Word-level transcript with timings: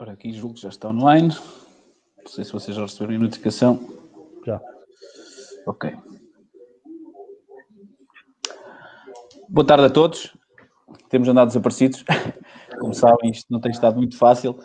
Ora, 0.00 0.12
aqui 0.12 0.32
julgo 0.32 0.54
que 0.54 0.62
já 0.62 0.70
está 0.70 0.88
online. 0.88 1.28
Não 2.16 2.26
sei 2.26 2.42
se 2.42 2.52
vocês 2.52 2.74
já 2.74 2.82
receberam 2.82 3.16
a 3.16 3.22
notificação. 3.24 3.78
Já. 4.46 4.58
Ok. 5.66 5.94
Boa 9.46 9.66
tarde 9.66 9.84
a 9.84 9.90
todos. 9.90 10.34
Temos 11.10 11.28
andado 11.28 11.48
desaparecidos. 11.48 12.02
Como 12.80 12.94
sabem, 12.94 13.30
isto 13.30 13.52
não 13.52 13.60
tem 13.60 13.70
estado 13.70 13.98
muito 13.98 14.16
fácil. 14.16 14.58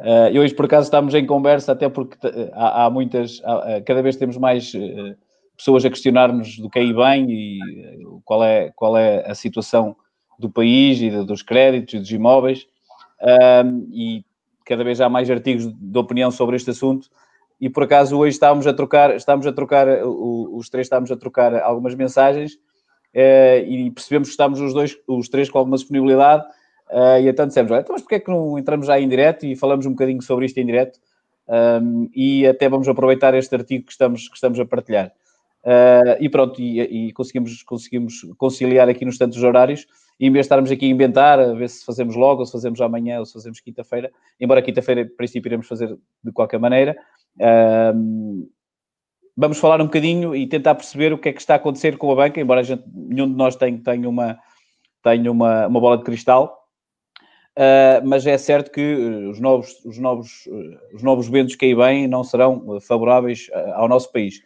Uh, 0.00 0.32
e 0.32 0.40
hoje, 0.40 0.54
por 0.54 0.64
acaso, 0.64 0.84
estamos 0.84 1.14
em 1.14 1.26
conversa, 1.26 1.72
até 1.72 1.86
porque 1.86 2.16
há, 2.54 2.86
há 2.86 2.90
muitas, 2.90 3.38
há, 3.44 3.82
cada 3.82 4.00
vez 4.00 4.16
temos 4.16 4.38
mais 4.38 4.72
uh, 4.72 5.14
pessoas 5.54 5.84
a 5.84 5.90
questionar-nos 5.90 6.58
do 6.58 6.70
que 6.70 6.78
é 6.78 6.90
bem 6.90 7.30
e 7.30 7.58
uh, 8.06 8.22
qual, 8.24 8.42
é, 8.42 8.70
qual 8.74 8.96
é 8.96 9.30
a 9.30 9.34
situação 9.34 9.94
do 10.38 10.48
país 10.48 11.02
e 11.02 11.10
de, 11.10 11.22
dos 11.26 11.42
créditos 11.42 11.92
e 11.92 11.98
dos 11.98 12.10
imóveis. 12.10 12.66
e 13.92 14.24
cada 14.64 14.82
vez 14.82 15.02
há 15.02 15.08
mais 15.08 15.30
artigos 15.30 15.66
de 15.70 15.98
opinião 15.98 16.30
sobre 16.30 16.56
este 16.56 16.70
assunto 16.70 17.10
e 17.60 17.68
por 17.68 17.82
acaso 17.82 18.16
hoje 18.16 18.32
estávamos 18.32 18.66
a 18.66 18.72
trocar, 18.72 19.14
estávamos 19.14 19.46
a 19.46 19.52
trocar, 19.52 19.86
os 20.06 20.70
três 20.70 20.86
estávamos 20.86 21.10
a 21.12 21.16
trocar 21.16 21.54
algumas 21.60 21.94
mensagens 21.94 22.52
e 23.12 23.90
percebemos 23.90 24.28
que 24.28 24.32
estávamos 24.32 24.60
os 24.60 24.72
dois, 24.72 24.96
os 25.06 25.28
três 25.28 25.50
com 25.50 25.58
alguma 25.58 25.76
disponibilidade 25.76 26.44
uh, 26.92 27.20
e 27.20 27.28
então 27.28 27.46
dissemos, 27.46 27.70
então 27.72 27.92
mas 27.92 28.02
porquê 28.02 28.16
é 28.16 28.20
que 28.20 28.30
não 28.30 28.58
entramos 28.58 28.86
já 28.86 29.00
em 29.00 29.08
direto 29.08 29.46
e 29.46 29.56
falamos 29.56 29.86
um 29.86 29.90
bocadinho 29.90 30.22
sobre 30.22 30.46
isto 30.46 30.58
em 30.58 30.66
direto? 30.66 30.98
Um, 31.50 32.08
e 32.14 32.46
até 32.46 32.68
vamos 32.68 32.88
aproveitar 32.88 33.34
este 33.34 33.52
artigo 33.54 33.86
que 33.86 33.92
estamos, 33.92 34.28
que 34.28 34.34
estamos 34.34 34.60
a 34.60 34.64
partilhar. 34.64 35.12
Uh, 35.64 36.16
e 36.20 36.28
pronto, 36.28 36.60
e, 36.60 37.08
e, 37.08 37.12
conseguimos, 37.12 37.62
conseguimos 37.64 38.26
conciliar 38.38 38.88
aqui 38.88 39.04
nos 39.04 39.18
tantos 39.18 39.42
horários. 39.42 39.86
E 40.18 40.26
em 40.26 40.30
vez 40.30 40.44
de 40.44 40.46
estarmos 40.46 40.70
aqui 40.70 40.86
a 40.86 40.88
inventar, 40.88 41.40
a 41.40 41.52
ver 41.54 41.68
se 41.68 41.84
fazemos 41.84 42.14
logo, 42.14 42.40
ou 42.40 42.46
se 42.46 42.52
fazemos 42.52 42.80
amanhã, 42.80 43.18
ou 43.18 43.26
se 43.26 43.32
fazemos 43.32 43.58
quinta-feira, 43.58 44.12
embora 44.38 44.62
quinta-feira, 44.62 45.00
em 45.00 45.08
princípio, 45.08 45.48
iremos 45.48 45.66
fazer 45.66 45.96
de 46.22 46.30
qualquer 46.30 46.60
maneira, 46.60 46.94
vamos 49.34 49.58
falar 49.58 49.80
um 49.80 49.86
bocadinho 49.86 50.36
e 50.36 50.46
tentar 50.46 50.74
perceber 50.74 51.14
o 51.14 51.18
que 51.18 51.30
é 51.30 51.32
que 51.32 51.40
está 51.40 51.54
a 51.54 51.56
acontecer 51.56 51.96
com 51.96 52.12
a 52.12 52.14
banca, 52.14 52.38
embora 52.38 52.62
gente, 52.62 52.84
nenhum 52.94 53.30
de 53.30 53.34
nós 53.34 53.56
tenha, 53.56 53.78
tenha, 53.82 54.06
uma, 54.06 54.38
tenha 55.02 55.32
uma, 55.32 55.66
uma 55.66 55.80
bola 55.80 55.96
de 55.96 56.04
cristal, 56.04 56.59
uh, 57.56 58.06
mas 58.06 58.26
é 58.26 58.36
certo 58.38 58.70
que 58.70 58.94
os 59.30 59.40
novos, 59.40 59.84
os, 59.84 59.98
novos, 59.98 60.48
os 60.94 61.02
novos 61.02 61.28
ventos 61.28 61.54
que 61.54 61.66
aí 61.66 61.74
vêm 61.74 62.08
não 62.08 62.24
serão 62.24 62.80
favoráveis 62.80 63.48
ao 63.74 63.88
nosso 63.88 64.12
país. 64.12 64.40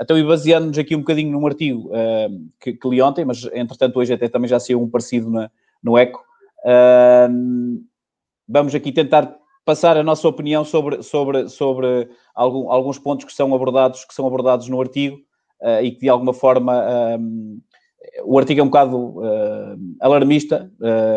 Então, 0.00 0.18
e 0.18 0.22
baseando-nos 0.22 0.76
aqui 0.76 0.94
um 0.94 1.00
bocadinho 1.00 1.32
num 1.32 1.46
artigo 1.46 1.88
uh, 1.88 2.50
que, 2.60 2.74
que, 2.74 2.88
li 2.88 3.00
ontem, 3.00 3.24
mas 3.24 3.44
entretanto 3.52 3.98
hoje 3.98 4.12
até 4.12 4.28
também 4.28 4.48
já 4.48 4.60
saiu 4.60 4.82
um 4.82 4.90
parecido 4.90 5.30
na, 5.30 5.50
no 5.82 5.96
ECO, 5.96 6.22
uh, 6.64 7.82
vamos 8.46 8.74
aqui 8.74 8.92
tentar 8.92 9.34
passar 9.64 9.96
a 9.96 10.02
nossa 10.02 10.28
opinião 10.28 10.64
sobre, 10.64 11.02
sobre, 11.02 11.48
sobre 11.48 12.08
algum, 12.34 12.70
alguns 12.70 12.98
pontos 12.98 13.24
que 13.24 13.32
são 13.32 13.54
abordados, 13.54 14.04
que 14.04 14.14
são 14.14 14.26
abordados 14.26 14.68
no 14.68 14.80
artigo 14.80 15.16
uh, 15.62 15.82
e 15.82 15.90
que 15.90 16.00
de 16.00 16.08
alguma 16.10 16.34
forma 16.34 17.18
o 18.24 18.38
artigo 18.38 18.60
é 18.60 18.62
um 18.62 18.66
bocado 18.66 19.20
alarmista, 20.00 20.70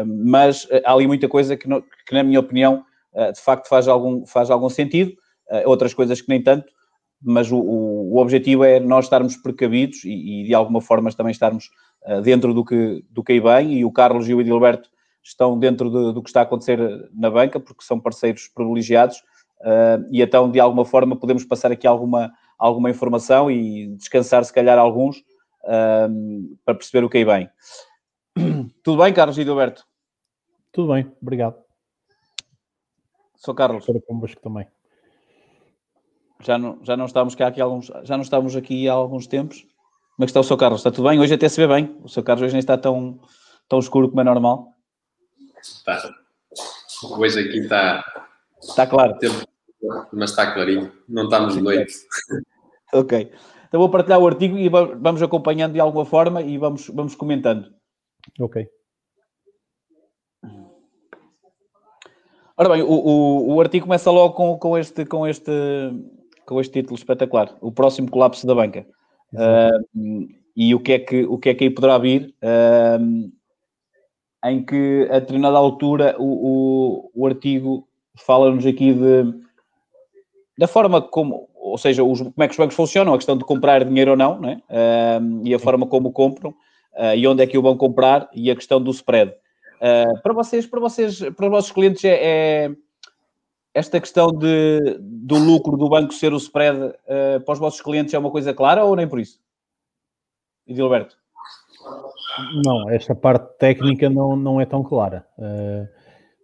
mas 0.05 0.67
há 0.85 0.93
ali 0.93 1.07
muita 1.07 1.27
coisa 1.27 1.55
que, 1.55 1.67
no, 1.67 1.81
que 1.81 2.13
na 2.13 2.23
minha 2.23 2.39
opinião, 2.39 2.83
de 3.33 3.41
facto 3.41 3.67
faz 3.67 3.87
algum, 3.87 4.25
faz 4.25 4.49
algum 4.49 4.69
sentido, 4.69 5.13
outras 5.65 5.93
coisas 5.93 6.21
que 6.21 6.29
nem 6.29 6.41
tanto, 6.41 6.71
mas 7.21 7.51
o, 7.51 7.57
o, 7.57 8.17
objetivo 8.17 8.63
é 8.63 8.79
nós 8.79 9.05
estarmos 9.05 9.35
precavidos 9.35 10.03
e, 10.05 10.41
e 10.41 10.43
de 10.45 10.53
alguma 10.53 10.81
forma 10.81 11.11
também 11.11 11.31
estarmos 11.31 11.69
uh, 12.07 12.21
dentro 12.21 12.53
do 12.53 12.63
que, 12.63 13.03
do 13.09 13.23
que 13.23 13.33
aí 13.33 13.41
bem, 13.41 13.79
e 13.79 13.85
o 13.85 13.91
Carlos 13.91 14.27
e 14.29 14.33
o 14.33 14.41
Edilberto 14.41 14.89
estão 15.23 15.59
dentro 15.59 15.89
de, 15.89 16.13
do 16.13 16.23
que 16.23 16.29
está 16.29 16.41
a 16.41 16.43
acontecer 16.43 16.79
na 17.13 17.29
banca, 17.29 17.59
porque 17.59 17.83
são 17.83 17.99
parceiros 17.99 18.47
privilegiados, 18.47 19.17
uh, 19.61 20.05
e 20.11 20.21
então 20.21 20.49
de 20.49 20.59
alguma 20.59 20.85
forma 20.85 21.15
podemos 21.15 21.43
passar 21.43 21.71
aqui 21.71 21.85
alguma, 21.85 22.31
alguma 22.57 22.89
informação 22.89 23.51
e 23.51 23.87
descansar 23.97 24.43
se 24.45 24.53
calhar 24.53 24.79
alguns 24.79 25.17
uh, 25.63 26.57
para 26.65 26.75
perceber 26.75 27.05
o 27.05 27.09
que 27.09 27.17
aí 27.17 27.25
bem. 27.25 27.49
Tudo 28.83 29.03
bem, 29.03 29.13
Carlos 29.13 29.37
e 29.37 29.41
Edilberto? 29.41 29.85
Tudo 30.71 30.93
bem, 30.93 31.11
obrigado. 31.21 31.55
Sou 33.35 33.55
Carlos. 33.55 33.85
Convosco 34.07 34.41
também 34.41 34.67
já 36.41 36.57
não, 36.57 36.79
já 36.83 36.95
não 36.95 37.05
estamos 37.05 37.35
cá 37.35 37.47
aqui 37.47 37.61
há 37.61 37.65
alguns, 37.65 37.91
já 38.03 38.15
não 38.15 38.23
estamos 38.23 38.55
aqui 38.55 38.87
há 38.87 38.93
alguns 38.93 39.27
tempos. 39.27 39.61
Como 39.61 40.23
é 40.23 40.25
que 40.25 40.31
está 40.31 40.39
o 40.39 40.43
seu 40.43 40.57
Carlos? 40.57 40.81
Está 40.81 40.91
tudo 40.91 41.07
bem? 41.07 41.19
Hoje 41.19 41.33
até 41.33 41.47
se 41.47 41.65
vê 41.65 41.67
bem. 41.67 41.97
O 42.03 42.09
seu 42.09 42.23
Carlos 42.23 42.43
hoje 42.43 42.53
nem 42.53 42.59
está 42.59 42.77
tão, 42.77 43.19
tão 43.67 43.79
escuro 43.79 44.09
como 44.09 44.21
é 44.21 44.23
normal. 44.23 44.73
Está. 45.61 46.09
Hoje 47.17 47.39
aqui 47.39 47.59
está. 47.59 48.03
Está 48.61 48.87
claro. 48.87 49.17
Mas 50.11 50.31
está 50.31 50.53
clarinho. 50.53 50.91
Não 51.07 51.23
estamos 51.25 51.53
de 51.53 51.61
noite. 51.61 51.93
ok. 52.93 53.31
Então 53.69 53.79
vou 53.79 53.89
partilhar 53.89 54.19
o 54.19 54.27
artigo 54.27 54.57
e 54.57 54.67
vamos 54.67 55.21
acompanhando 55.21 55.73
de 55.73 55.79
alguma 55.79 56.03
forma 56.03 56.41
e 56.41 56.57
vamos, 56.57 56.87
vamos 56.89 57.15
comentando. 57.15 57.71
Ok. 58.39 58.67
Ora 62.57 62.69
bem, 62.69 62.81
o, 62.81 62.91
o, 62.91 63.53
o 63.53 63.61
artigo 63.61 63.85
começa 63.85 64.11
logo 64.11 64.33
com, 64.33 64.57
com, 64.57 64.77
este, 64.77 65.05
com 65.05 65.25
este 65.25 65.51
com 66.49 66.59
este 66.59 66.81
título 66.81 66.95
espetacular, 66.95 67.55
o 67.61 67.71
próximo 67.71 68.09
colapso 68.09 68.47
da 68.47 68.55
banca. 68.55 68.83
Uh, 69.31 70.27
e 70.55 70.73
o 70.73 70.79
que, 70.79 70.93
é 70.93 70.99
que, 70.99 71.23
o 71.25 71.37
que 71.37 71.49
é 71.49 71.53
que 71.53 71.65
aí 71.65 71.69
poderá 71.69 71.99
vir, 71.99 72.33
uh, 72.41 73.31
em 74.45 74.65
que 74.65 75.07
a 75.11 75.19
determinada 75.19 75.59
altura 75.59 76.15
o, 76.17 76.23
o, 76.25 77.11
o 77.13 77.27
artigo 77.27 77.87
fala-nos 78.17 78.65
aqui 78.65 78.93
de 78.93 79.47
da 80.57 80.67
forma 80.67 81.01
como, 81.01 81.48
ou 81.59 81.77
seja, 81.77 82.03
os, 82.03 82.19
como 82.19 82.33
é 82.37 82.47
que 82.47 82.51
os 82.51 82.57
bancos 82.57 82.75
funcionam, 82.75 83.13
a 83.13 83.17
questão 83.17 83.37
de 83.37 83.43
comprar 83.43 83.83
dinheiro 83.83 84.11
ou 84.11 84.17
não, 84.17 84.39
né? 84.39 84.61
Uh, 84.69 85.41
e 85.45 85.53
a 85.53 85.59
forma 85.59 85.85
como 85.85 86.11
compram, 86.11 86.51
uh, 86.51 87.15
e 87.15 87.27
onde 87.27 87.43
é 87.43 87.47
que 87.47 87.57
o 87.57 87.61
vão 87.61 87.77
comprar, 87.77 88.29
e 88.33 88.49
a 88.49 88.55
questão 88.55 88.81
do 88.81 88.91
spread. 88.91 89.31
Uh, 89.79 90.21
para 90.21 90.33
vocês, 90.33 90.65
para 90.65 90.79
vocês, 90.79 91.19
para 91.19 91.45
os 91.45 91.51
vossos 91.51 91.71
clientes 91.71 92.03
é, 92.03 92.65
é 92.65 92.71
esta 93.73 93.99
questão 93.99 94.31
de, 94.31 94.97
do 94.99 95.37
lucro 95.37 95.77
do 95.77 95.87
banco 95.87 96.13
ser 96.13 96.33
o 96.33 96.37
spread 96.37 96.77
uh, 96.79 97.39
para 97.45 97.53
os 97.53 97.59
vossos 97.59 97.81
clientes 97.81 98.13
é 98.13 98.19
uma 98.19 98.31
coisa 98.31 98.53
clara 98.53 98.83
ou 98.83 98.95
nem 98.95 99.07
por 99.07 99.19
isso? 99.19 99.39
Edilberto? 100.67 101.15
Não, 102.65 102.89
esta 102.89 103.15
parte 103.15 103.57
técnica 103.57 104.09
não, 104.09 104.35
não 104.35 104.61
é 104.61 104.65
tão 104.65 104.83
clara. 104.83 105.25
Uh, 105.37 105.87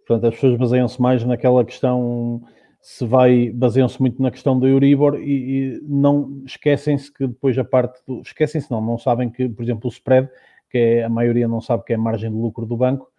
portanto, 0.06 0.28
as 0.28 0.34
pessoas 0.34 0.58
baseiam-se 0.58 1.00
mais 1.00 1.24
naquela 1.24 1.64
questão, 1.64 2.42
se 2.86 3.04
vai, 3.04 3.50
baseiam-se 3.50 4.00
muito 4.00 4.22
na 4.22 4.30
questão 4.30 4.56
do 4.56 4.64
Euribor 4.64 5.16
e, 5.16 5.24
e 5.24 5.80
não 5.82 6.40
esquecem-se 6.46 7.12
que 7.12 7.26
depois 7.26 7.58
a 7.58 7.64
parte 7.64 8.00
do. 8.06 8.20
Esquecem-se, 8.20 8.70
não, 8.70 8.80
não 8.80 8.96
sabem 8.96 9.28
que, 9.28 9.48
por 9.48 9.64
exemplo, 9.64 9.88
o 9.88 9.92
spread, 9.92 10.28
que 10.70 10.78
é, 10.78 11.02
a 11.02 11.08
maioria 11.08 11.48
não 11.48 11.60
sabe 11.60 11.82
que 11.82 11.92
é 11.92 11.96
a 11.96 11.98
margem 11.98 12.30
de 12.30 12.36
lucro 12.36 12.64
do 12.64 12.76
banco, 12.76 13.10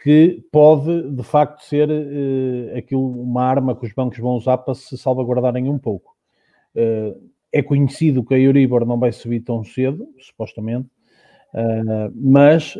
que 0.00 0.46
pode, 0.52 1.10
de 1.10 1.22
facto, 1.24 1.64
ser 1.64 1.90
uh, 1.90 2.78
aquilo, 2.78 3.04
uma 3.20 3.42
arma 3.42 3.74
que 3.74 3.84
os 3.84 3.92
bancos 3.92 4.20
vão 4.20 4.36
usar 4.36 4.58
para 4.58 4.72
se 4.72 4.96
salvaguardarem 4.96 5.68
um 5.68 5.80
pouco. 5.80 6.16
Uh, 6.72 7.28
é 7.50 7.60
conhecido 7.60 8.24
que 8.24 8.34
a 8.34 8.38
Euribor 8.38 8.86
não 8.86 9.00
vai 9.00 9.10
subir 9.10 9.40
tão 9.40 9.64
cedo, 9.64 10.06
supostamente, 10.20 10.88
uh, 11.54 12.12
mas 12.14 12.78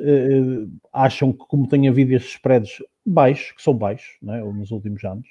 acham 0.92 1.32
que, 1.32 1.44
como 1.48 1.66
tem 1.66 1.88
havido 1.88 2.14
estes 2.14 2.34
spreads 2.34 2.80
baixos, 3.04 3.50
que 3.56 3.62
são 3.62 3.74
baixos 3.74 4.16
né, 4.22 4.40
nos 4.40 4.70
últimos 4.70 5.02
anos, 5.02 5.26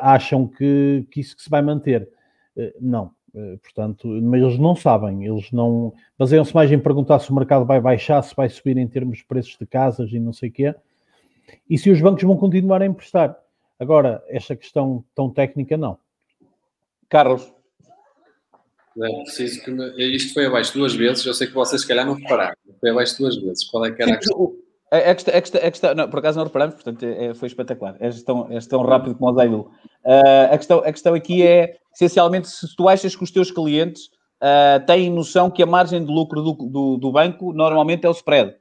acham 0.00 0.46
que, 0.46 1.06
que 1.10 1.20
isso 1.20 1.36
que 1.36 1.42
se 1.42 1.50
vai 1.50 1.62
manter. 1.62 2.08
não, 2.80 3.10
portanto, 3.62 4.08
mas 4.08 4.42
eles 4.42 4.58
não 4.58 4.76
sabem, 4.76 5.26
eles 5.26 5.50
não 5.52 5.92
baseiam-se 6.18 6.54
mais 6.54 6.70
em 6.70 6.78
perguntar 6.78 7.18
se 7.18 7.30
o 7.30 7.34
mercado 7.34 7.64
vai 7.64 7.80
baixar, 7.80 8.22
se 8.22 8.34
vai 8.34 8.48
subir 8.48 8.76
em 8.76 8.86
termos 8.86 9.18
de 9.18 9.24
preços 9.24 9.56
de 9.58 9.66
casas 9.66 10.12
e 10.12 10.18
não 10.18 10.32
sei 10.32 10.48
o 10.48 10.52
quê, 10.52 10.74
e 11.68 11.78
se 11.78 11.90
os 11.90 12.00
bancos 12.00 12.22
vão 12.22 12.36
continuar 12.36 12.82
a 12.82 12.86
emprestar. 12.86 13.36
Agora, 13.78 14.22
esta 14.28 14.54
questão 14.54 15.04
tão 15.14 15.28
técnica, 15.28 15.76
não. 15.76 15.98
Carlos. 17.08 17.52
É 18.96 19.22
preciso 19.22 19.64
que 19.64 19.70
me... 19.70 20.14
Isto 20.14 20.34
foi 20.34 20.46
abaixo 20.46 20.74
duas 20.74 20.94
vezes, 20.94 21.24
eu 21.24 21.34
sei 21.34 21.46
que 21.46 21.54
vocês 21.54 21.80
se 21.80 21.88
calhar 21.88 22.06
não 22.06 22.14
repararam, 22.14 22.54
foi 22.78 22.90
abaixo 22.90 23.18
duas 23.18 23.36
vezes. 23.36 23.64
Qual 23.70 23.84
é 23.84 23.90
que 23.90 24.02
era 24.02 24.12
a 24.12 24.16
questão? 24.18 24.54
A 24.92 25.14
questão, 25.14 25.34
a 25.34 25.40
questão, 25.40 25.60
a 25.62 25.70
questão 25.70 25.94
não, 25.94 26.10
por 26.10 26.18
acaso 26.18 26.36
não 26.36 26.44
reparamos, 26.44 26.74
portanto 26.74 27.02
é, 27.02 27.32
foi 27.32 27.48
espetacular. 27.48 27.96
É 27.98 28.10
tão, 28.10 28.52
é 28.52 28.58
tão 28.60 28.82
rápido 28.82 29.14
como 29.14 29.32
o 29.32 29.34
Zaidu. 29.34 29.60
Uh, 30.04 30.52
a, 30.52 30.58
questão, 30.58 30.78
a 30.80 30.92
questão 30.92 31.14
aqui 31.14 31.42
é, 31.42 31.78
essencialmente, 31.94 32.46
se 32.46 32.76
tu 32.76 32.86
achas 32.86 33.16
que 33.16 33.24
os 33.24 33.30
teus 33.30 33.50
clientes 33.50 34.10
uh, 34.42 34.84
têm 34.86 35.08
noção 35.08 35.50
que 35.50 35.62
a 35.62 35.66
margem 35.66 36.04
de 36.04 36.12
lucro 36.12 36.42
do, 36.42 36.52
do, 36.52 36.96
do, 36.98 37.10
banco 37.10 37.54
normalmente 37.54 38.04
é 38.04 38.08
o 38.10 38.12
spread. 38.12 38.54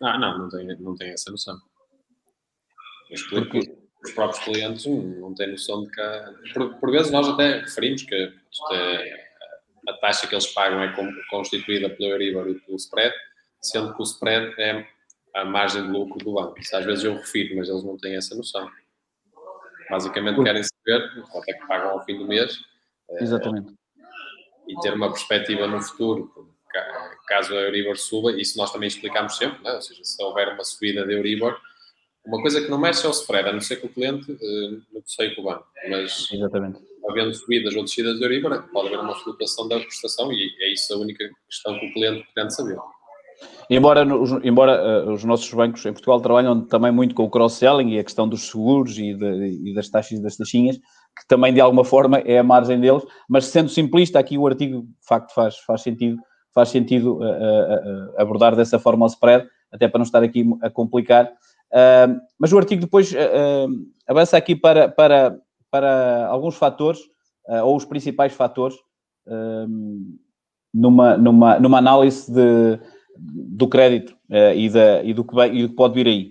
Ah, 0.00 0.18
não, 0.18 0.38
não 0.38 0.48
tenho, 0.48 0.80
não 0.80 0.96
tenho 0.96 1.12
essa 1.12 1.30
noção. 1.30 1.58
Porque, 3.28 3.60
os 4.02 4.12
próprios 4.12 4.42
clientes 4.42 4.86
não 4.86 5.34
têm 5.34 5.50
noção 5.50 5.82
de 5.82 5.90
que. 5.90 6.00
Há... 6.00 6.32
Por, 6.54 6.74
por, 6.76 6.90
vezes 6.90 7.12
nós 7.12 7.28
até 7.28 7.58
referimos 7.58 8.02
que 8.02 8.14
é, 8.14 8.32
a 9.86 9.92
taxa 10.00 10.26
que 10.26 10.34
eles 10.34 10.46
pagam 10.46 10.82
é 10.82 10.94
constituída 11.28 11.90
pelo 11.90 12.12
Euribor 12.12 12.48
e 12.48 12.54
pelo 12.60 12.78
spread, 12.78 13.14
sendo 13.60 13.94
que 13.94 14.00
o 14.00 14.04
spread 14.04 14.58
é 14.58 14.86
a 15.34 15.44
margem 15.44 15.82
de 15.82 15.90
lucro 15.90 16.18
do 16.18 16.34
banco. 16.34 16.58
Isso 16.58 16.76
às 16.76 16.84
vezes 16.84 17.04
eu 17.04 17.14
refiro, 17.14 17.56
mas 17.56 17.68
eles 17.68 17.84
não 17.84 17.96
têm 17.96 18.16
essa 18.16 18.34
noção. 18.34 18.70
Basicamente 19.90 20.42
querem 20.42 20.62
saber 20.62 21.22
quanto 21.30 21.48
é 21.48 21.52
que 21.52 21.66
pagam 21.66 21.90
ao 21.90 22.04
fim 22.04 22.16
do 22.16 22.26
mês. 22.26 22.58
Eh, 23.10 23.22
Exatamente. 23.22 23.74
E 24.68 24.80
ter 24.80 24.94
uma 24.94 25.10
perspectiva 25.10 25.66
no 25.66 25.82
futuro, 25.82 26.52
caso 27.26 27.54
a 27.54 27.60
Euribor 27.62 27.96
suba, 27.96 28.32
isso 28.32 28.56
nós 28.56 28.72
também 28.72 28.86
explicamos 28.86 29.36
sempre, 29.36 29.66
é? 29.66 29.74
ou 29.74 29.82
seja, 29.82 30.02
se 30.04 30.22
houver 30.22 30.52
uma 30.52 30.64
subida 30.64 31.04
de 31.04 31.12
Euribor, 31.12 31.58
uma 32.24 32.40
coisa 32.40 32.60
que 32.60 32.68
não 32.68 32.78
mexe 32.78 33.04
é 33.04 33.08
o 33.08 33.12
spread, 33.12 33.48
a 33.48 33.52
não 33.52 33.60
ser 33.60 33.76
que 33.76 33.86
o 33.86 33.88
cliente 33.88 34.30
uh, 34.30 34.82
negocie 34.92 35.34
com 35.34 35.42
o 35.42 35.44
banco. 35.44 35.66
Mas, 35.90 36.28
Exatamente. 36.32 36.80
havendo 37.08 37.34
subidas 37.34 37.74
ou 37.74 37.82
descidas 37.82 38.16
de 38.18 38.24
Euribor, 38.24 38.62
pode 38.72 38.88
haver 38.88 39.00
uma 39.00 39.14
flutuação 39.16 39.66
da 39.66 39.80
prestação 39.80 40.32
e 40.32 40.54
é 40.60 40.72
isso 40.72 40.94
a 40.94 40.98
única 40.98 41.28
questão 41.48 41.78
que 41.78 41.86
o 41.86 41.92
cliente 41.92 42.22
pretende 42.32 42.54
saber. 42.54 42.78
Embora, 43.74 44.04
embora 44.44 45.06
uh, 45.06 45.12
os 45.12 45.24
nossos 45.24 45.50
bancos 45.50 45.84
em 45.86 45.92
Portugal 45.94 46.20
trabalham 46.20 46.60
também 46.66 46.92
muito 46.92 47.14
com 47.14 47.24
o 47.24 47.30
cross-selling 47.30 47.92
e 47.92 47.98
a 47.98 48.04
questão 48.04 48.28
dos 48.28 48.50
seguros 48.50 48.98
e, 48.98 49.14
de, 49.14 49.70
e 49.70 49.74
das 49.74 49.88
taxas 49.88 50.20
das 50.20 50.36
taxinhas, 50.36 50.76
que 50.76 51.26
também 51.26 51.54
de 51.54 51.60
alguma 51.60 51.82
forma 51.82 52.18
é 52.18 52.38
a 52.38 52.42
margem 52.42 52.78
deles, 52.78 53.02
mas 53.26 53.46
sendo 53.46 53.70
simplista, 53.70 54.18
aqui 54.18 54.36
o 54.36 54.46
artigo 54.46 54.82
de 54.82 55.06
facto 55.08 55.32
faz, 55.32 55.56
faz 55.60 55.80
sentido, 55.80 56.18
faz 56.54 56.68
sentido 56.68 57.14
uh, 57.14 57.22
uh, 57.22 58.20
abordar 58.20 58.54
dessa 58.54 58.78
forma 58.78 59.06
o 59.06 59.08
spread, 59.08 59.48
até 59.72 59.88
para 59.88 60.00
não 60.00 60.04
estar 60.04 60.22
aqui 60.22 60.44
a 60.62 60.68
complicar. 60.68 61.32
mas 62.38 62.52
o 62.52 62.58
artigo 62.58 62.82
depois 62.82 63.14
avança 64.06 64.36
aqui 64.36 64.54
para, 64.54 64.86
para, 64.86 65.38
para 65.70 66.26
alguns 66.26 66.56
fatores, 66.56 67.00
ou 67.64 67.74
os 67.74 67.86
principais 67.86 68.34
fatores, 68.34 68.76
numa, 70.74 71.16
numa, 71.16 71.58
numa 71.58 71.78
análise 71.78 72.30
de 72.30 72.78
do 73.16 73.68
crédito 73.68 74.16
uh, 74.30 74.54
e, 74.54 74.68
da, 74.68 75.02
e, 75.02 75.12
do 75.12 75.24
que 75.24 75.34
vai, 75.34 75.54
e 75.54 75.62
do 75.62 75.68
que 75.68 75.76
pode 75.76 75.94
vir 75.94 76.06
aí. 76.06 76.30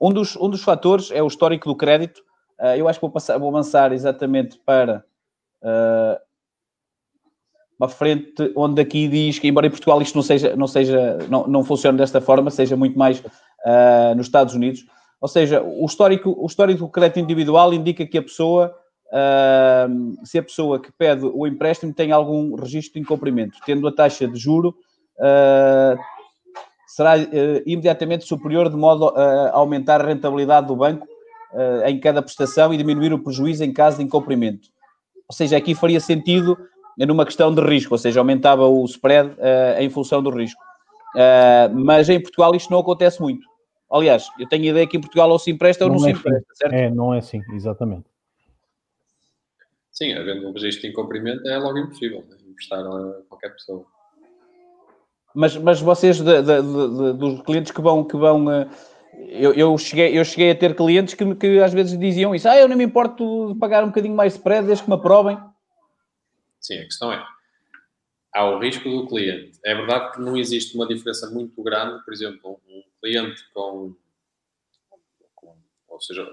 Um 0.00 0.12
dos, 0.12 0.36
um 0.36 0.48
dos 0.48 0.62
fatores 0.62 1.10
é 1.10 1.22
o 1.22 1.26
histórico 1.26 1.68
do 1.68 1.76
crédito. 1.76 2.22
Uh, 2.60 2.76
eu 2.76 2.88
acho 2.88 2.98
que 2.98 3.02
vou, 3.02 3.10
passar, 3.10 3.38
vou 3.38 3.48
avançar 3.48 3.92
exatamente 3.92 4.58
para 4.64 5.04
uh, 5.62 6.20
uma 7.82 7.88
frente 7.88 8.52
onde 8.54 8.80
aqui 8.80 9.08
diz 9.08 9.40
que, 9.40 9.48
embora 9.48 9.66
em 9.66 9.70
Portugal 9.70 10.00
isto 10.00 10.14
não 10.14 10.22
seja, 10.22 10.54
não 10.54 10.68
seja, 10.68 11.18
não, 11.28 11.48
não 11.48 11.64
funcione 11.64 11.98
desta 11.98 12.20
forma, 12.20 12.50
seja 12.50 12.76
muito 12.76 12.96
mais 12.96 13.18
uh, 13.18 14.14
nos 14.16 14.26
Estados 14.26 14.54
Unidos. 14.54 14.84
Ou 15.20 15.28
seja, 15.28 15.62
o 15.62 15.84
histórico, 15.84 16.34
o 16.38 16.46
histórico 16.46 16.80
do 16.80 16.88
crédito 16.88 17.20
individual 17.20 17.74
indica 17.74 18.06
que 18.06 18.18
a 18.18 18.22
pessoa, 18.22 18.72
uh, 19.08 20.26
se 20.26 20.38
a 20.38 20.42
pessoa 20.42 20.80
que 20.80 20.92
pede 20.92 21.24
o 21.24 21.46
empréstimo 21.46 21.92
tem 21.92 22.12
algum 22.12 22.54
registro 22.54 22.94
de 22.94 23.00
incumprimento, 23.00 23.58
tendo 23.66 23.86
a 23.88 23.92
taxa 23.92 24.28
de 24.28 24.38
juro 24.38 24.74
uh, 25.22 25.98
será 26.86 27.16
uh, 27.16 27.62
imediatamente 27.64 28.26
superior, 28.26 28.68
de 28.68 28.76
modo 28.76 29.08
a 29.08 29.52
aumentar 29.52 30.00
a 30.00 30.06
rentabilidade 30.06 30.66
do 30.66 30.76
banco 30.76 31.06
uh, 31.52 31.86
em 31.86 31.98
cada 32.00 32.20
prestação 32.20 32.74
e 32.74 32.76
diminuir 32.76 33.12
o 33.12 33.22
prejuízo 33.22 33.64
em 33.64 33.72
caso 33.72 33.98
de 33.98 34.04
incumprimento. 34.04 34.68
Ou 35.28 35.34
seja, 35.34 35.56
aqui 35.56 35.74
faria 35.74 36.00
sentido 36.00 36.58
numa 36.98 37.24
questão 37.24 37.54
de 37.54 37.62
risco, 37.62 37.94
ou 37.94 37.98
seja, 37.98 38.20
aumentava 38.20 38.66
o 38.66 38.84
spread 38.84 39.34
em 39.78 39.88
função 39.88 40.22
do 40.22 40.28
risco. 40.28 40.60
mas 41.72 42.10
em 42.10 42.20
Portugal 42.20 42.54
isto 42.54 42.70
não 42.70 42.80
acontece 42.80 43.18
muito. 43.18 43.46
Aliás, 43.90 44.28
eu 44.38 44.46
tenho 44.46 44.64
a 44.64 44.68
ideia 44.68 44.86
que 44.86 44.98
em 44.98 45.00
Portugal 45.00 45.30
ou 45.30 45.38
se 45.38 45.50
empresta 45.50 45.84
ou 45.84 45.90
não, 45.90 45.98
não 45.98 46.08
é 46.08 46.12
se 46.12 46.18
empresta, 46.18 46.46
assim. 46.50 46.58
certo? 46.58 46.74
É, 46.74 46.90
não 46.90 47.14
é 47.14 47.18
assim, 47.18 47.40
exatamente. 47.54 48.04
Sim, 49.90 50.14
havendo 50.14 50.48
um 50.48 50.52
registro 50.52 50.82
de 50.82 50.88
incumprimento 50.88 51.46
é 51.46 51.58
logo 51.58 51.78
impossível 51.78 52.24
né? 52.28 52.36
emprestar 52.48 52.80
a 52.80 53.22
qualquer 53.28 53.50
pessoa. 53.50 53.86
Mas, 55.34 55.56
mas 55.56 55.80
vocês, 55.80 56.18
de, 56.18 56.42
de, 56.42 56.62
de, 56.62 57.12
dos 57.14 57.42
clientes 57.42 57.72
que 57.72 57.80
vão. 57.80 58.04
Que 58.04 58.16
vão 58.16 58.50
eh, 58.50 58.68
eu, 59.28 59.52
eu, 59.54 59.78
cheguei, 59.78 60.18
eu 60.18 60.24
cheguei 60.24 60.50
a 60.50 60.54
ter 60.54 60.74
clientes 60.74 61.14
que, 61.14 61.34
que 61.34 61.58
às 61.60 61.72
vezes 61.72 61.98
diziam 61.98 62.34
isso. 62.34 62.48
Ah, 62.48 62.56
eu 62.56 62.68
não 62.68 62.76
me 62.76 62.84
importo 62.84 63.52
de 63.52 63.58
pagar 63.58 63.84
um 63.84 63.88
bocadinho 63.88 64.14
mais 64.14 64.32
de 64.32 64.38
spread 64.38 64.66
desde 64.66 64.84
que 64.84 64.90
me 64.90 64.96
aprovem. 64.96 65.38
Sim, 66.60 66.78
a 66.78 66.84
questão 66.84 67.12
é. 67.12 67.24
Há 68.34 68.44
o 68.46 68.58
risco 68.58 68.88
do 68.88 69.06
cliente. 69.06 69.58
É 69.64 69.74
verdade 69.74 70.12
que 70.12 70.20
não 70.20 70.36
existe 70.36 70.74
uma 70.74 70.86
diferença 70.86 71.30
muito 71.30 71.62
grande, 71.62 72.02
por 72.04 72.12
exemplo, 72.12 72.58
um 72.66 72.82
cliente 73.00 73.42
com, 73.52 73.94
com 75.34 75.54
ou 75.88 76.00
seja, 76.00 76.26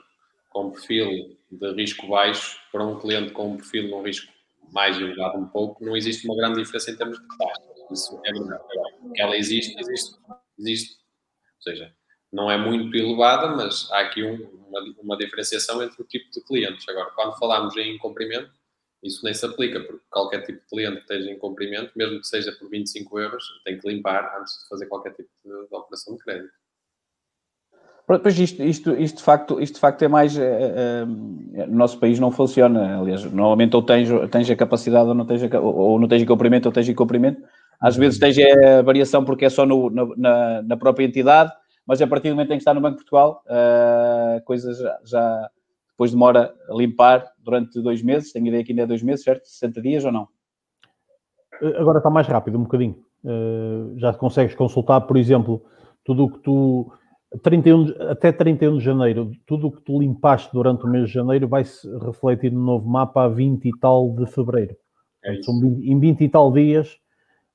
com 0.50 0.68
um 0.68 0.72
perfil 0.72 1.38
de 1.52 1.72
risco 1.74 2.08
baixo 2.08 2.58
para 2.72 2.86
um 2.86 2.98
cliente 3.00 3.32
com 3.32 3.52
um 3.52 3.58
perfil 3.58 3.88
de 3.88 3.94
um 3.94 4.02
risco 4.02 4.32
mais 4.72 4.98
elevado 4.98 5.38
um 5.38 5.48
pouco, 5.48 5.84
não 5.84 5.96
existe 5.96 6.28
uma 6.28 6.36
grande 6.36 6.62
diferença 6.62 6.92
em 6.92 6.96
termos 6.96 7.20
de 7.20 7.28
taxa. 7.38 7.62
Isso 7.92 8.22
é 8.24 8.32
verdade. 8.32 8.64
Que 9.16 9.22
ela 9.22 9.36
existe, 9.36 9.80
existe, 9.80 10.16
existe. 10.58 11.00
Ou 11.58 11.62
seja, 11.62 11.96
não 12.32 12.50
é 12.50 12.58
muito 12.58 12.96
elevada, 12.96 13.48
mas 13.56 13.90
há 13.92 14.00
aqui 14.00 14.24
um, 14.24 14.36
uma, 14.68 14.82
uma 15.02 15.18
diferenciação 15.18 15.82
entre 15.82 16.02
o 16.02 16.06
tipo 16.06 16.30
de 16.32 16.44
clientes. 16.44 16.88
Agora, 16.88 17.12
quando 17.12 17.38
falamos 17.38 17.76
em 17.78 17.96
incumprimento, 17.96 18.52
isso 19.04 19.24
nem 19.24 19.34
se 19.34 19.46
aplica, 19.46 19.80
porque 19.80 20.06
qualquer 20.10 20.46
tipo 20.46 20.60
de 20.60 20.68
cliente 20.68 20.98
que 20.98 21.02
esteja 21.02 21.32
em 21.32 21.40
cumprimento, 21.40 21.92
mesmo 21.96 22.20
que 22.20 22.28
seja 22.28 22.52
por 22.52 22.70
25 22.70 23.20
euros, 23.20 23.44
tem 23.64 23.80
que 23.80 23.88
limpar 23.88 24.40
antes 24.40 24.54
de 24.62 24.68
fazer 24.68 24.86
qualquer 24.88 25.14
tipo 25.14 25.30
de, 25.44 25.68
de 25.68 25.76
operação 25.76 26.16
de 26.16 26.24
crédito. 26.24 26.54
Pois 28.18 28.40
isto, 28.40 28.64
isto, 28.64 28.96
isto, 28.96 29.18
de 29.18 29.24
facto, 29.24 29.62
isto 29.62 29.76
de 29.76 29.80
facto 29.80 30.02
é 30.02 30.08
mais. 30.08 30.36
Uh, 30.36 30.42
uh, 30.42 31.68
no 31.68 31.78
nosso 31.78 32.00
país 32.00 32.20
não 32.20 32.32
funciona. 32.32 33.00
Aliás, 33.00 33.24
normalmente 33.26 33.76
ou 33.76 33.84
tens, 33.84 34.10
tens 34.32 34.50
a 34.50 34.56
capacidade 34.56 35.08
ou 35.08 35.14
não 35.14 35.28
tens, 35.28 35.44
a, 35.44 35.60
ou 35.60 36.00
não 36.00 36.08
tens 36.08 36.24
incumprimento 36.24 36.68
ou 36.68 36.72
tens 36.72 36.90
incumprimento. 36.90 37.40
Às 37.80 37.96
vezes 37.96 38.18
tens 38.18 38.36
a 38.40 38.82
variação 38.82 39.24
porque 39.24 39.46
é 39.46 39.50
só 39.50 39.64
no, 39.64 39.92
na, 40.18 40.64
na, 40.64 40.76
própria 40.76 41.06
entidade, 41.06 41.52
mas 41.86 42.02
a 42.02 42.08
partir 42.08 42.30
do 42.30 42.36
momento 42.36 42.50
em 42.50 42.56
que 42.56 42.62
está 42.62 42.74
no 42.74 42.82
Banco 42.82 42.98
de 42.98 43.04
Portugal, 43.04 43.44
a 43.48 44.42
coisa 44.42 44.74
já, 44.74 45.00
já, 45.06 45.50
depois 45.92 46.12
demora 46.12 46.52
a 46.68 46.74
limpar 46.74 47.24
durante 47.38 47.80
dois 47.80 48.02
meses. 48.02 48.34
Tenho 48.34 48.48
ideia 48.48 48.64
que 48.64 48.72
ainda 48.72 48.84
é 48.84 48.88
dois 48.88 49.04
meses, 49.04 49.24
certo? 49.24 49.46
60 49.46 49.82
dias 49.84 50.04
ou 50.04 50.12
não? 50.12 50.28
Agora 51.78 52.00
está 52.00 52.10
mais 52.10 52.26
rápido, 52.28 52.58
um 52.58 52.64
bocadinho. 52.64 52.96
já 53.98 54.12
consegues 54.14 54.56
consultar, 54.56 55.02
por 55.02 55.16
exemplo, 55.16 55.64
tudo 56.04 56.24
o 56.26 56.32
que 56.32 56.40
tu 56.40 56.92
31, 57.38 57.94
até 58.10 58.32
31 58.32 58.78
de 58.78 58.84
janeiro, 58.84 59.32
tudo 59.46 59.68
o 59.68 59.72
que 59.72 59.82
tu 59.82 60.00
limpaste 60.00 60.52
durante 60.52 60.86
o 60.86 60.88
mês 60.88 61.08
de 61.08 61.14
janeiro 61.14 61.48
vai 61.48 61.64
se 61.64 61.88
refletir 62.00 62.52
no 62.52 62.60
novo 62.60 62.90
mapa 62.90 63.26
a 63.26 63.28
20 63.28 63.66
e 63.66 63.80
tal 63.80 64.10
de 64.16 64.26
fevereiro. 64.26 64.76
É 65.24 65.34
em 65.34 66.00
20 66.00 66.22
e 66.22 66.30
tal 66.30 66.52
dias 66.52 66.98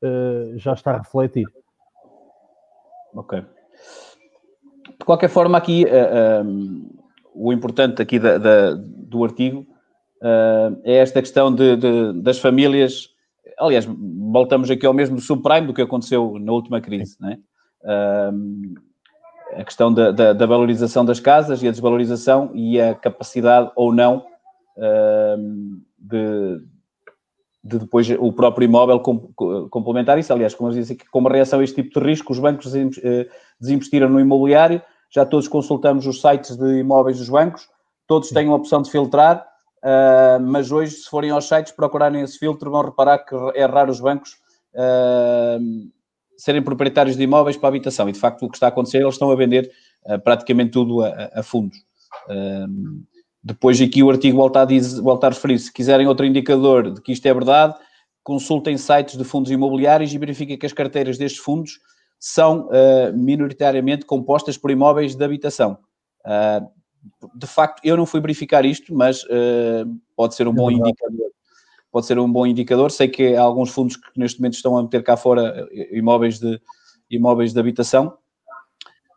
uh, 0.03 0.57
já 0.57 0.75
está 0.75 0.93
a 0.93 0.99
refletir. 0.99 1.47
Ok. 3.15 3.41
De 4.99 5.05
qualquer 5.05 5.29
forma, 5.29 5.59
aqui 5.59 5.85
uh, 5.85 5.89
eh, 5.89 6.43
um, 6.43 6.89
eh, 6.89 7.01
o 7.35 7.53
importante 7.53 8.01
aqui 8.01 8.19
da, 8.19 8.39
da, 8.39 8.75
do 8.75 9.25
artigo 9.25 9.67
uh, 10.23 10.81
é 10.85 10.97
esta 10.97 11.21
questão 11.21 11.53
de, 11.53 11.77
de, 11.77 12.13
das 12.23 12.39
famílias. 12.39 13.09
Aliás, 13.59 13.87
voltamos 13.87 14.71
aqui 14.71 14.87
ao 14.87 14.95
mesmo 14.95 15.21
subprime 15.21 15.67
do 15.67 15.75
que 15.75 15.83
aconteceu 15.83 16.39
na 16.39 16.53
última 16.53 16.81
crise, 16.81 17.17
não 17.21 17.31
é? 17.31 17.39
A 19.57 19.65
questão 19.65 19.93
da, 19.93 20.11
da, 20.11 20.33
da, 20.33 20.47
valorização 20.47 21.05
das 21.05 21.21
casas 21.21 21.63
e 21.63 21.69
a 21.69 21.71
desvalorização 21.71 22.51
e 22.55 22.81
a 22.81 22.95
capacidade 22.95 23.71
ou 23.77 23.93
não 23.93 24.25
uh, 24.77 25.83
de, 25.99 26.61
de, 27.63 27.79
depois 27.79 28.09
o 28.11 28.33
próprio 28.33 28.67
imóvel 28.67 29.01
complementar 29.71 30.19
isso. 30.19 30.33
Aliás, 30.33 30.55
como 30.55 30.71
eu 30.71 30.75
disse 30.75 30.95
aqui, 30.95 31.05
como 31.11 31.29
reação 31.29 31.61
a 31.61 31.65
este 31.65 31.83
tipo 31.83 31.99
de 31.99 32.07
risco, 32.07 32.33
os 32.33 32.39
bancos 32.39 32.75
eh, 32.75 33.29
desinvestiram 33.61 34.09
no 34.09 34.21
imobiliário, 34.21 34.83
já 35.11 35.25
todos 35.25 35.49
consultamos 35.49 36.07
os 36.07 36.21
sites 36.21 36.57
de 36.57 36.79
imóveis 36.81 37.19
dos 37.19 37.29
bancos, 37.29 37.69
todos 38.07 38.29
têm 38.31 38.49
a 38.49 38.55
opção 38.55 38.83
de 38.83 38.91
filtrar, 38.91 39.47
uh, 39.83 40.41
mas 40.43 40.71
hoje, 40.71 40.97
se 40.97 41.09
forem 41.09 41.31
aos 41.31 41.49
sites 41.49 41.73
procurarem 41.73 42.21
esse 42.23 42.39
filtro, 42.39 42.71
vão 42.71 42.83
reparar 42.83 43.19
que 43.19 43.35
é 43.55 43.65
raro 43.65 43.91
os 43.91 44.01
bancos 44.01 44.33
uh, 44.75 45.91
serem 46.37 46.63
proprietários 46.63 47.17
de 47.17 47.23
imóveis 47.23 47.57
para 47.57 47.69
habitação. 47.69 48.09
E 48.09 48.13
de 48.13 48.19
facto 48.19 48.45
o 48.45 48.49
que 48.49 48.57
está 48.57 48.67
a 48.67 48.69
acontecer, 48.69 48.99
eles 48.99 49.15
estão 49.15 49.31
a 49.31 49.37
vender 49.37 49.71
uh, 50.07 50.19
praticamente 50.21 50.73
tudo 50.73 51.03
a, 51.03 51.31
a 51.35 51.43
fundos. 51.43 51.79
Uh, 52.29 53.03
depois 53.43 53.81
aqui 53.81 54.03
o 54.03 54.11
artigo 54.11 54.37
volta 54.39 54.63
a, 54.63 54.65
diz, 54.65 54.99
volta 54.99 55.27
a 55.27 55.31
referir, 55.31 55.59
se 55.59 55.73
quiserem 55.73 56.07
outro 56.07 56.25
indicador 56.25 56.93
de 56.93 57.01
que 57.03 57.13
isto 57.13 57.27
é 57.27 57.35
verdade, 57.35 57.75
consultem 58.23 58.77
sites 58.79 59.19
de 59.19 59.25
fundos 59.25 59.51
imobiliários 59.51 60.13
e 60.13 60.19
verifiquem 60.19 60.57
que 60.57 60.65
as 60.65 60.73
carteiras 60.73 61.19
destes 61.19 61.43
fundos 61.43 61.79
são 62.19 62.69
uh, 62.69 63.13
minoritariamente 63.15 64.07
compostas 64.07 64.57
por 64.57 64.71
imóveis 64.71 65.15
de 65.15 65.25
habitação. 65.25 65.79
Uh, 66.25 66.67
de 67.35 67.47
facto, 67.47 67.83
eu 67.85 67.99
não 67.99 68.07
fui 68.07 68.19
verificar 68.19 68.65
isto, 68.65 68.95
mas 68.95 69.23
pode 70.17 70.35
ser 70.35 70.49
um 70.49 70.55
bom 70.55 70.71
indicador 70.71 71.34
pode 71.95 72.07
ser 72.07 72.19
um 72.19 72.31
bom 72.31 72.45
indicador. 72.45 72.91
Sei 72.91 73.07
que 73.07 73.37
há 73.37 73.43
alguns 73.43 73.71
fundos 73.71 73.95
que 73.95 74.09
neste 74.17 74.41
momento 74.41 74.55
estão 74.55 74.77
a 74.77 74.83
meter 74.83 75.01
cá 75.05 75.17
fora 75.17 75.65
imóveis 75.93 76.41
de, 76.41 76.61
imóveis 77.09 77.53
de 77.53 77.61
habitação. 77.61 78.19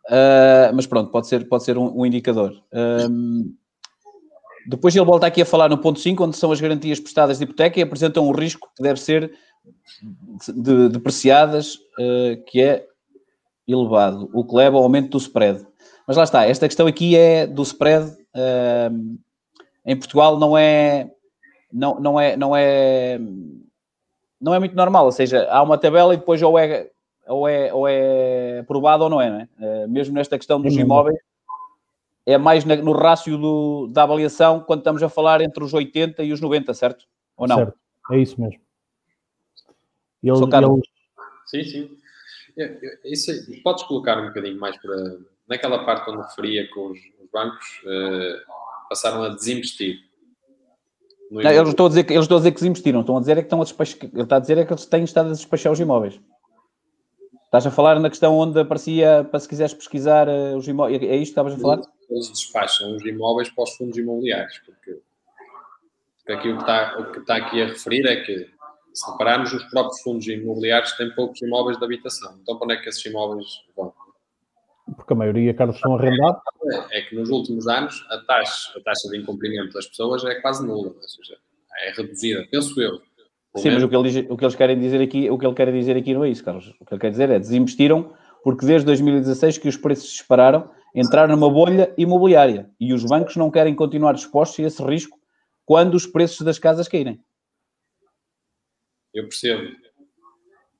Uh, 0.06 0.70
mas 0.72 0.86
pronto, 0.86 1.10
pode 1.10 1.26
ser, 1.26 1.48
pode 1.48 1.64
ser 1.64 1.76
um, 1.76 2.00
um 2.00 2.06
indicador. 2.06 2.54
Um, 2.72 3.52
depois 4.68 4.94
ele 4.94 5.04
volta 5.04 5.26
aqui 5.26 5.42
a 5.42 5.44
falar 5.44 5.68
no 5.68 5.78
ponto 5.78 5.98
5, 5.98 6.22
onde 6.22 6.36
são 6.36 6.52
as 6.52 6.60
garantias 6.60 7.00
prestadas 7.00 7.38
de 7.38 7.44
hipoteca 7.44 7.80
e 7.80 7.82
apresentam 7.82 8.28
um 8.28 8.30
risco 8.30 8.70
que 8.76 8.82
deve 8.82 9.00
ser 9.00 9.32
de, 10.54 10.88
depreciadas, 10.88 11.74
uh, 11.74 12.44
que 12.46 12.60
é 12.60 12.86
elevado, 13.66 14.30
o 14.32 14.44
que 14.44 14.54
leva 14.54 14.76
ao 14.76 14.84
aumento 14.84 15.10
do 15.10 15.18
spread. 15.18 15.66
Mas 16.06 16.16
lá 16.16 16.22
está, 16.22 16.46
esta 16.46 16.68
questão 16.68 16.86
aqui 16.86 17.16
é 17.16 17.44
do 17.44 17.62
spread. 17.62 18.08
Uh, 18.36 19.18
em 19.84 19.96
Portugal 19.96 20.38
não 20.38 20.56
é, 20.56 21.10
não, 21.72 22.00
não 22.00 22.20
é, 22.20 22.36
não 22.36 22.56
é, 22.56 23.20
não 24.40 24.54
é 24.54 24.58
muito 24.58 24.74
normal. 24.74 25.06
Ou 25.06 25.12
seja, 25.12 25.48
há 25.50 25.62
uma 25.62 25.78
tabela 25.78 26.14
e 26.14 26.16
depois 26.16 26.42
ou 26.42 26.58
é, 26.58 26.90
ou 27.26 27.48
é, 27.48 27.72
ou 27.72 27.88
é 27.88 28.60
aprovado 28.60 29.04
ou 29.04 29.10
não 29.10 29.20
é. 29.20 29.30
Não 29.30 29.40
é? 29.40 29.48
Uh, 29.84 29.88
mesmo 29.88 30.14
nesta 30.14 30.38
questão 30.38 30.60
dos 30.60 30.74
imóveis, 30.74 31.18
é 32.26 32.36
mais 32.36 32.64
no 32.64 32.92
rácio 32.92 33.38
do, 33.38 33.88
da 33.88 34.02
avaliação 34.02 34.60
quando 34.60 34.80
estamos 34.80 35.02
a 35.02 35.08
falar 35.08 35.40
entre 35.40 35.62
os 35.64 35.72
80 35.72 36.22
e 36.22 36.32
os 36.32 36.40
90, 36.40 36.74
certo? 36.74 37.06
Ou 37.36 37.46
não? 37.46 37.56
Certo, 37.56 37.78
é 38.10 38.18
isso 38.18 38.40
mesmo. 38.40 38.60
Ele, 40.22 40.32
ele... 40.32 40.82
Sim, 41.46 41.64
sim. 41.64 41.98
Isso, 43.04 43.32
podes 43.62 43.84
colocar 43.84 44.18
um 44.20 44.26
bocadinho 44.26 44.58
mais 44.58 44.76
para 44.76 44.94
naquela 45.48 45.84
parte 45.84 46.10
onde 46.10 46.22
referia 46.22 46.68
que 46.68 46.78
os, 46.78 46.98
os 47.22 47.30
bancos 47.32 47.82
uh, 47.84 48.88
passaram 48.88 49.22
a 49.22 49.30
desinvestir. 49.30 49.98
Não, 51.30 51.42
eles, 51.42 51.68
estão 51.68 51.86
a 51.86 51.88
dizer 51.88 52.04
que, 52.04 52.12
eles 52.12 52.24
estão 52.24 52.36
a 52.38 52.40
dizer 52.40 52.50
que 52.52 52.60
desinvestiram, 52.60 53.00
estão 53.00 53.16
a 53.16 53.20
dizer 53.20 53.32
é 53.32 53.36
que 53.36 53.46
estão 53.46 53.60
a 53.60 53.64
despachar, 53.64 53.98
ele 54.02 54.22
está 54.22 54.36
a 54.36 54.40
dizer 54.40 54.58
é 54.58 54.64
que 54.64 54.72
eles 54.72 54.86
têm 54.86 55.04
estado 55.04 55.28
a 55.28 55.32
despachar 55.32 55.72
os 55.72 55.80
imóveis. 55.80 56.18
Estás 57.44 57.66
a 57.66 57.70
falar 57.70 57.98
na 58.00 58.08
questão 58.08 58.36
onde 58.36 58.60
aparecia, 58.60 59.26
para 59.30 59.40
se 59.40 59.48
quiseres 59.48 59.74
pesquisar 59.74 60.28
uh, 60.28 60.56
os 60.56 60.66
imóveis, 60.66 61.02
é 61.02 61.16
isto 61.16 61.34
que 61.34 61.40
estavas 61.40 61.54
a 61.54 61.58
falar? 61.58 61.80
Eles 62.08 62.32
despacham 62.32 62.96
os 62.96 63.04
imóveis 63.04 63.50
para 63.50 63.64
os 63.64 63.76
fundos 63.76 63.98
imobiliários, 63.98 64.58
porque, 64.64 65.00
porque 66.16 66.32
aqui 66.32 66.50
o 66.50 66.56
que, 66.56 66.62
está, 66.62 66.98
o 66.98 67.12
que 67.12 67.18
está 67.18 67.36
aqui 67.36 67.62
a 67.62 67.66
referir 67.66 68.06
é 68.06 68.16
que 68.16 68.50
se 68.94 69.10
repararmos, 69.10 69.52
os 69.52 69.64
próprios 69.64 70.00
fundos 70.00 70.26
imobiliários 70.26 70.92
têm 70.92 71.14
poucos 71.14 71.40
imóveis 71.42 71.78
de 71.78 71.84
habitação. 71.84 72.38
Então, 72.42 72.56
para 72.56 72.64
onde 72.64 72.74
é 72.74 72.76
que 72.78 72.88
esses 72.88 73.04
imóveis 73.04 73.46
vão? 73.76 73.92
Porque 74.96 75.12
a 75.12 75.16
maioria, 75.16 75.54
Carlos, 75.54 75.78
são 75.80 75.96
arrendados. 75.96 76.40
É, 76.90 76.98
é 76.98 77.02
que 77.02 77.14
nos 77.14 77.30
últimos 77.30 77.66
anos 77.68 78.04
a 78.10 78.18
taxa, 78.18 78.78
a 78.78 78.82
taxa 78.82 79.08
de 79.08 79.18
incumprimento 79.18 79.72
das 79.72 79.86
pessoas 79.86 80.24
é 80.24 80.34
quase 80.40 80.66
nula, 80.66 80.88
ou 80.88 81.08
seja, 81.08 81.38
é 81.80 81.92
reduzida, 81.92 82.46
penso 82.50 82.80
eu. 82.80 83.00
Sim, 83.56 83.70
mas 83.70 83.82
o 83.82 83.88
que, 83.88 83.96
ele, 83.96 84.26
o 84.30 84.36
que, 84.36 84.44
eles 84.44 84.54
querem 84.54 84.78
dizer 84.78 85.00
aqui, 85.00 85.30
o 85.30 85.38
que 85.38 85.46
ele 85.46 85.54
quer 85.54 85.72
dizer 85.72 85.96
aqui 85.96 86.14
não 86.14 86.24
é 86.24 86.30
isso, 86.30 86.44
Carlos. 86.44 86.74
O 86.80 86.84
que 86.84 86.94
ele 86.94 87.00
quer 87.00 87.10
dizer 87.10 87.30
é 87.30 87.38
desinvestiram 87.38 88.14
porque 88.42 88.64
desde 88.64 88.86
2016 88.86 89.58
que 89.58 89.68
os 89.68 89.76
preços 89.76 90.10
dispararam, 90.10 90.70
entraram 90.94 91.34
numa 91.34 91.50
bolha 91.50 91.92
imobiliária 91.98 92.70
e 92.78 92.92
os 92.92 93.04
bancos 93.04 93.36
não 93.36 93.50
querem 93.50 93.74
continuar 93.74 94.14
expostos 94.14 94.64
a 94.64 94.68
esse 94.68 94.82
risco 94.82 95.18
quando 95.64 95.94
os 95.94 96.06
preços 96.06 96.40
das 96.42 96.58
casas 96.58 96.88
caírem. 96.88 97.22
Eu 99.12 99.24
percebo. 99.24 99.74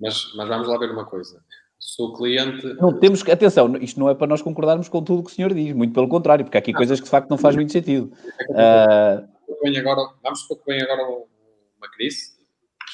Mas, 0.00 0.32
mas 0.36 0.48
vamos 0.48 0.68
lá 0.68 0.78
ver 0.78 0.90
uma 0.90 1.04
coisa. 1.04 1.42
Sou 1.78 2.12
cliente. 2.12 2.66
Não 2.74 2.92
temos 2.98 3.22
que. 3.22 3.30
Atenção, 3.30 3.76
isto 3.76 4.00
não 4.00 4.10
é 4.10 4.14
para 4.14 4.26
nós 4.26 4.42
concordarmos 4.42 4.88
com 4.88 5.02
tudo 5.02 5.20
o 5.20 5.24
que 5.24 5.30
o 5.30 5.34
senhor 5.34 5.54
diz, 5.54 5.72
muito 5.74 5.94
pelo 5.94 6.08
contrário, 6.08 6.44
porque 6.44 6.56
há 6.56 6.60
aqui 6.60 6.72
coisas 6.72 6.98
que 6.98 7.04
de 7.04 7.10
facto 7.10 7.30
não 7.30 7.38
faz 7.38 7.54
muito 7.54 7.72
sentido. 7.72 8.12
Uh... 8.50 9.38
Agora, 9.78 10.12
vamos 10.22 10.40
supor 10.40 10.58
que 10.58 10.72
venha 10.72 10.84
agora 10.84 11.02
uma 11.08 11.90
crise, 11.94 12.32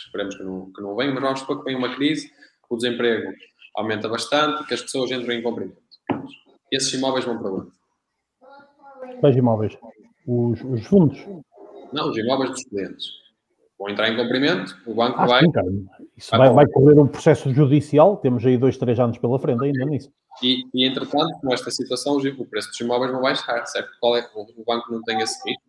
esperemos 0.07 0.37
que 0.37 0.43
não, 0.43 0.73
que 0.73 0.83
não 0.83 0.95
venha, 0.97 1.13
mas 1.13 1.23
vamos 1.23 1.41
supor 1.41 1.59
que 1.59 1.65
venha 1.65 1.79
uma 1.79 1.95
crise, 1.95 2.29
que 2.29 2.35
o 2.71 2.77
desemprego 2.77 3.33
aumenta 3.77 4.09
bastante 4.09 4.63
e 4.63 4.67
que 4.67 4.75
as 4.75 4.83
pessoas 4.83 5.11
entram 5.11 5.35
em 5.35 5.43
comprimento. 5.43 5.83
Esses 6.71 6.93
imóveis 6.93 7.25
vão 7.25 7.39
para 7.39 7.53
onde? 7.53 7.71
Quais 9.21 9.37
imóveis? 9.37 9.77
Os, 10.27 10.63
os 10.63 10.87
fundos? 10.87 11.19
Não, 11.93 12.11
os 12.11 12.17
imóveis 12.17 12.51
dos 12.51 12.65
clientes 12.65 13.24
vão 13.79 13.89
entrar 13.89 14.09
em 14.09 14.17
cumprimento, 14.17 14.77
o 14.87 14.95
banco 14.95 15.21
ah, 15.21 15.27
vai. 15.27 15.45
Sim, 15.45 15.53
cara. 15.53 15.67
Isso 16.17 16.31
vai, 16.31 16.51
vai, 16.51 16.67
correr 16.69 16.99
um 16.99 17.07
processo 17.07 17.53
judicial, 17.53 18.17
temos 18.17 18.45
aí 18.47 18.57
dois, 18.57 18.77
três 18.77 18.99
anos 19.01 19.19
pela 19.19 19.39
frente 19.39 19.65
ainda 19.65 19.85
nisso. 19.85 20.11
E, 20.43 20.65
e 20.75 20.87
entretanto, 20.87 21.39
com 21.41 21.53
esta 21.53 21.71
situação, 21.71 22.17
o 22.17 22.47
preço 22.47 22.69
dos 22.69 22.81
imóveis 22.81 23.13
vai 23.13 23.21
baixar, 23.21 23.65
certo? 23.67 23.91
Qual 24.01 24.17
é 24.17 24.27
o 24.35 24.65
banco 24.65 24.93
não 24.93 25.03
tem 25.03 25.21
esse 25.21 25.39
risco? 25.49 25.65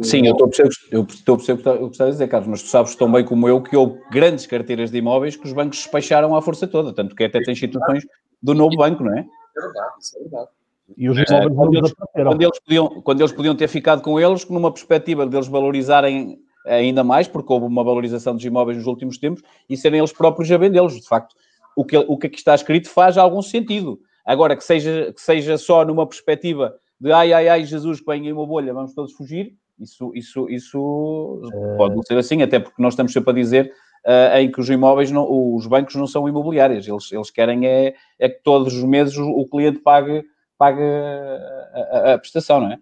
Sim, 0.00 0.26
eu 0.26 0.32
estou 0.32 0.46
a 0.46 0.48
perceber, 0.48 0.74
eu 0.92 1.02
estou 1.02 1.34
a 1.34 1.38
perceber 1.38 1.70
o 1.70 1.86
que 1.86 1.92
está 1.92 2.04
a 2.04 2.10
dizer, 2.10 2.28
Carlos, 2.28 2.48
mas 2.48 2.62
tu 2.62 2.68
sabes 2.68 2.94
tão 2.94 3.10
bem 3.10 3.24
como 3.24 3.48
eu 3.48 3.62
que 3.62 3.76
houve 3.76 3.98
grandes 4.10 4.46
carteiras 4.46 4.90
de 4.90 4.98
imóveis 4.98 5.36
que 5.36 5.46
os 5.46 5.52
bancos 5.52 5.78
despacharam 5.78 6.36
à 6.36 6.42
força 6.42 6.66
toda, 6.66 6.92
tanto 6.92 7.16
que 7.16 7.24
até 7.24 7.40
tem 7.40 7.52
instituições 7.52 8.04
do 8.42 8.54
novo 8.54 8.76
banco, 8.76 9.02
não 9.02 9.16
é? 9.16 9.20
É 9.20 9.60
verdade, 9.60 9.92
isso 10.00 10.18
é 10.18 10.20
verdade. 10.20 10.48
E 10.96 11.08
os 11.08 11.16
imóveis 11.16 11.50
é, 11.50 11.54
quando, 11.54 11.74
eles, 11.74 11.94
quando, 12.12 12.42
eles 12.42 12.60
podiam, 12.60 12.88
quando 13.02 13.20
eles 13.20 13.32
podiam 13.32 13.56
ter 13.56 13.68
ficado 13.68 14.02
com 14.02 14.20
eles, 14.20 14.46
numa 14.48 14.72
perspectiva 14.72 15.26
deles 15.26 15.48
valorizarem 15.48 16.38
ainda 16.64 17.04
mais, 17.04 17.28
porque 17.28 17.52
houve 17.52 17.66
uma 17.66 17.84
valorização 17.84 18.34
dos 18.34 18.44
imóveis 18.44 18.78
nos 18.78 18.86
últimos 18.86 19.18
tempos, 19.18 19.42
e 19.68 19.76
serem 19.76 19.98
eles 19.98 20.12
próprios 20.12 20.50
a 20.50 20.56
vendê-los. 20.56 21.00
De 21.00 21.06
facto, 21.06 21.34
o 21.76 21.84
que, 21.84 21.96
o 21.96 22.16
que 22.16 22.26
aqui 22.26 22.36
está 22.36 22.54
escrito 22.54 22.88
faz 22.88 23.18
algum 23.18 23.42
sentido. 23.42 24.00
Agora, 24.24 24.56
que 24.56 24.64
seja, 24.64 25.12
que 25.12 25.20
seja 25.20 25.58
só 25.58 25.84
numa 25.84 26.06
perspectiva 26.06 26.74
de 26.98 27.12
ai, 27.12 27.32
ai, 27.32 27.48
ai, 27.48 27.64
Jesus, 27.64 28.00
que 28.00 28.06
vem 28.06 28.28
em 28.28 28.32
uma 28.32 28.46
bolha, 28.46 28.72
vamos 28.72 28.94
todos 28.94 29.12
fugir, 29.12 29.54
isso, 29.78 30.12
isso, 30.14 30.48
isso 30.48 31.42
é... 31.52 31.76
pode 31.76 31.94
não 31.94 32.02
ser 32.02 32.16
assim, 32.16 32.42
até 32.42 32.58
porque 32.58 32.80
nós 32.80 32.94
estamos 32.94 33.12
sempre 33.12 33.30
a 33.30 33.34
dizer 33.34 33.72
uh, 34.06 34.38
em 34.38 34.50
que 34.50 34.60
os 34.60 34.70
imóveis, 34.70 35.10
não, 35.10 35.26
os 35.54 35.66
bancos 35.66 35.94
não 35.96 36.06
são 36.06 36.28
imobiliários, 36.28 36.86
eles, 36.86 37.12
eles 37.12 37.30
querem 37.30 37.66
é, 37.66 37.94
é 38.18 38.28
que 38.28 38.42
todos 38.42 38.74
os 38.74 38.84
meses 38.84 39.16
o, 39.16 39.28
o 39.28 39.46
cliente 39.46 39.80
pague, 39.80 40.24
pague 40.56 40.80
a, 40.80 42.12
a, 42.12 42.14
a 42.14 42.18
prestação, 42.18 42.60
não 42.60 42.72
é? 42.72 42.78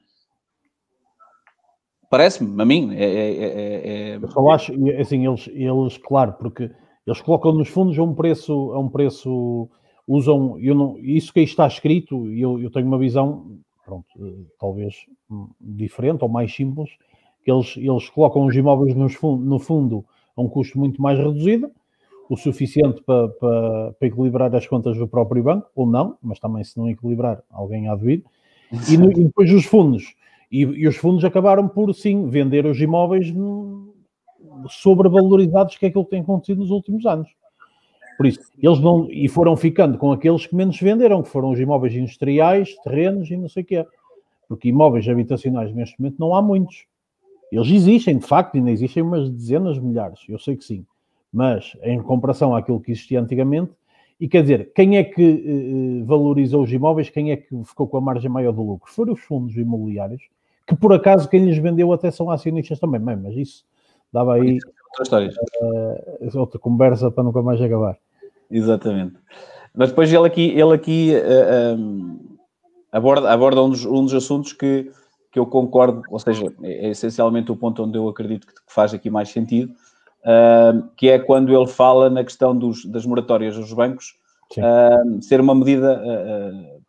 Parece-me, 2.13 2.61
a 2.61 2.65
mim. 2.67 2.95
É, 2.95 3.05
é, 3.05 3.33
é, 3.33 4.11
é... 4.13 4.17
Eu 4.17 4.29
só 4.29 4.47
acho, 4.51 4.71
assim, 5.01 5.27
eles, 5.27 5.49
eles, 5.49 5.97
claro, 5.97 6.35
porque 6.35 6.71
eles 7.07 7.23
colocam 7.23 7.55
nos 7.55 7.69
fundos 7.69 7.99
a 7.99 8.03
um 8.03 8.15
preço, 8.15 8.53
a 8.53 8.79
um 8.79 8.87
preço, 8.87 9.67
usam, 10.07 10.59
eu 10.61 10.75
não, 10.75 10.99
isso 10.99 11.33
que 11.33 11.39
aí 11.39 11.47
está 11.47 11.67
escrito, 11.67 12.31
eu, 12.31 12.61
eu 12.61 12.71
tenho 12.71 12.87
uma 12.87 12.99
visão, 12.99 13.57
pronto, 13.83 14.07
talvez 14.61 14.95
diferente 15.59 16.23
ou 16.23 16.29
mais 16.29 16.55
simples, 16.55 16.91
que 17.43 17.51
eles, 17.51 17.79
eles 17.79 18.11
colocam 18.11 18.45
os 18.45 18.55
imóveis 18.55 18.95
nos 18.95 19.15
fundo, 19.15 19.43
no 19.43 19.59
fundo 19.59 20.05
a 20.37 20.43
um 20.43 20.49
custo 20.51 20.79
muito 20.79 21.01
mais 21.01 21.19
reduzido, 21.19 21.71
o 22.29 22.37
suficiente 22.37 23.03
para, 23.07 23.29
para, 23.29 23.93
para, 23.93 24.09
equilibrar 24.09 24.55
as 24.55 24.67
contas 24.67 24.99
do 24.99 25.09
próprio 25.09 25.43
banco, 25.43 25.67
ou 25.75 25.87
não, 25.87 26.19
mas 26.23 26.39
também 26.39 26.63
se 26.63 26.77
não 26.77 26.91
equilibrar, 26.91 27.43
alguém 27.51 27.89
há 27.89 27.97
de 27.97 28.05
vir. 28.05 28.25
E, 28.91 28.99
no, 28.99 29.11
e 29.11 29.25
depois 29.25 29.51
os 29.51 29.65
fundos 29.65 30.15
e, 30.53 30.61
e, 30.61 30.87
os 30.87 30.97
fundos 30.97 31.25
acabaram 31.25 31.67
por, 31.67 31.95
sim, 31.95 32.29
vender 32.29 32.67
os 32.67 32.79
imóveis 32.79 33.33
sobrevalorizados, 34.69 35.79
que 35.79 35.87
é 35.87 35.89
aquilo 35.89 36.05
que 36.05 36.11
tem 36.11 36.21
acontecido 36.21 36.59
nos 36.59 36.71
últimos 36.71 37.07
anos. 37.07 37.31
Por 38.19 38.27
isso, 38.27 38.41
eles 38.63 38.79
não. 38.79 39.09
E 39.11 39.27
foram 39.29 39.57
ficando 39.57 39.97
com 39.97 40.13
aqueles 40.13 40.47
que 40.47 40.55
menos 40.55 40.79
venderam, 40.79 41.23
que 41.23 41.31
foram 41.31 41.51
os 41.51 41.59
imóveis 41.59 41.95
industriais, 41.95 42.77
terrenos 42.85 43.31
e 43.31 43.37
não 43.39 43.49
sei 43.49 43.63
o 43.63 43.67
quê. 43.67 43.87
Porque 44.47 44.69
imóveis 44.69 45.09
habitacionais 45.09 45.75
neste 45.75 45.99
momento 45.99 46.19
não 46.19 46.35
há 46.35 46.43
muitos. 46.43 46.85
Eles 47.51 47.69
existem, 47.69 48.19
de 48.19 48.27
facto, 48.27 48.57
ainda 48.57 48.71
existem 48.71 49.03
umas 49.03 49.31
dezenas 49.31 49.77
de 49.77 49.81
milhares, 49.81 50.21
eu 50.29 50.39
sei 50.39 50.57
que 50.57 50.65
sim. 50.65 50.85
Mas, 51.33 51.77
em 51.83 52.01
comparação 52.03 52.55
àquilo 52.55 52.81
que 52.81 52.93
existia 52.93 53.21
antigamente, 53.21 53.73
e 54.21 54.29
quer 54.29 54.43
dizer, 54.43 54.73
quem 54.75 54.99
é 54.99 55.05
que 55.05 56.01
eh, 56.01 56.05
valorizou 56.05 56.63
os 56.63 56.73
imóveis, 56.73 57.11
quem 57.11 57.33
é 57.33 57.37
que 57.37 57.65
ficou 57.65 57.89
com 57.89 57.97
a 57.97 58.01
margem 58.01 58.31
maior 58.31 58.53
do 58.53 58.63
lucro? 58.63 58.91
Foram 58.91 59.15
os 59.15 59.21
fundos 59.21 59.57
imobiliários 59.57 60.23
que 60.73 60.81
por 60.81 60.93
acaso 60.93 61.29
quem 61.29 61.45
lhes 61.45 61.59
vendeu 61.59 61.93
até 61.93 62.11
são 62.11 62.31
acionistas 62.31 62.79
também, 62.81 63.01
bem, 63.01 63.17
mas 63.17 63.37
isso 63.37 63.65
dava 64.11 64.35
aí 64.35 64.59
uh, 64.59 66.39
outra 66.39 66.59
conversa 66.59 67.11
para 67.11 67.25
nunca 67.25 67.43
mais 67.43 67.61
acabar. 67.61 67.97
Exatamente. 68.51 69.15
Mas 69.75 69.91
depois 69.91 70.13
ele 70.13 70.27
aqui, 70.27 70.51
ele 70.51 70.75
aqui 70.75 71.13
uh, 71.15 71.17
eh, 71.17 71.75
um, 71.75 72.37
aborda, 72.91 73.31
aborda 73.31 73.63
um, 73.63 73.71
dos, 73.71 73.85
um 73.87 74.05
dos 74.05 74.15
assuntos 74.15 74.53
que, 74.53 74.91
que 75.31 75.39
eu 75.39 75.47
concordo, 75.47 76.03
ou 76.11 76.19
seja, 76.19 76.47
é, 76.63 76.87
é 76.87 76.91
essencialmente 76.91 77.51
o 77.51 77.57
ponto 77.57 77.83
onde 77.83 77.97
eu 77.97 78.09
acredito 78.09 78.47
que 78.47 78.55
faz 78.67 78.93
aqui 78.93 79.09
mais 79.09 79.31
sentido, 79.31 79.73
uh, 80.25 80.89
que 80.97 81.09
é 81.09 81.19
quando 81.19 81.55
ele 81.55 81.67
fala 81.67 82.11
na 82.11 82.25
questão 82.25 82.57
dos, 82.57 82.85
das 82.85 83.07
moratórias 83.07 83.57
dos 83.57 83.73
bancos 83.73 84.15
uh, 84.59 85.23
ser 85.23 85.41
uma 85.41 85.55
medida 85.55 86.03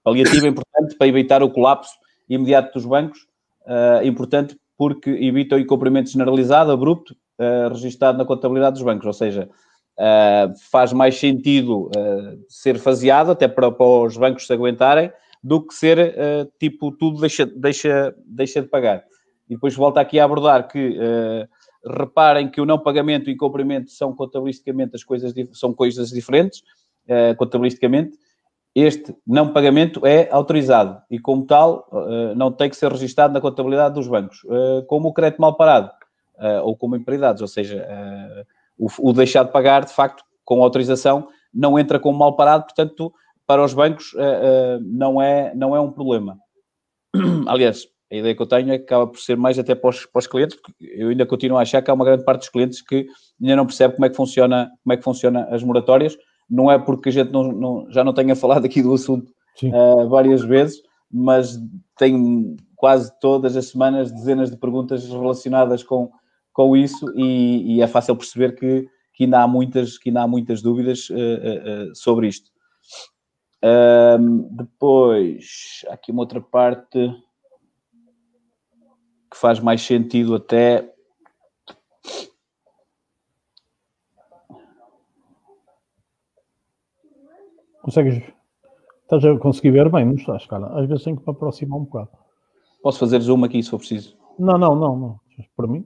paliativa 0.04 0.48
importante 0.48 0.98
para 0.98 1.08
evitar 1.08 1.42
o 1.42 1.50
colapso 1.50 1.94
imediato 2.30 2.74
dos 2.74 2.86
bancos 2.86 3.28
uh, 3.68 4.06
importante 4.06 4.58
porque 4.78 5.10
evita 5.10 5.56
o 5.56 5.60
incumprimento 5.60 6.10
generalizado, 6.10 6.72
abrupto, 6.72 7.16
uh, 7.40 7.70
registado 7.70 8.18
na 8.18 8.26
contabilidade 8.26 8.76
dos 8.76 8.84
bancos, 8.84 9.06
ou 9.06 9.14
seja, 9.14 9.50
uh, 9.98 10.54
faz 10.72 10.92
mais 10.94 11.18
sentido 11.18 11.90
ser 12.48 12.78
faseado, 12.78 13.32
até 13.32 13.48
para, 13.48 13.72
para, 13.72 13.86
os 13.86 14.18
bancos 14.18 14.48
se 14.48 14.54
aguentarem, 14.54 15.12
do 15.44 15.62
que 15.62 15.74
ser 15.74 16.16
tipo 16.58 16.90
tudo 16.90 17.20
deixa, 17.20 17.46
deixa, 17.46 18.16
deixa 18.26 18.62
de 18.62 18.68
pagar. 18.70 19.04
E 19.50 19.56
depois 19.56 19.76
volta 19.76 20.00
aqui 20.00 20.18
a 20.18 20.24
abordar 20.24 20.70
que 20.70 20.98
reparem 21.86 22.50
que 22.50 22.62
o 22.62 22.66
não 22.66 22.80
pagamento 22.80 23.30
e 23.30 23.34
o 23.34 23.36
incumprimento 23.36 23.92
são 23.92 24.16
contabilisticamente 24.16 24.96
as 24.96 25.04
coisas, 25.04 25.34
são 25.52 25.74
coisas 25.74 26.12
diferentes, 26.12 26.64
contabilisticamente, 27.38 28.18
este 28.76 29.16
não 29.26 29.54
pagamento 29.54 30.06
é 30.06 30.28
autorizado 30.32 31.02
e, 31.10 31.20
como 31.20 31.46
tal, 31.46 31.88
uh, 31.92 32.36
não 32.36 32.52
tem 32.52 32.70
que 32.70 32.76
ser 32.76 32.92
registado 32.92 33.34
na 33.34 33.42
contabilidade 33.42 33.96
dos 33.96 34.08
bancos, 34.08 34.44
uh, 34.46 34.84
como 34.88 35.10
o 35.10 35.14
crédito 35.14 35.42
mal 35.42 35.56
parado 35.56 35.92
ou 36.64 36.76
como 36.76 36.96
imprioridades, 36.96 37.42
ou 37.42 37.48
seja, 37.48 37.88
o, 38.78 39.14
deixar 39.14 39.44
de 39.44 39.52
pagar, 39.52 39.86
de 39.86 39.94
facto, 39.94 40.26
com 40.44 40.62
autorização, 40.62 41.28
não 41.54 41.80
entra 41.80 42.00
como 42.00 42.18
mal 42.18 42.36
parado, 42.36 42.64
portanto, 42.66 43.14
para 43.48 43.64
os 43.64 43.74
bancos 43.74 44.14
não, 44.82 45.22
é, 45.22 45.54
não 45.56 45.74
é 45.74 45.80
um 45.80 45.92
problema. 45.92 46.38
Aliás, 47.48 47.88
a 48.14 48.16
ideia 48.16 48.36
que 48.36 48.42
eu 48.42 48.46
tenho 48.46 48.72
é 48.72 48.78
que 48.78 48.84
acaba 48.84 49.08
por 49.08 49.20
ser 49.20 49.36
mais 49.36 49.58
até 49.58 49.74
para 49.74 49.90
os, 49.90 50.06
para 50.06 50.20
os, 50.20 50.28
clientes, 50.28 50.56
porque 50.56 50.74
eu 50.80 51.10
ainda 51.10 51.26
continuo 51.26 51.58
a 51.58 51.62
achar 51.62 51.82
que 51.82 51.90
há 51.90 51.94
uma 51.94 52.06
grande 52.06 52.24
parte 52.24 52.42
dos 52.42 52.50
clientes 52.50 52.80
que 52.80 53.08
ainda 53.42 53.56
não 53.56 53.66
percebe 53.66 53.96
como 53.96 54.06
é 54.06 54.10
que 54.10 54.16
funciona, 54.16 54.72
como 54.84 54.94
é 54.94 54.98
que 54.98 55.04
funciona 55.04 55.48
as 55.50 55.64
moratórias. 55.64 56.16
Não 56.50 56.72
é 56.72 56.78
porque 56.78 57.10
a 57.10 57.12
gente 57.12 57.32
não, 57.32 57.52
não, 57.52 57.92
já 57.92 58.04
não 58.04 58.14
tenha 58.14 58.36
falado 58.36 58.66
aqui 58.66 58.82
do 58.82 58.94
assunto 58.94 59.32
uh, 59.64 60.08
várias 60.10 60.42
vezes, 60.42 60.82
mas 61.12 61.60
tenho 61.98 62.56
quase 62.76 63.12
todas 63.20 63.56
as 63.56 63.68
semanas 63.68 64.12
dezenas 64.12 64.52
de 64.52 64.58
perguntas 64.58 65.08
relacionadas 65.08 65.84
com, 65.84 66.12
com 66.52 66.76
isso 66.76 67.06
e, 67.16 67.76
e 67.76 67.82
é 67.82 67.88
fácil 67.88 68.16
perceber 68.16 68.56
que, 68.56 68.88
que, 69.14 69.24
ainda 69.24 69.42
há 69.42 69.48
muitas, 69.48 69.98
que 69.98 70.10
ainda 70.10 70.24
há 70.24 70.28
muitas 70.28 70.62
dúvidas 70.62 71.10
uh, 71.10 71.14
uh, 71.14 71.96
sobre 71.96 72.28
isto. 72.28 72.52
depois, 74.52 75.86
aqui 75.90 76.12
uma 76.12 76.22
outra 76.22 76.42
parte 76.42 77.10
que 79.34 79.38
faz 79.40 79.60
mais 79.60 79.82
sentido 79.82 80.36
até. 80.36 80.93
Consegues. 87.84 88.24
Estás 89.02 89.26
a 89.26 89.38
conseguir 89.38 89.72
ver 89.72 89.90
bem, 89.90 90.06
não 90.06 90.16
estás, 90.16 90.46
cara? 90.48 90.68
Às 90.80 90.88
vezes 90.88 91.04
tenho 91.04 91.18
que 91.18 91.28
me 91.28 91.32
aproximar 91.32 91.78
um 91.78 91.84
bocado. 91.84 92.10
Posso 92.82 92.98
fazer 92.98 93.20
zoom 93.20 93.44
aqui 93.44 93.62
se 93.62 93.70
for 93.70 93.78
preciso? 93.78 94.18
Não, 94.40 94.58
não, 94.58 94.74
não, 94.74 94.98
não. 94.98 95.20
Para 95.56 95.68
mim. 95.68 95.86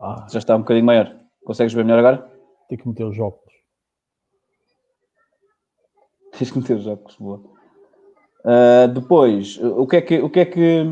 Ah. 0.00 0.26
Já 0.30 0.38
está 0.38 0.54
um 0.54 0.60
bocadinho 0.60 0.86
maior. 0.86 1.14
Consegues 1.44 1.74
ver 1.74 1.84
melhor 1.84 1.98
agora? 1.98 2.30
Tenho 2.68 2.80
que 2.80 2.88
meter 2.88 3.04
os 3.04 3.18
óculos. 3.18 3.52
Tens 6.38 6.52
que 6.52 6.58
meter 6.58 6.76
os 6.76 6.86
óculos, 6.86 7.16
boa. 7.16 7.42
Uh, 8.44 8.88
depois, 8.94 9.58
o 9.58 9.86
que 9.88 9.96
é 9.96 10.02
que, 10.02 10.20
o 10.20 10.30
que, 10.30 10.40
é 10.40 10.44
que 10.44 10.82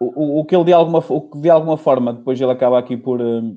o, 0.00 0.40
o, 0.40 0.44
que 0.46 0.56
ele 0.56 0.64
de 0.64 0.72
alguma, 0.72 0.98
o 0.98 1.20
que 1.20 1.38
de 1.38 1.50
alguma 1.50 1.76
forma 1.76 2.14
depois 2.14 2.40
ele 2.40 2.50
acaba 2.50 2.78
aqui 2.78 2.96
por 2.96 3.20
uh, 3.20 3.56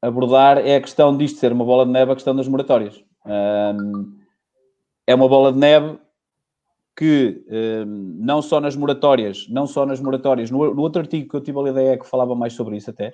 abordar 0.00 0.58
é 0.58 0.76
a 0.76 0.80
questão 0.80 1.16
disto 1.16 1.38
ser 1.38 1.52
uma 1.52 1.64
bola 1.64 1.84
de 1.84 1.92
neve, 1.92 2.12
a 2.12 2.14
questão 2.14 2.34
das 2.34 2.48
moratórias. 2.48 2.96
Uh, 3.24 4.12
é 5.06 5.14
uma 5.14 5.28
bola 5.28 5.52
de 5.52 5.58
neve 5.58 5.98
que 6.96 7.44
uh, 7.48 7.86
não 7.86 8.40
só 8.40 8.60
nas 8.60 8.74
moratórias, 8.74 9.46
não 9.48 9.66
só 9.66 9.84
nas 9.84 10.00
moratórias, 10.00 10.50
no, 10.50 10.74
no, 10.74 10.82
outro 10.82 11.02
artigo 11.02 11.28
que 11.28 11.36
eu 11.36 11.40
tive 11.40 11.58
a 11.58 11.70
ideia 11.70 11.98
que 11.98 12.08
falava 12.08 12.34
mais 12.34 12.54
sobre 12.54 12.76
isso 12.76 12.90
até, 12.90 13.12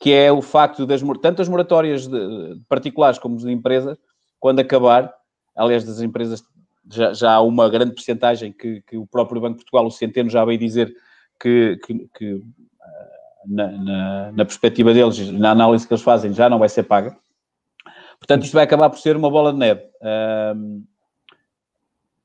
que 0.00 0.12
é 0.12 0.30
o 0.30 0.42
facto 0.42 0.84
das 0.84 1.00
tanto 1.22 1.40
as 1.40 1.48
moratórias 1.48 2.06
de, 2.06 2.54
de 2.56 2.60
particulares 2.68 3.18
como 3.18 3.36
de 3.36 3.50
empresas, 3.50 3.96
quando 4.38 4.60
acabar, 4.60 5.14
aliás, 5.56 5.84
das 5.84 6.00
empresas 6.00 6.42
já, 6.92 7.12
já 7.12 7.32
há 7.32 7.40
uma 7.40 7.68
grande 7.70 7.94
percentagem 7.94 8.52
que, 8.52 8.82
que, 8.82 8.96
o 8.96 9.06
próprio 9.06 9.40
Banco 9.40 9.54
de 9.54 9.64
Portugal, 9.64 9.86
o 9.86 9.90
Centeno, 9.90 10.28
já 10.28 10.44
veio 10.44 10.58
dizer 10.58 10.94
que, 11.40 11.78
que, 11.84 12.08
que 12.14 12.42
na, 13.46 13.70
na, 13.70 14.32
na, 14.32 14.44
perspectiva 14.44 14.92
deles, 14.92 15.30
na 15.30 15.50
análise 15.50 15.86
que 15.86 15.92
eles 15.92 16.02
fazem, 16.02 16.32
já 16.32 16.48
não 16.48 16.58
vai 16.58 16.68
ser 16.68 16.84
paga. 16.84 17.16
Portanto, 18.18 18.44
isto 18.44 18.54
vai 18.54 18.64
acabar 18.64 18.88
por 18.88 18.98
ser 18.98 19.16
uma 19.16 19.30
bola 19.30 19.52
de 19.52 19.58
neve. 19.58 19.82
Um, 20.56 20.84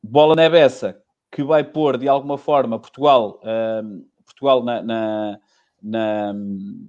bola 0.01 0.35
de 0.35 0.41
neve 0.41 0.57
essa 0.57 0.97
que 1.31 1.43
vai 1.43 1.63
pôr, 1.63 1.97
de 1.97 2.07
alguma 2.07 2.37
forma, 2.37 2.79
Portugal, 2.79 3.39
um, 3.83 4.05
Portugal 4.25 4.63
na, 4.63 4.81
na, 4.81 5.39
na, 5.81 6.33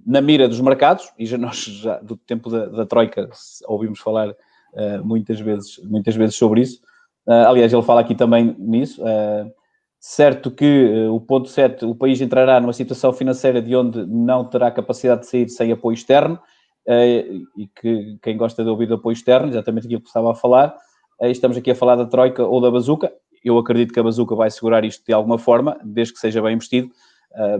na, 0.07 0.21
mira 0.21 0.49
dos 0.49 0.61
mercados, 0.61 1.13
e 1.19 1.27
já 1.27 1.37
nós, 1.37 1.57
já, 1.57 1.99
do 1.99 2.17
tempo 2.17 2.49
da, 2.51 2.67
da 2.67 2.87
Troika, 2.87 3.29
ouvimos 3.67 4.01
falar 4.01 4.31
uh, 4.31 5.05
muitas, 5.05 5.41
vezes, 5.41 5.79
muitas 5.85 6.15
vezes 6.15 6.37
sobre 6.37 6.63
isso. 6.63 6.81
Uh, 7.27 7.47
aliás, 7.49 7.73
ele 7.73 7.83
fala 7.83 8.01
aqui 8.01 8.15
também 8.15 8.55
nisso. 8.59 9.03
Uh, 9.03 9.53
certo 10.01 10.51
que 10.51 10.87
uh, 10.87 11.15
o 11.15 11.21
ponto 11.21 11.49
7, 11.49 11.85
o 11.85 11.95
país 11.95 12.19
entrará 12.21 12.59
numa 12.59 12.73
situação 12.73 13.13
financeira 13.13 13.61
de 13.61 13.77
onde 13.77 14.07
não 14.07 14.45
terá 14.45 14.71
capacidade 14.71 15.21
de 15.21 15.27
sair 15.27 15.49
sem 15.51 15.71
apoio 15.71 15.95
externo, 15.95 16.41
e 16.89 17.69
que 17.81 18.19
quem 18.21 18.37
gosta 18.37 18.65
de 18.65 18.71
ouvir 18.71 18.87
de 18.87 18.95
apoio 18.95 19.13
externo, 19.13 19.49
exatamente 19.49 19.87
aquilo 19.87 20.01
que 20.01 20.09
estava 20.09 20.33
a 20.33 20.35
falar, 20.35 20.75
estamos 21.23 21.57
aqui 21.57 21.71
a 21.71 21.75
falar 21.75 21.95
da 21.95 22.07
Troika 22.07 22.45
ou 22.45 22.61
da 22.61 22.69
Bazuca. 22.69 23.13
Eu 23.45 23.59
acredito 23.59 23.93
que 23.93 24.01
a 24.01 24.03
Bazuca 24.03 24.35
vai 24.35 24.51
segurar 24.51 24.85
isto 24.85 25.05
de 25.07 25.13
alguma 25.13 25.39
forma, 25.39 25.79
desde 25.85 26.15
que 26.15 26.19
seja 26.19 26.43
bem 26.43 26.55
investido, 26.55 26.91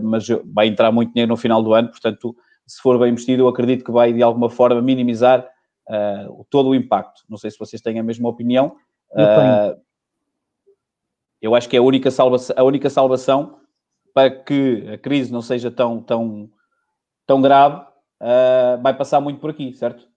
mas 0.01 0.27
vai 0.53 0.67
entrar 0.67 0.91
muito 0.91 1.13
dinheiro 1.13 1.29
no 1.29 1.37
final 1.37 1.63
do 1.63 1.71
ano, 1.73 1.89
portanto, 1.89 2.35
se 2.67 2.81
for 2.81 2.99
bem 2.99 3.11
investido, 3.11 3.43
eu 3.43 3.47
acredito 3.47 3.85
que 3.85 3.91
vai 3.91 4.11
de 4.11 4.21
alguma 4.21 4.49
forma 4.49 4.81
minimizar 4.81 5.47
todo 6.49 6.69
o 6.69 6.75
impacto. 6.75 7.21
Não 7.29 7.37
sei 7.37 7.51
se 7.51 7.59
vocês 7.59 7.81
têm 7.81 7.99
a 7.99 8.03
mesma 8.03 8.27
opinião, 8.27 8.75
eu, 9.15 9.23
uh, 9.23 9.81
eu 11.41 11.55
acho 11.55 11.67
que 11.67 11.75
é 11.75 11.79
a 11.79 11.83
única, 11.83 12.11
salvação, 12.11 12.55
a 12.57 12.63
única 12.63 12.89
salvação 12.89 13.57
para 14.13 14.29
que 14.29 14.87
a 14.93 14.97
crise 14.97 15.31
não 15.31 15.41
seja 15.41 15.71
tão, 15.71 16.01
tão, 16.01 16.49
tão 17.25 17.41
grave 17.41 17.77
uh, 17.77 18.81
vai 18.81 18.95
passar 18.95 19.19
muito 19.19 19.39
por 19.39 19.49
aqui, 19.49 19.73
certo? 19.73 20.07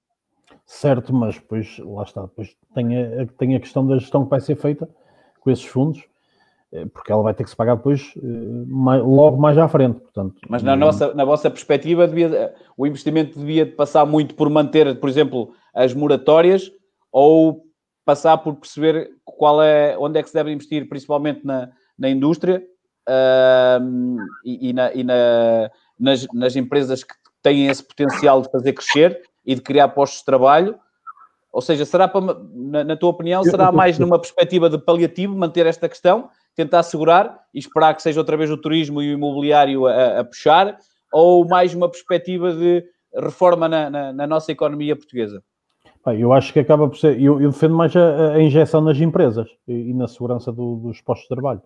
Certo, 0.66 1.12
mas 1.12 1.34
depois, 1.36 1.78
lá 1.78 2.02
está, 2.02 2.22
depois 2.22 2.56
tem 2.74 2.98
a, 2.98 3.26
tem 3.38 3.54
a 3.54 3.60
questão 3.60 3.86
da 3.86 3.98
gestão 3.98 4.24
que 4.24 4.30
vai 4.30 4.40
ser 4.40 4.56
feita 4.56 4.88
com 5.40 5.50
esses 5.50 5.64
fundos, 5.64 6.02
eh, 6.72 6.86
porque 6.86 7.12
ela 7.12 7.22
vai 7.22 7.34
ter 7.34 7.44
que 7.44 7.50
se 7.50 7.56
pagar 7.56 7.76
depois 7.76 8.14
eh, 8.16 8.20
mais, 8.66 9.02
logo 9.02 9.36
mais 9.36 9.58
à 9.58 9.68
frente, 9.68 10.00
portanto. 10.00 10.36
Mas 10.48 10.62
na, 10.62 10.74
nossa, 10.74 11.12
na 11.12 11.24
vossa 11.24 11.50
perspectiva, 11.50 12.08
devia, 12.08 12.54
o 12.78 12.86
investimento 12.86 13.38
devia 13.38 13.66
passar 13.66 14.06
muito 14.06 14.34
por 14.34 14.48
manter, 14.48 14.98
por 14.98 15.08
exemplo, 15.08 15.52
as 15.74 15.92
moratórias 15.92 16.72
ou 17.12 17.62
passar 18.04 18.38
por 18.38 18.54
perceber 18.56 19.10
qual 19.24 19.62
é, 19.62 19.96
onde 19.98 20.18
é 20.18 20.22
que 20.22 20.28
se 20.28 20.34
deve 20.34 20.52
investir, 20.52 20.88
principalmente 20.88 21.44
na, 21.44 21.70
na 21.98 22.08
indústria 22.08 22.62
uh, 23.08 24.16
e, 24.44 24.70
e, 24.70 24.72
na, 24.72 24.92
e 24.92 25.02
na, 25.02 25.70
nas, 25.98 26.26
nas, 26.32 26.56
empresas 26.56 27.02
que 27.02 27.14
têm 27.42 27.66
esse 27.66 27.82
potencial 27.82 28.42
de 28.42 28.50
fazer 28.50 28.72
crescer 28.72 29.22
e 29.44 29.54
de 29.54 29.60
criar 29.60 29.88
postos 29.88 30.20
de 30.20 30.26
trabalho. 30.26 30.78
Ou 31.52 31.62
seja, 31.62 31.84
será 31.84 32.08
para, 32.08 32.36
na, 32.52 32.84
na 32.84 32.96
tua 32.96 33.10
opinião, 33.10 33.42
será 33.44 33.70
mais 33.70 33.98
numa 33.98 34.18
perspectiva 34.18 34.68
de 34.68 34.78
paliativo 34.78 35.36
manter 35.36 35.66
esta 35.66 35.88
questão, 35.88 36.28
tentar 36.54 36.82
segurar 36.82 37.40
e 37.54 37.58
esperar 37.58 37.94
que 37.94 38.02
seja 38.02 38.20
outra 38.20 38.36
vez 38.36 38.50
o 38.50 38.56
turismo 38.56 39.00
e 39.00 39.10
o 39.10 39.14
imobiliário 39.14 39.86
a, 39.86 40.20
a 40.20 40.24
puxar, 40.24 40.76
ou 41.12 41.46
mais 41.46 41.72
uma 41.72 41.88
perspectiva 41.88 42.52
de 42.52 42.84
reforma 43.14 43.68
na, 43.68 43.88
na, 43.88 44.12
na 44.12 44.26
nossa 44.26 44.50
economia 44.50 44.96
portuguesa? 44.96 45.42
Eu 46.12 46.32
acho 46.32 46.52
que 46.52 46.60
acaba 46.60 46.88
por 46.88 46.98
ser. 46.98 47.20
Eu, 47.20 47.40
eu 47.40 47.50
defendo 47.50 47.74
mais 47.74 47.96
a, 47.96 48.34
a, 48.34 48.42
injeção 48.42 48.80
nas 48.80 49.00
empresas 49.00 49.48
e, 49.66 49.72
e 49.72 49.94
na 49.94 50.06
segurança 50.06 50.52
do, 50.52 50.76
dos 50.76 51.00
postos 51.00 51.28
de 51.28 51.34
trabalho. 51.34 51.62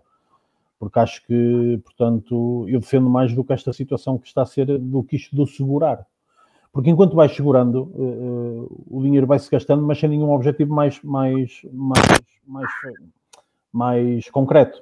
Porque 0.78 0.98
acho 1.00 1.26
que, 1.26 1.80
portanto, 1.84 2.64
eu 2.68 2.78
defendo 2.78 3.10
mais 3.10 3.34
do 3.34 3.42
que 3.42 3.52
esta 3.52 3.72
situação 3.72 4.16
que 4.16 4.28
está 4.28 4.42
a 4.42 4.46
ser, 4.46 4.78
do 4.78 5.02
que 5.02 5.16
isto 5.16 5.34
do 5.34 5.44
segurar. 5.44 6.06
Porque 6.72 6.90
enquanto 6.90 7.16
vais 7.16 7.34
segurando, 7.34 7.90
uh, 7.94 8.68
uh, 8.70 8.84
o 8.88 9.02
dinheiro 9.02 9.26
vai-se 9.26 9.50
gastando, 9.50 9.82
mas 9.82 9.98
sem 9.98 10.08
nenhum 10.08 10.30
objetivo 10.30 10.72
mais, 10.72 11.02
mais, 11.02 11.62
mais, 11.72 12.06
mais, 12.46 12.70
mais 13.72 14.30
concreto. 14.30 14.80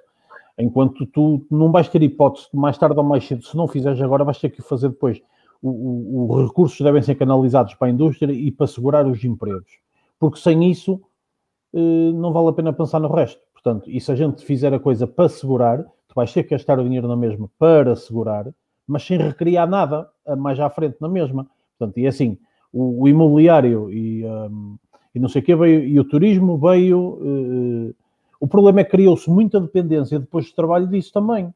Enquanto 0.59 1.07
tu 1.07 1.47
não 1.51 1.73
vais 1.73 1.88
ter 1.88 2.03
hipótese, 2.03 2.49
mais 2.53 2.77
tarde 2.77 2.99
ou 2.99 3.05
mais 3.05 3.27
cedo, 3.27 3.42
se 3.42 3.57
não 3.57 3.66
fizeres 3.66 4.01
agora, 4.03 4.25
vais 4.25 4.38
ter 4.38 4.51
que 4.51 4.61
fazer 4.61 4.90
depois 4.90 5.23
os 5.62 6.49
recursos 6.49 6.81
devem 6.81 7.03
ser 7.03 7.14
canalizados 7.14 7.75
para 7.75 7.88
a 7.88 7.90
indústria 7.90 8.33
e 8.33 8.51
para 8.51 8.66
segurar 8.66 9.07
os 9.07 9.25
empregos. 9.25 9.79
Porque 10.19 10.38
sem 10.38 10.71
isso 10.71 11.01
eh, 11.75 12.12
não 12.12 12.33
vale 12.33 12.49
a 12.49 12.53
pena 12.53 12.73
pensar 12.73 13.01
no 13.01 13.09
resto. 13.09 13.40
Portanto, 13.53 13.90
e 13.90 14.01
se 14.01 14.12
a 14.12 14.14
gente 14.14 14.45
fizer 14.45 14.73
a 14.73 14.79
coisa 14.79 15.07
para 15.07 15.29
segurar, 15.29 15.83
tu 15.83 16.14
vais 16.14 16.33
ter 16.33 16.45
que 16.45 16.51
gastar 16.51 16.79
o 16.79 16.85
dinheiro 16.85 17.09
na 17.09 17.16
mesma 17.16 17.51
para 17.59 17.97
segurar, 17.97 18.47
mas 18.87 19.03
sem 19.03 19.19
recriar 19.19 19.69
nada 19.69 20.09
mais 20.38 20.61
à 20.61 20.71
frente 20.71 20.97
na 21.01 21.09
mesma. 21.09 21.47
Portanto, 21.77 21.99
e 21.99 22.07
assim, 22.07 22.38
o, 22.73 23.03
o 23.03 23.09
imobiliário 23.09 23.90
e, 23.92 24.25
um, 24.25 24.77
e 25.14 25.19
não 25.19 25.29
sei 25.29 25.42
o 25.42 25.45
que 25.45 25.57
veio, 25.57 25.85
e 25.85 25.99
o 25.99 26.05
turismo 26.05 26.59
veio. 26.59 26.99
Uh, 27.01 27.95
o 28.38 28.47
problema 28.47 28.81
é 28.81 28.85
que 28.85 28.90
criou-se 28.90 29.31
muita 29.31 29.59
dependência 29.59 30.21
depois 30.21 30.51
do 30.51 30.55
trabalho 30.55 30.87
disso 30.87 31.12
também. 31.12 31.53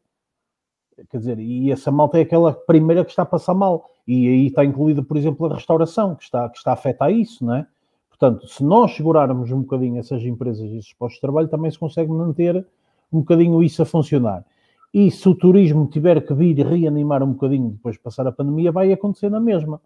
Quer 1.09 1.19
dizer, 1.19 1.39
e 1.39 1.71
essa 1.71 1.91
malta 1.91 2.19
é 2.19 2.23
aquela 2.23 2.53
primeira 2.53 3.05
que 3.05 3.11
está 3.11 3.23
a 3.23 3.27
passar 3.27 3.55
mal. 3.55 3.87
E 4.07 4.29
aí 4.29 4.47
está 4.47 4.65
incluída, 4.65 5.03
por 5.03 5.17
exemplo, 5.17 5.47
a 5.47 5.55
restauração, 5.55 6.15
que 6.15 6.25
está, 6.25 6.49
que 6.49 6.59
está 6.59 6.73
afeta 6.73 7.05
a 7.05 7.11
isso, 7.11 7.45
não 7.45 7.55
é? 7.55 7.67
Portanto, 8.09 8.47
se 8.47 8.63
nós 8.63 8.95
segurarmos 8.95 9.51
um 9.51 9.63
bocadinho 9.63 9.99
essas 9.99 10.23
empresas 10.23 10.71
e 10.71 10.77
esses 10.77 10.93
postos 10.93 11.17
de 11.17 11.23
trabalho, 11.23 11.49
também 11.49 11.71
se 11.71 11.79
consegue 11.79 12.11
manter 12.11 12.67
um 13.11 13.21
bocadinho 13.21 13.63
isso 13.63 13.81
a 13.83 13.87
funcionar. 13.87 14.45
E 14.93 15.11
se 15.11 15.29
o 15.29 15.35
turismo 15.35 15.87
tiver 15.87 16.27
que 16.27 16.35
vir 16.35 16.67
reanimar 16.67 17.23
um 17.23 17.33
bocadinho 17.33 17.71
depois 17.71 17.95
de 17.95 18.03
passar 18.03 18.27
a 18.27 18.33
pandemia, 18.33 18.73
vai 18.73 18.93
acontecer 18.93 19.31
na 19.31 19.41
mesma. 19.41 19.81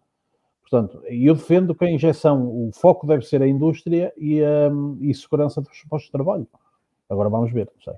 Portanto, 0.62 1.00
eu 1.06 1.34
defendo 1.34 1.74
que 1.74 1.84
a 1.84 1.90
injeção, 1.90 2.48
o 2.48 2.70
foco 2.72 3.06
deve 3.06 3.24
ser 3.24 3.42
a 3.42 3.46
indústria 3.46 4.12
e, 4.16 4.42
um, 4.42 4.98
e 5.00 5.14
segurança 5.14 5.60
dos 5.60 5.84
postos 5.88 6.06
de 6.06 6.12
trabalho. 6.12 6.48
Agora 7.08 7.28
vamos 7.28 7.52
ver, 7.52 7.70
não 7.72 7.82
sei. 7.82 7.94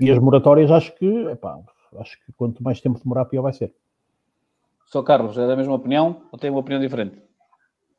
E 0.00 0.10
as 0.10 0.18
moratórias, 0.18 0.70
acho 0.70 0.94
que, 0.94 1.06
epá, 1.06 1.58
acho 2.00 2.16
que 2.24 2.32
quanto 2.32 2.62
mais 2.62 2.80
tempo 2.80 2.98
demorar, 2.98 3.24
pior 3.26 3.42
vai 3.42 3.52
ser. 3.52 3.72
Só 4.86 5.02
Carlos, 5.02 5.36
é 5.36 5.46
da 5.46 5.56
mesma 5.56 5.74
opinião 5.74 6.28
ou 6.30 6.38
tem 6.38 6.50
uma 6.50 6.60
opinião 6.60 6.80
diferente? 6.80 7.20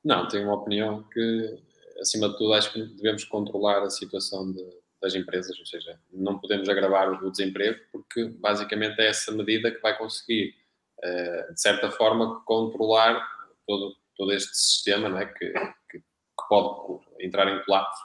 Não, 0.03 0.27
tenho 0.27 0.45
uma 0.45 0.55
opinião 0.55 1.03
que, 1.03 1.59
acima 1.99 2.29
de 2.29 2.37
tudo, 2.37 2.53
acho 2.53 2.71
que 2.71 2.81
devemos 2.81 3.25
controlar 3.25 3.83
a 3.83 3.89
situação 3.89 4.51
de, 4.51 4.65
das 5.01 5.13
empresas, 5.15 5.57
ou 5.59 5.65
seja, 5.65 5.99
não 6.11 6.39
podemos 6.39 6.69
agravar 6.69 7.23
o 7.23 7.31
desemprego, 7.31 7.79
porque 7.91 8.25
basicamente 8.25 8.99
é 9.01 9.07
essa 9.07 9.31
medida 9.31 9.69
que 9.69 9.81
vai 9.81 9.97
conseguir, 9.97 10.55
eh, 11.03 11.51
de 11.51 11.61
certa 11.61 11.91
forma, 11.91 12.41
controlar 12.45 13.21
todo, 13.67 13.95
todo 14.15 14.31
este 14.31 14.55
sistema 14.55 15.09
não 15.09 15.19
é? 15.19 15.25
que, 15.25 15.51
que, 15.89 15.99
que 15.99 16.03
pode 16.49 17.03
entrar 17.19 17.47
em 17.47 17.63
colapso, 17.65 18.01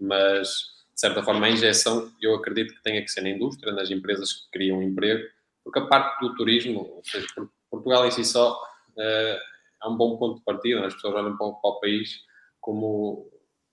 mas 0.00 0.48
de 0.92 1.00
certa 1.00 1.22
forma 1.22 1.46
a 1.46 1.50
injeção 1.50 2.12
eu 2.20 2.34
acredito 2.34 2.74
que 2.74 2.82
tenha 2.82 3.02
que 3.02 3.10
ser 3.10 3.22
na 3.22 3.30
indústria, 3.30 3.72
nas 3.72 3.90
empresas 3.90 4.32
que 4.32 4.50
criam 4.50 4.82
emprego, 4.82 5.24
porque 5.64 5.78
a 5.78 5.86
parte 5.86 6.20
do 6.20 6.34
turismo, 6.36 6.80
ou 6.96 7.02
seja, 7.04 7.26
Portugal 7.70 8.06
em 8.06 8.10
si 8.10 8.24
só 8.24 8.52
uh, 8.52 9.38
é 9.82 9.88
um 9.88 9.96
bom 9.96 10.16
ponto 10.18 10.38
de 10.38 10.44
partida, 10.44 10.86
as 10.86 10.94
pessoas 10.94 11.14
olham 11.14 11.36
para 11.36 11.46
o, 11.46 11.80
país 11.80 12.20
como 12.60 13.28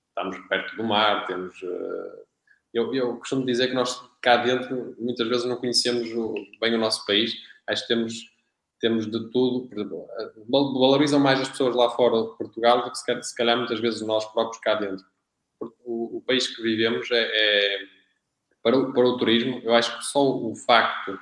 estamos 0.09 0.37
perto 0.47 0.75
do 0.75 0.83
mar, 0.83 1.27
temos... 1.27 1.61
Uh, 1.61 2.31
eu, 2.73 2.93
eu, 2.95 3.17
costumo 3.17 3.45
dizer 3.45 3.67
que 3.67 3.73
nós 3.73 4.01
cá 4.21 4.37
dentro 4.37 4.95
muitas 4.97 5.27
vezes 5.27 5.45
não 5.45 5.57
conhecemos 5.57 6.07
bem 6.61 6.73
o 6.73 6.77
nosso 6.77 7.05
país, 7.05 7.33
acho 7.67 7.81
que 7.81 7.93
temos 7.93 8.31
temos 8.81 9.05
de 9.05 9.29
tudo, 9.29 9.69
exemplo, 9.71 10.07
valorizam 10.49 11.19
mais 11.19 11.39
as 11.39 11.49
pessoas 11.49 11.75
lá 11.75 11.91
fora 11.91 12.23
de 12.23 12.35
Portugal 12.35 12.83
do 12.83 12.91
que 12.91 13.23
se 13.23 13.35
calhar, 13.35 13.55
muitas 13.55 13.79
vezes 13.79 14.01
nós 14.01 14.25
próprios 14.33 14.59
cá 14.59 14.73
dentro. 14.73 15.05
O, 15.85 16.17
o 16.17 16.23
país 16.25 16.47
que 16.47 16.63
vivemos 16.63 17.09
é, 17.11 17.21
é 17.21 17.79
para, 18.63 18.75
o, 18.75 18.91
para 18.91 19.05
o 19.05 19.17
turismo, 19.17 19.61
eu 19.63 19.75
acho 19.75 19.95
que 19.99 20.05
só 20.05 20.27
o 20.27 20.55
facto 20.55 21.17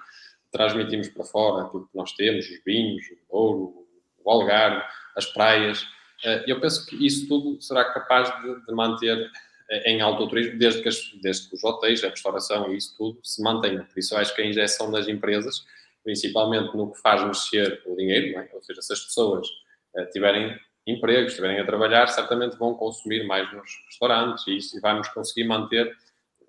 de 0.52 0.58
transmitirmos 0.58 1.10
para 1.10 1.24
fora 1.24 1.66
aquilo 1.66 1.88
que 1.88 1.98
nós 1.98 2.12
temos, 2.14 2.46
os 2.50 2.64
vinhos, 2.66 3.06
o 3.30 3.38
ouro, 3.38 3.88
o 4.24 4.32
algarve, 4.32 4.84
as 5.16 5.26
praias, 5.28 5.86
eh, 6.24 6.46
eu 6.48 6.60
penso 6.60 6.86
que 6.86 7.06
isso 7.06 7.28
tudo 7.28 7.62
será 7.62 7.86
capaz 7.86 8.30
de, 8.42 8.66
de 8.66 8.74
manter 8.74 9.30
eh, 9.70 9.92
em 9.92 10.02
alto 10.02 10.28
turismo, 10.28 10.58
desde 10.58 10.82
que, 10.82 10.90
as, 10.90 11.12
desde 11.22 11.50
que 11.50 11.56
os 11.56 11.64
hotéis, 11.64 12.04
a 12.04 12.10
restauração 12.10 12.72
e 12.72 12.78
isso 12.78 12.96
tudo 12.98 13.20
se 13.24 13.42
mantenham. 13.42 13.86
Por 13.86 14.00
isso, 14.00 14.16
acho 14.16 14.36
que 14.36 14.42
a 14.42 14.46
injeção 14.46 14.92
das 14.92 15.08
empresas 15.08 15.64
principalmente 16.04 16.76
no 16.76 16.92
que 16.92 17.00
faz 17.02 17.24
mexer 17.24 17.82
o 17.86 17.96
dinheiro, 17.96 18.40
é? 18.40 18.50
ou 18.54 18.62
seja, 18.62 18.82
se 18.82 18.94
as 18.94 19.00
pessoas 19.00 19.48
uh, 19.96 20.10
tiverem 20.12 20.58
emprego, 20.88 21.28
estiverem 21.28 21.60
a 21.60 21.66
trabalhar, 21.66 22.08
certamente 22.08 22.58
vão 22.58 22.74
consumir 22.74 23.28
mais 23.28 23.52
nos 23.54 23.70
restaurantes 23.86 24.48
e 24.48 24.58
isso 24.58 24.80
vai-nos 24.82 25.08
conseguir 25.10 25.48
manter 25.48 25.96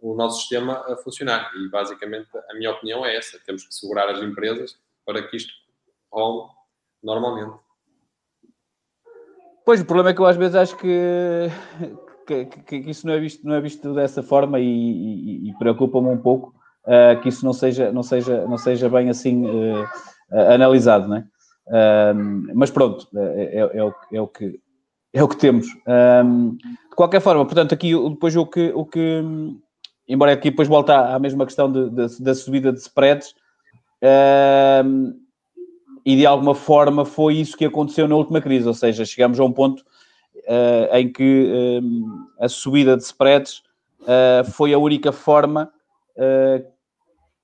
o 0.01 0.15
nosso 0.15 0.41
sistema 0.41 0.85
a 0.89 0.97
funcionar. 0.97 1.51
E 1.57 1.69
basicamente 1.69 2.29
a 2.51 2.55
minha 2.55 2.71
opinião 2.71 3.05
é 3.05 3.17
essa: 3.17 3.39
temos 3.45 3.65
que 3.65 3.75
segurar 3.75 4.09
as 4.09 4.21
empresas 4.21 4.77
para 5.05 5.23
que 5.23 5.37
isto 5.37 5.53
role 6.13 6.49
normalmente. 7.03 7.59
Pois, 9.65 9.81
o 9.81 9.85
problema 9.85 10.11
é 10.11 10.15
que 10.15 10.21
eu 10.21 10.27
às 10.27 10.37
vezes 10.37 10.57
acho 10.57 10.77
que, 10.77 11.49
que, 12.27 12.45
que, 12.47 12.83
que 12.83 12.91
isso 12.91 13.07
não 13.07 13.15
é, 13.15 13.21
visto, 13.21 13.47
não 13.47 13.55
é 13.55 13.61
visto 13.61 13.95
dessa 13.95 14.23
forma 14.23 14.59
e, 14.59 14.65
e, 14.65 15.51
e 15.51 15.59
preocupa-me 15.59 16.09
um 16.09 16.19
pouco 16.19 16.55
uh, 16.87 17.21
que 17.21 17.29
isso 17.29 17.45
não 17.45 17.53
seja, 17.53 17.93
não 17.93 18.03
seja, 18.03 18.47
não 18.47 18.59
seja 18.59 18.89
bem 18.89 19.09
assim 19.11 19.47
uh, 19.47 19.87
analisado, 20.53 21.09
não 21.09 21.17
é? 21.17 21.25
mas 22.53 22.71
pronto, 22.71 23.07
é, 23.15 23.61
é, 23.61 23.79
é, 23.79 23.85
o, 23.85 23.95
é, 24.13 24.21
o 24.21 24.27
que, 24.27 24.61
é 25.13 25.23
o 25.23 25.29
que 25.29 25.37
temos. 25.37 25.67
Um, 26.25 26.57
de 26.57 26.97
qualquer 26.97 27.21
forma, 27.21 27.45
portanto, 27.45 27.73
aqui 27.73 27.93
depois 28.11 28.35
o 28.35 28.45
que, 28.45 28.73
o 28.75 28.85
que 28.85 29.23
embora 30.11 30.33
aqui 30.33 30.51
depois 30.51 30.69
volte 30.69 30.91
à, 30.91 31.19
mesma 31.19 31.47
questão 31.47 31.71
de, 31.71 31.89
de, 31.91 32.23
da 32.23 32.35
subida 32.35 32.73
de 32.73 32.81
spreads, 32.81 33.35
um, 34.85 35.15
e 36.05 36.17
de 36.17 36.27
alguma 36.27 36.55
forma 36.55 37.05
foi 37.05 37.37
isso 37.37 37.57
que 37.57 37.65
aconteceu 37.65 38.09
na 38.09 38.17
última 38.17 38.41
crise, 38.41 38.67
ou 38.67 38.75
seja, 38.75 39.05
chegamos 39.05 39.39
a 39.39 39.45
um 39.45 39.53
ponto 39.53 39.81
uh, 39.81 40.97
em 40.97 41.13
que 41.13 41.81
um, 41.83 42.27
a 42.41 42.49
subida 42.49 42.97
de 42.97 43.05
spreads 43.05 43.63
uh, 44.01 44.51
foi 44.51 44.75
a 44.75 44.79
única 44.79 45.13
forma 45.13 45.73
uh, 46.17 46.67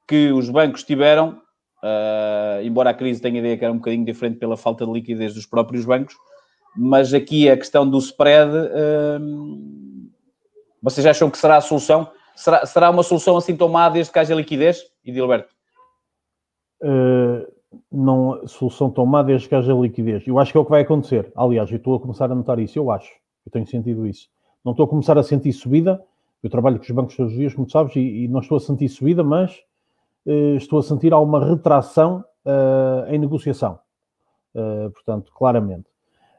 que 0.09 0.33
os 0.33 0.51
bancos 0.51 0.83
tiveram, 0.83 1.41
embora 2.65 2.91
a 2.91 2.95
crise 2.95 3.21
tenha 3.21 3.39
ideia 3.39 3.57
que 3.57 3.65
era 3.65 3.73
um 3.73 3.77
bocadinho 3.77 4.05
diferente 4.05 4.39
pela 4.39 4.57
falta 4.57 4.85
de 4.85 4.93
liquidez 4.93 5.35
dos 5.35 5.47
próprios 5.47 5.85
bancos, 5.85 6.17
mas 6.77 7.15
aqui 7.15 7.49
a 7.49 7.57
questão 7.57 7.89
do 7.89 7.99
spread, 7.99 8.51
uh, 8.51 10.11
vocês 10.83 11.07
acham 11.07 11.31
que 11.31 11.39
será 11.39 11.57
a 11.57 11.61
solução? 11.61 12.11
Será, 12.37 12.67
será 12.67 12.91
uma 12.91 13.03
solução 13.03 13.37
assim 13.37 13.57
tomada 13.57 13.95
desde 13.95 14.13
que 14.13 14.19
haja 14.19 14.35
liquidez, 14.35 14.83
Edilberto? 15.03 15.49
Uh, 16.83 17.51
não, 17.91 18.47
solução 18.47 18.91
tomada 18.91 19.29
desde 19.29 19.49
que 19.49 19.55
haja 19.55 19.73
liquidez. 19.73 20.27
Eu 20.27 20.39
acho 20.39 20.53
que 20.53 20.59
é 20.59 20.61
o 20.61 20.65
que 20.65 20.71
vai 20.71 20.83
acontecer. 20.83 21.33
Aliás, 21.35 21.71
eu 21.71 21.79
estou 21.79 21.97
a 21.97 22.01
começar 22.01 22.31
a 22.31 22.35
notar 22.35 22.59
isso, 22.59 22.79
eu 22.79 22.91
acho. 22.91 23.11
Eu 23.47 23.51
tenho 23.51 23.67
sentido 23.67 24.07
isso. 24.07 24.29
Não 24.63 24.73
estou 24.73 24.85
a 24.85 24.89
começar 24.89 25.17
a 25.17 25.23
sentir 25.23 25.53
subida, 25.55 26.05
eu 26.43 26.51
trabalho 26.51 26.77
com 26.77 26.85
os 26.85 26.91
bancos 26.91 27.17
todos 27.17 27.33
os 27.33 27.39
dias, 27.39 27.55
como 27.55 27.71
sabes, 27.71 27.97
e, 27.97 28.25
e 28.25 28.29
não 28.29 28.41
estou 28.41 28.59
a 28.59 28.61
sentir 28.61 28.89
subida, 28.91 29.25
mas 29.25 29.57
uh, 30.27 30.57
estou 30.57 30.79
a 30.79 30.83
sentir 30.83 31.15
alguma 31.15 31.43
retração 31.43 32.23
uh, 32.45 33.11
em 33.11 33.19
negociação. 33.19 33.79
Portanto, 34.95 35.31
claramente. 35.35 35.96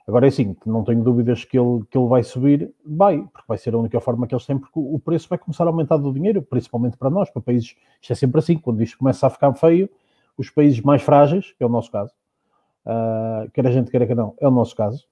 Agora 0.07 0.25
é 0.25 0.29
assim, 0.29 0.55
não 0.65 0.85
tenho 0.85 1.03
dúvidas 1.03 1.43
que 1.43 1.59
ele, 1.59 1.83
que 1.91 1.97
ele 1.97 2.07
vai 2.07 2.23
subir, 2.23 2.73
vai, 2.85 3.17
porque 3.17 3.45
vai 3.45 3.57
ser 3.57 3.75
a 3.75 3.77
única 3.77 3.99
forma 3.99 4.25
que 4.25 4.33
eles 4.33 4.45
têm, 4.45 4.57
porque 4.57 4.79
o 4.79 4.97
preço 4.97 5.27
vai 5.27 5.37
começar 5.37 5.65
a 5.65 5.67
aumentar 5.67 5.97
do 5.97 6.13
dinheiro, 6.13 6.41
principalmente 6.41 6.95
para 6.95 7.09
nós, 7.09 7.29
para 7.29 7.41
países, 7.41 7.75
isto 8.01 8.13
é 8.13 8.15
sempre 8.15 8.39
assim, 8.39 8.57
quando 8.57 8.81
isto 8.81 8.97
começa 8.97 9.27
a 9.27 9.29
ficar 9.29 9.53
feio, 9.55 9.89
os 10.37 10.49
países 10.49 10.79
mais 10.79 11.01
frágeis, 11.01 11.51
que 11.57 11.61
é 11.61 11.65
o 11.65 11.69
nosso 11.69 11.91
caso, 11.91 12.13
uh, 12.85 13.51
quer 13.51 13.67
a 13.67 13.71
gente 13.71 13.91
queira 13.91 14.07
que 14.07 14.15
não, 14.15 14.33
é 14.39 14.47
o 14.47 14.51
nosso 14.51 14.77
caso, 14.77 15.05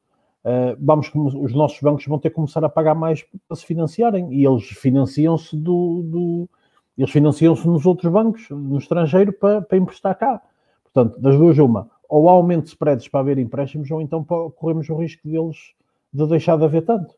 uh, 0.45 0.77
vamos, 0.79 1.11
os 1.13 1.53
nossos 1.53 1.81
bancos 1.81 2.05
vão 2.05 2.17
ter 2.17 2.29
que 2.29 2.35
começar 2.35 2.63
a 2.63 2.69
pagar 2.69 2.95
mais 2.95 3.21
para 3.49 3.57
se 3.57 3.65
financiarem 3.65 4.31
e 4.33 4.45
eles 4.45 4.63
financiam-se 4.63 5.57
do, 5.57 6.03
do, 6.03 6.49
eles 6.97 7.11
financiam-se 7.11 7.67
nos 7.67 7.85
outros 7.85 8.09
bancos, 8.09 8.49
no 8.49 8.77
estrangeiro, 8.77 9.33
para, 9.33 9.61
para 9.61 9.77
emprestar 9.77 10.17
cá. 10.17 10.41
Portanto, 10.85 11.19
das 11.19 11.37
duas, 11.37 11.57
uma, 11.57 11.89
ou 12.09 12.29
há 12.29 12.31
aumento 12.33 12.63
de 12.63 12.69
spreads 12.69 13.07
para 13.07 13.19
haver 13.19 13.37
empréstimos, 13.37 13.89
ou 13.91 14.01
então 14.01 14.23
corremos 14.23 14.89
o 14.89 14.95
risco 14.95 15.27
deles 15.27 15.57
de 16.13 16.27
deixar 16.27 16.57
de 16.57 16.63
haver 16.63 16.83
tanto. 16.83 17.15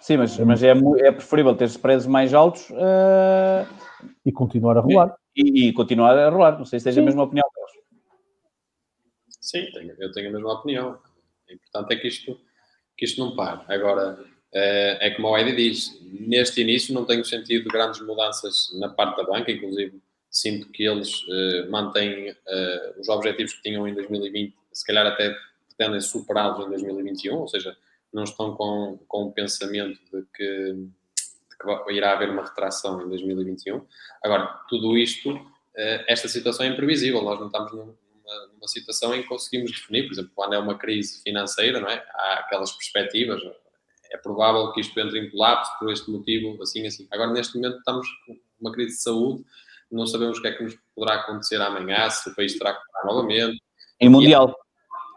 Sim, 0.00 0.16
mas, 0.16 0.36
mas 0.38 0.62
é, 0.62 0.70
é 0.70 1.12
preferível 1.12 1.54
ter 1.54 1.66
spreads 1.66 2.06
mais 2.06 2.34
altos 2.34 2.68
uh... 2.70 3.64
e 4.26 4.32
continuar 4.32 4.76
a 4.76 4.80
rolar. 4.80 5.16
E, 5.36 5.68
e, 5.68 5.72
continuar 5.72 6.18
a 6.18 6.28
rolar. 6.28 6.58
Não 6.58 6.64
sei 6.64 6.80
se 6.80 6.84
tens 6.84 6.98
a 6.98 7.02
mesma 7.02 7.22
opinião, 7.22 7.46
Carlos. 7.54 7.72
Sim, 9.40 9.68
eu 9.98 10.10
tenho 10.10 10.30
a 10.30 10.32
mesma 10.32 10.54
opinião. 10.54 10.98
O 11.48 11.52
importante 11.52 11.94
é 11.94 11.96
que 11.96 12.08
isto, 12.08 12.36
que 12.96 13.04
isto 13.04 13.24
não 13.24 13.36
pare. 13.36 13.60
Agora, 13.68 14.18
é, 14.52 15.06
é 15.06 15.10
como 15.10 15.28
o 15.28 15.38
Eddie 15.38 15.54
diz, 15.54 16.00
neste 16.02 16.60
início 16.62 16.92
não 16.92 17.04
tenho 17.04 17.24
sentido 17.24 17.68
grandes 17.70 18.00
mudanças 18.04 18.76
na 18.80 18.88
parte 18.88 19.18
da 19.18 19.24
banca, 19.24 19.52
inclusive 19.52 20.02
sinto 20.32 20.70
que 20.70 20.82
eles 20.82 21.22
uh, 21.24 21.70
mantêm 21.70 22.30
uh, 22.30 22.98
os 23.00 23.08
objetivos 23.10 23.52
que 23.52 23.62
tinham 23.62 23.86
em 23.86 23.94
2020, 23.94 24.56
se 24.72 24.86
calhar 24.86 25.06
até 25.06 25.36
pretendem 25.68 26.00
superá-los 26.00 26.66
em 26.66 26.70
2021, 26.70 27.36
ou 27.36 27.46
seja, 27.46 27.76
não 28.10 28.24
estão 28.24 28.56
com, 28.56 28.98
com 29.06 29.24
o 29.24 29.32
pensamento 29.32 30.00
de 30.10 30.24
que, 30.34 30.72
de 30.72 31.56
que 31.56 31.92
irá 31.92 32.12
haver 32.12 32.30
uma 32.30 32.44
retração 32.44 33.02
em 33.02 33.08
2021. 33.08 33.84
Agora, 34.22 34.46
tudo 34.70 34.96
isto, 34.96 35.34
uh, 35.34 36.04
esta 36.08 36.26
situação 36.28 36.64
é 36.64 36.70
imprevisível, 36.70 37.20
nós 37.22 37.38
não 37.38 37.48
estamos 37.48 37.70
num, 37.72 37.84
numa, 37.84 38.46
numa, 38.54 38.68
situação 38.68 39.14
em 39.14 39.20
que 39.22 39.28
conseguimos 39.28 39.70
definir, 39.70 40.04
por 40.04 40.14
exemplo, 40.14 40.32
quando 40.34 40.54
é 40.54 40.58
uma 40.58 40.78
crise 40.78 41.22
financeira, 41.22 41.78
não 41.78 41.90
é? 41.90 42.02
há 42.14 42.34
aquelas 42.40 42.72
perspectivas, 42.72 43.42
é 44.10 44.16
provável 44.16 44.72
que 44.72 44.80
isto 44.80 44.98
entre 44.98 45.18
em 45.18 45.30
colapso 45.30 45.70
por 45.78 45.92
este 45.92 46.10
motivo, 46.10 46.62
assim, 46.62 46.86
assim. 46.86 47.06
Agora, 47.10 47.32
neste 47.32 47.56
momento, 47.56 47.78
estamos 47.78 48.06
com 48.26 48.38
uma 48.60 48.72
crise 48.72 48.96
de 48.96 49.02
saúde, 49.02 49.44
não 49.94 50.06
sabemos 50.06 50.38
o 50.38 50.42
que 50.42 50.48
é 50.48 50.52
que 50.52 50.62
nos 50.62 50.76
poderá 50.94 51.20
acontecer 51.20 51.60
amanhã, 51.60 52.08
se 52.10 52.28
o 52.28 52.34
país 52.34 52.58
terá 52.58 52.74
que 52.74 52.80
parar 52.92 53.06
novamente. 53.06 53.60
Em 54.00 54.08
Mundial. 54.08 54.50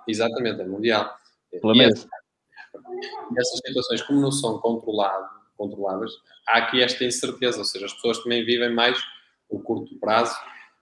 É, 0.07 0.11
exatamente, 0.11 0.61
é 0.61 0.65
Mundial. 0.65 1.15
Pelo 1.51 1.75
menos. 1.75 2.07
Essas 3.37 3.59
situações, 3.65 4.01
como 4.03 4.21
não 4.21 4.31
são 4.31 4.59
controlado, 4.59 5.27
controladas, 5.57 6.11
há 6.47 6.57
aqui 6.57 6.81
esta 6.81 7.03
incerteza, 7.05 7.59
ou 7.59 7.65
seja, 7.65 7.85
as 7.85 7.93
pessoas 7.93 8.19
também 8.19 8.43
vivem 8.43 8.73
mais 8.73 8.97
o 9.49 9.59
curto 9.59 9.97
prazo. 9.99 10.35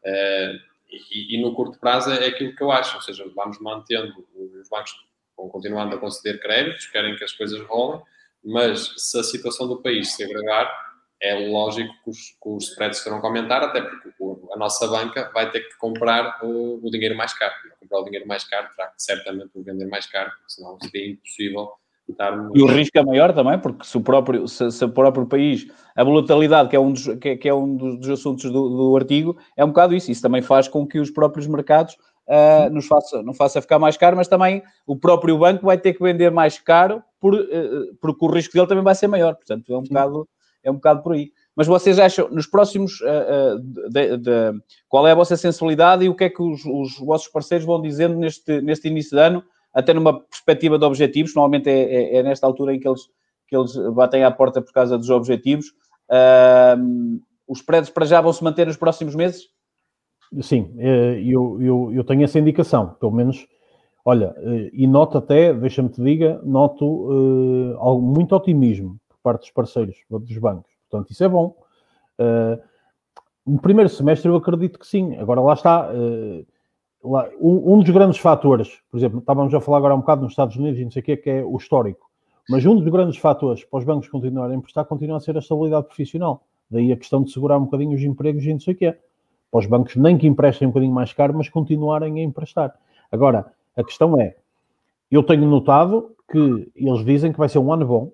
Uh, 0.04 0.60
e, 0.90 1.36
e, 1.36 1.42
no 1.42 1.54
curto 1.56 1.80
prazo 1.80 2.12
é 2.12 2.28
aquilo 2.28 2.56
que 2.56 2.64
eu 2.64 2.72
acho, 2.72 2.96
ou 2.96 3.02
seja, 3.02 3.26
vamos 3.36 3.60
mantendo 3.60 4.14
os 4.36 4.70
bancos 4.70 4.94
vão 5.36 5.50
continuando 5.50 5.96
a 5.96 6.00
conceder 6.00 6.40
créditos, 6.40 6.86
querem 6.88 7.16
que 7.16 7.24
as 7.24 7.32
coisas 7.32 7.60
rolem, 7.68 8.02
mas 8.44 8.94
se 8.98 9.20
a 9.20 9.24
situação 9.24 9.68
do 9.68 9.82
país 9.82 10.14
se 10.14 10.24
agravar, 10.24 10.93
é 11.24 11.50
lógico 11.50 11.94
que 12.04 12.10
os, 12.10 12.18
que 12.18 12.50
os 12.50 12.70
spreads 12.70 13.02
terão 13.02 13.22
que 13.22 13.26
aumentar, 13.26 13.64
até 13.64 13.82
porque 13.82 14.10
a 14.54 14.58
nossa 14.58 14.86
banca 14.88 15.32
vai 15.34 15.50
ter 15.50 15.62
que 15.62 15.78
comprar 15.78 16.40
o, 16.44 16.86
o 16.86 16.92
dinheiro 16.92 17.16
mais 17.16 17.34
caro. 17.34 17.54
comprar 17.80 18.00
o 18.00 18.04
dinheiro 18.04 18.28
mais 18.28 18.44
caro, 18.44 18.68
terá 18.76 18.90
que 18.90 19.02
certamente 19.02 19.52
o 19.56 19.64
vender 19.64 19.88
mais 19.88 20.06
caro, 20.06 20.30
senão 20.48 20.78
seria 20.82 21.12
impossível 21.12 21.70
estarmos... 22.10 22.52
E 22.54 22.62
o 22.62 22.68
risco 22.68 22.98
é 22.98 23.04
maior 23.04 23.34
também, 23.34 23.58
porque 23.58 23.86
se 23.86 23.98
o 23.98 24.02
próprio, 24.02 24.46
se, 24.50 24.70
se 24.70 24.84
o 24.84 24.90
próprio 24.90 25.26
país, 25.26 25.66
a 25.96 26.04
volatilidade, 26.04 26.68
que 26.68 26.76
é 26.76 26.80
um 26.80 26.92
dos, 26.92 27.08
que, 27.16 27.38
que 27.38 27.48
é 27.48 27.54
um 27.54 27.76
dos 27.76 28.10
assuntos 28.10 28.44
do, 28.52 28.70
do, 28.70 28.98
artigo, 28.98 29.38
é 29.56 29.64
um 29.64 29.70
bocado 29.70 29.96
isso. 29.96 30.12
Isso 30.12 30.22
também 30.22 30.42
faz 30.42 30.68
com 30.68 30.86
que 30.86 31.00
os 31.00 31.10
próprios 31.10 31.48
mercados 31.48 31.96
uh, 32.28 32.70
nos 32.70 32.86
faça, 32.86 33.24
não 33.24 33.34
faça 33.34 33.62
ficar 33.62 33.80
mais 33.80 33.96
caro, 33.96 34.18
mas 34.18 34.28
também 34.28 34.62
o 34.86 34.98
próprio 34.98 35.38
banco 35.38 35.66
vai 35.66 35.78
ter 35.78 35.94
que 35.94 36.04
vender 36.04 36.32
mais 36.32 36.60
caro 36.60 37.02
por, 37.20 37.34
uh, 37.34 37.96
porque 38.02 38.26
o 38.26 38.30
risco 38.30 38.54
dele 38.54 38.68
também 38.68 38.84
vai 38.84 38.96
ser 38.96 39.08
maior. 39.08 39.36
Portanto, 39.36 39.74
é 39.74 39.78
um, 39.78 39.84
bocado, 39.84 40.28
é 40.64 40.72
um 40.72 40.76
bocado 40.76 41.04
por 41.04 41.14
aí. 41.14 41.32
Mas 41.56 41.68
vocês 41.68 42.00
acham, 42.00 42.30
nos 42.30 42.48
próximos, 42.48 43.00
uh, 43.02 43.60
de, 43.90 44.18
de, 44.18 44.32
qual 44.90 45.08
é 45.08 45.12
a 45.12 45.16
vossa 45.16 45.38
sensibilidade 45.38 46.04
e 46.04 46.10
o 46.10 46.16
que 46.16 46.24
é 46.24 46.30
que 46.30 46.42
os, 46.42 46.66
os, 46.66 46.98
vossos 46.98 47.28
parceiros 47.28 47.66
vão 47.66 47.82
dizendo 47.82 48.16
neste, 48.16 48.62
neste 48.62 48.88
início 48.88 49.16
de 49.16 49.24
ano, 49.24 49.44
até 49.74 49.94
numa 49.94 50.20
perspectiva 50.22 50.80
de 50.80 50.86
objetivos? 50.86 51.36
Normalmente 51.36 51.70
é, 51.70 51.84
é, 51.84 52.16
é 52.18 52.24
nesta 52.24 52.48
altura 52.48 52.74
em 52.74 52.80
que 52.80 52.88
eles, 52.88 53.02
que 53.48 53.56
eles 53.56 53.76
batem 53.94 54.24
à 54.24 54.32
porta 54.32 54.62
por 54.62 54.74
causa 54.74 54.98
dos 54.98 55.10
objetivos. 55.10 55.68
Uh, 56.10 57.22
os 57.48 57.62
prédios 57.62 57.92
para 57.92 58.06
já 58.06 58.20
vão 58.20 58.34
se 58.34 58.44
manter 58.44 58.66
nos 58.66 58.78
próximos 58.78 59.14
meses? 59.14 59.44
Sim, 60.42 60.74
eu, 61.24 61.62
eu, 61.62 61.92
eu 61.94 62.04
tenho 62.04 62.24
essa 62.24 62.40
indicação, 62.40 62.96
pelo 63.00 63.12
menos. 63.12 63.46
Olha, 64.04 64.34
e 64.74 64.88
noto 64.88 65.20
até, 65.20 65.54
deixa-me 65.54 65.90
te 65.90 66.02
diga, 66.02 66.42
noto 66.44 66.86
uh, 66.86 68.02
muito 68.02 68.36
otimismo 68.36 69.00
parte 69.24 69.42
dos 69.42 69.52
parceiros, 69.52 69.96
dos 70.10 70.38
bancos. 70.38 70.72
Portanto, 70.90 71.12
isso 71.12 71.24
é 71.24 71.28
bom. 71.28 71.56
Uh, 72.20 72.62
no 73.46 73.60
primeiro 73.60 73.90
semestre 73.90 74.30
eu 74.30 74.36
acredito 74.36 74.78
que 74.78 74.86
sim. 74.86 75.18
Agora 75.18 75.42
lá 75.42 75.54
está. 75.54 75.92
Uh, 75.92 76.46
lá, 77.04 77.30
um, 77.40 77.74
um, 77.74 77.80
dos 77.80 77.90
grandes 77.90 78.20
fatores, 78.20 78.80
por 78.90 78.98
exemplo, 78.98 79.20
estávamos 79.20 79.54
a 79.54 79.60
falar 79.60 79.78
agora 79.78 79.96
um 79.96 80.00
bocado 80.00 80.22
nos 80.22 80.34
Estados 80.34 80.56
Unidos 80.56 80.80
e 80.80 80.84
não 80.84 80.92
sei 80.92 81.02
o 81.02 81.06
que, 81.06 81.18
que 81.18 81.30
é 81.30 81.44
o 81.44 81.58
histórico. 81.58 82.10
Mas 82.50 82.66
um 82.66 82.76
dos 82.76 82.88
grandes 82.90 83.18
fatores 83.18 83.64
para 83.64 83.80
os 83.80 83.86
bancos 83.86 84.10
continuarem 84.10 84.56
a 84.56 84.58
emprestar 84.58 84.86
continua 84.86 85.18
a 85.18 85.20
ser 85.20 85.36
a 85.36 85.40
estabilidade 85.40 85.88
profissional. 85.88 86.44
Daí 86.70 86.92
a 86.92 86.98
questão 86.98 87.24
de 87.24 87.32
segurar 87.32 87.58
um 87.58 87.66
bocadinho 87.66 87.96
os 87.96 88.04
empregos 88.04 88.44
e 88.44 88.54
não 88.54 88.60
sei 88.60 88.74
o 88.74 88.78
que 88.78 88.86
é. 88.86 89.00
Para 89.50 89.60
os 89.60 89.66
bancos 89.66 89.96
nem 89.96 90.18
que 90.18 90.28
emprestem 90.28 90.68
um 90.68 90.72
bocadinho 90.72 90.94
mais 90.94 91.14
caro, 91.14 91.34
mas 91.36 91.48
continuarem 91.48 92.20
a 92.20 92.24
emprestar. 92.24 92.74
Agora, 93.12 93.46
a 93.76 93.84
questão 93.84 94.20
é, 94.20 94.36
eu 95.12 95.24
tenho 95.24 95.46
notado 95.46 96.16
que 96.32 96.72
eles 96.76 97.06
dizem 97.06 97.32
que 97.32 97.38
vai 97.38 97.48
ser 97.48 97.60
um 97.60 97.72
ano 97.72 97.86
bom, 97.86 98.12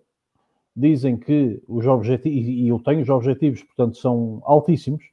dizem 0.79 1.17
que 1.17 1.61
os 1.67 1.85
objetivos, 1.85 2.47
e 2.47 2.67
eu 2.67 2.79
tenho 2.79 3.01
os 3.01 3.09
objetivos, 3.09 3.63
portanto, 3.63 3.97
são 3.97 4.41
altíssimos, 4.45 5.03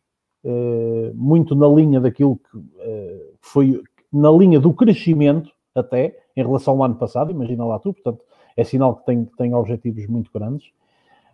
eh, 0.45 1.11
muito 1.15 1.55
na 1.57 1.67
linha 1.67 2.01
daquilo 2.01 2.37
que 2.37 2.59
eh, 2.81 3.31
foi, 3.41 3.83
na 4.13 4.31
linha 4.31 4.61
do 4.61 4.73
crescimento 4.73 5.51
até, 5.75 6.19
em 6.37 6.43
relação 6.43 6.75
ao 6.75 6.85
ano 6.85 6.95
passado, 6.95 7.33
imagina 7.33 7.65
lá 7.65 7.79
tu, 7.79 7.93
portanto, 7.93 8.23
é 8.57 8.63
sinal 8.63 8.97
que 8.97 9.05
tem, 9.05 9.25
tem 9.37 9.55
objetivos 9.55 10.07
muito 10.07 10.31
grandes, 10.33 10.71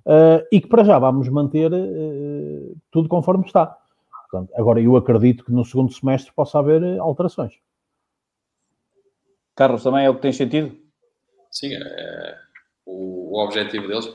eh, 0.06 0.48
e 0.50 0.60
que 0.60 0.66
para 0.66 0.82
já 0.82 0.98
vamos 0.98 1.28
manter 1.28 1.70
tudo 2.90 3.08
conforme 3.08 3.44
está. 3.44 3.78
Portanto, 4.30 4.50
agora, 4.56 4.80
eu 4.80 4.96
acredito 4.96 5.44
que 5.44 5.52
no 5.52 5.64
segundo 5.64 5.92
semestre 5.92 6.32
possa 6.32 6.58
haver 6.58 6.98
alterações. 6.98 7.52
Carlos, 9.54 9.82
também 9.82 10.06
é 10.06 10.10
o 10.10 10.14
que 10.14 10.22
tem 10.22 10.32
sentido? 10.32 10.74
Sim, 11.50 11.74
é, 11.74 12.34
o, 12.86 13.21
o 13.32 13.42
objetivo 13.42 13.88
deles, 13.88 14.06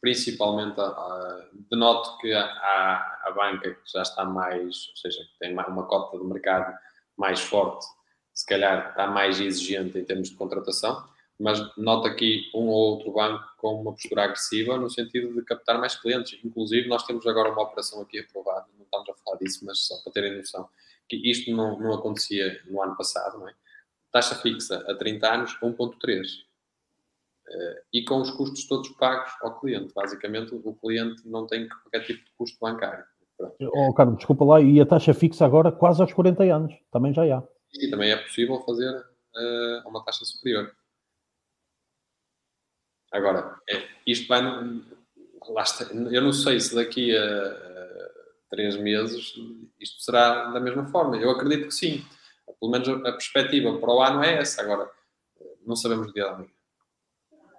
principalmente, 0.00 0.80
a, 0.80 1.46
denoto 1.70 2.18
que 2.18 2.32
a, 2.32 3.20
a 3.24 3.30
banca 3.30 3.70
que 3.74 3.92
já 3.92 4.02
está 4.02 4.24
mais, 4.24 4.88
ou 4.88 4.96
seja, 4.96 5.22
que 5.22 5.38
tem 5.38 5.52
uma 5.52 5.86
cota 5.86 6.18
de 6.18 6.24
mercado 6.24 6.76
mais 7.16 7.40
forte, 7.40 7.86
se 8.34 8.44
calhar 8.44 8.90
está 8.90 9.06
mais 9.06 9.40
exigente 9.40 9.96
em 9.96 10.04
termos 10.04 10.30
de 10.30 10.34
contratação, 10.36 11.08
mas 11.38 11.60
noto 11.76 12.08
aqui 12.08 12.50
um 12.52 12.66
ou 12.66 12.96
outro 12.96 13.12
banco 13.12 13.44
com 13.58 13.80
uma 13.80 13.92
postura 13.92 14.24
agressiva 14.24 14.76
no 14.76 14.90
sentido 14.90 15.32
de 15.32 15.42
captar 15.42 15.78
mais 15.78 15.94
clientes. 15.94 16.36
Inclusive, 16.44 16.88
nós 16.88 17.04
temos 17.04 17.24
agora 17.24 17.52
uma 17.52 17.62
operação 17.62 18.02
aqui 18.02 18.18
aprovada, 18.18 18.66
não 18.76 18.84
estamos 18.84 19.08
a 19.10 19.14
falar 19.24 19.36
disso, 19.38 19.64
mas 19.64 19.78
só 19.78 19.96
para 20.02 20.12
terem 20.12 20.38
noção, 20.38 20.68
que 21.08 21.16
isto 21.30 21.52
não, 21.52 21.78
não 21.78 21.94
acontecia 21.94 22.60
no 22.66 22.82
ano 22.82 22.96
passado, 22.96 23.38
não 23.38 23.48
é? 23.48 23.54
Taxa 24.10 24.34
fixa 24.34 24.84
a 24.88 24.94
30 24.94 25.32
anos, 25.32 25.56
1.3 25.62 26.26
Uh, 26.26 26.45
e 27.92 28.04
com 28.04 28.20
os 28.20 28.30
custos 28.30 28.66
todos 28.66 28.88
pagos 28.90 29.32
ao 29.40 29.58
cliente. 29.60 29.92
Basicamente, 29.94 30.54
o 30.54 30.74
cliente 30.74 31.26
não 31.28 31.46
tem 31.46 31.68
qualquer 31.68 32.04
tipo 32.04 32.24
de 32.24 32.30
custo 32.36 32.58
bancário. 32.60 33.04
Oh, 33.60 33.92
Carlos, 33.92 34.16
desculpa 34.16 34.44
lá, 34.44 34.60
e 34.60 34.80
a 34.80 34.86
taxa 34.86 35.12
fixa 35.12 35.44
agora 35.44 35.70
quase 35.70 36.00
aos 36.00 36.12
40 36.12 36.42
anos, 36.44 36.74
também 36.90 37.12
já 37.12 37.22
há. 37.22 37.42
E 37.74 37.90
também 37.90 38.10
é 38.10 38.16
possível 38.16 38.60
fazer 38.62 38.90
uh, 38.90 39.88
uma 39.88 40.02
taxa 40.04 40.24
superior. 40.24 40.74
Agora, 43.12 43.60
é, 43.68 43.82
isto 44.06 44.26
vai. 44.26 44.42
Está, 45.62 45.84
eu 45.94 46.22
não 46.22 46.32
sei 46.32 46.58
se 46.58 46.74
daqui 46.74 47.16
a, 47.16 47.22
a 47.22 48.08
três 48.50 48.76
meses 48.76 49.34
isto 49.78 50.02
será 50.02 50.50
da 50.50 50.60
mesma 50.60 50.86
forma. 50.86 51.16
Eu 51.16 51.30
acredito 51.30 51.68
que 51.68 51.74
sim. 51.74 52.04
Pelo 52.58 52.72
menos 52.72 52.88
a, 52.88 52.92
a 53.08 53.12
perspectiva 53.12 53.78
para 53.78 53.92
o 53.92 54.02
ano 54.02 54.24
é 54.24 54.38
essa. 54.38 54.62
Agora, 54.62 54.90
não 55.64 55.76
sabemos 55.76 56.08
o 56.08 56.12
dia 56.12 56.24
da 56.24 56.38
manhã. 56.38 56.55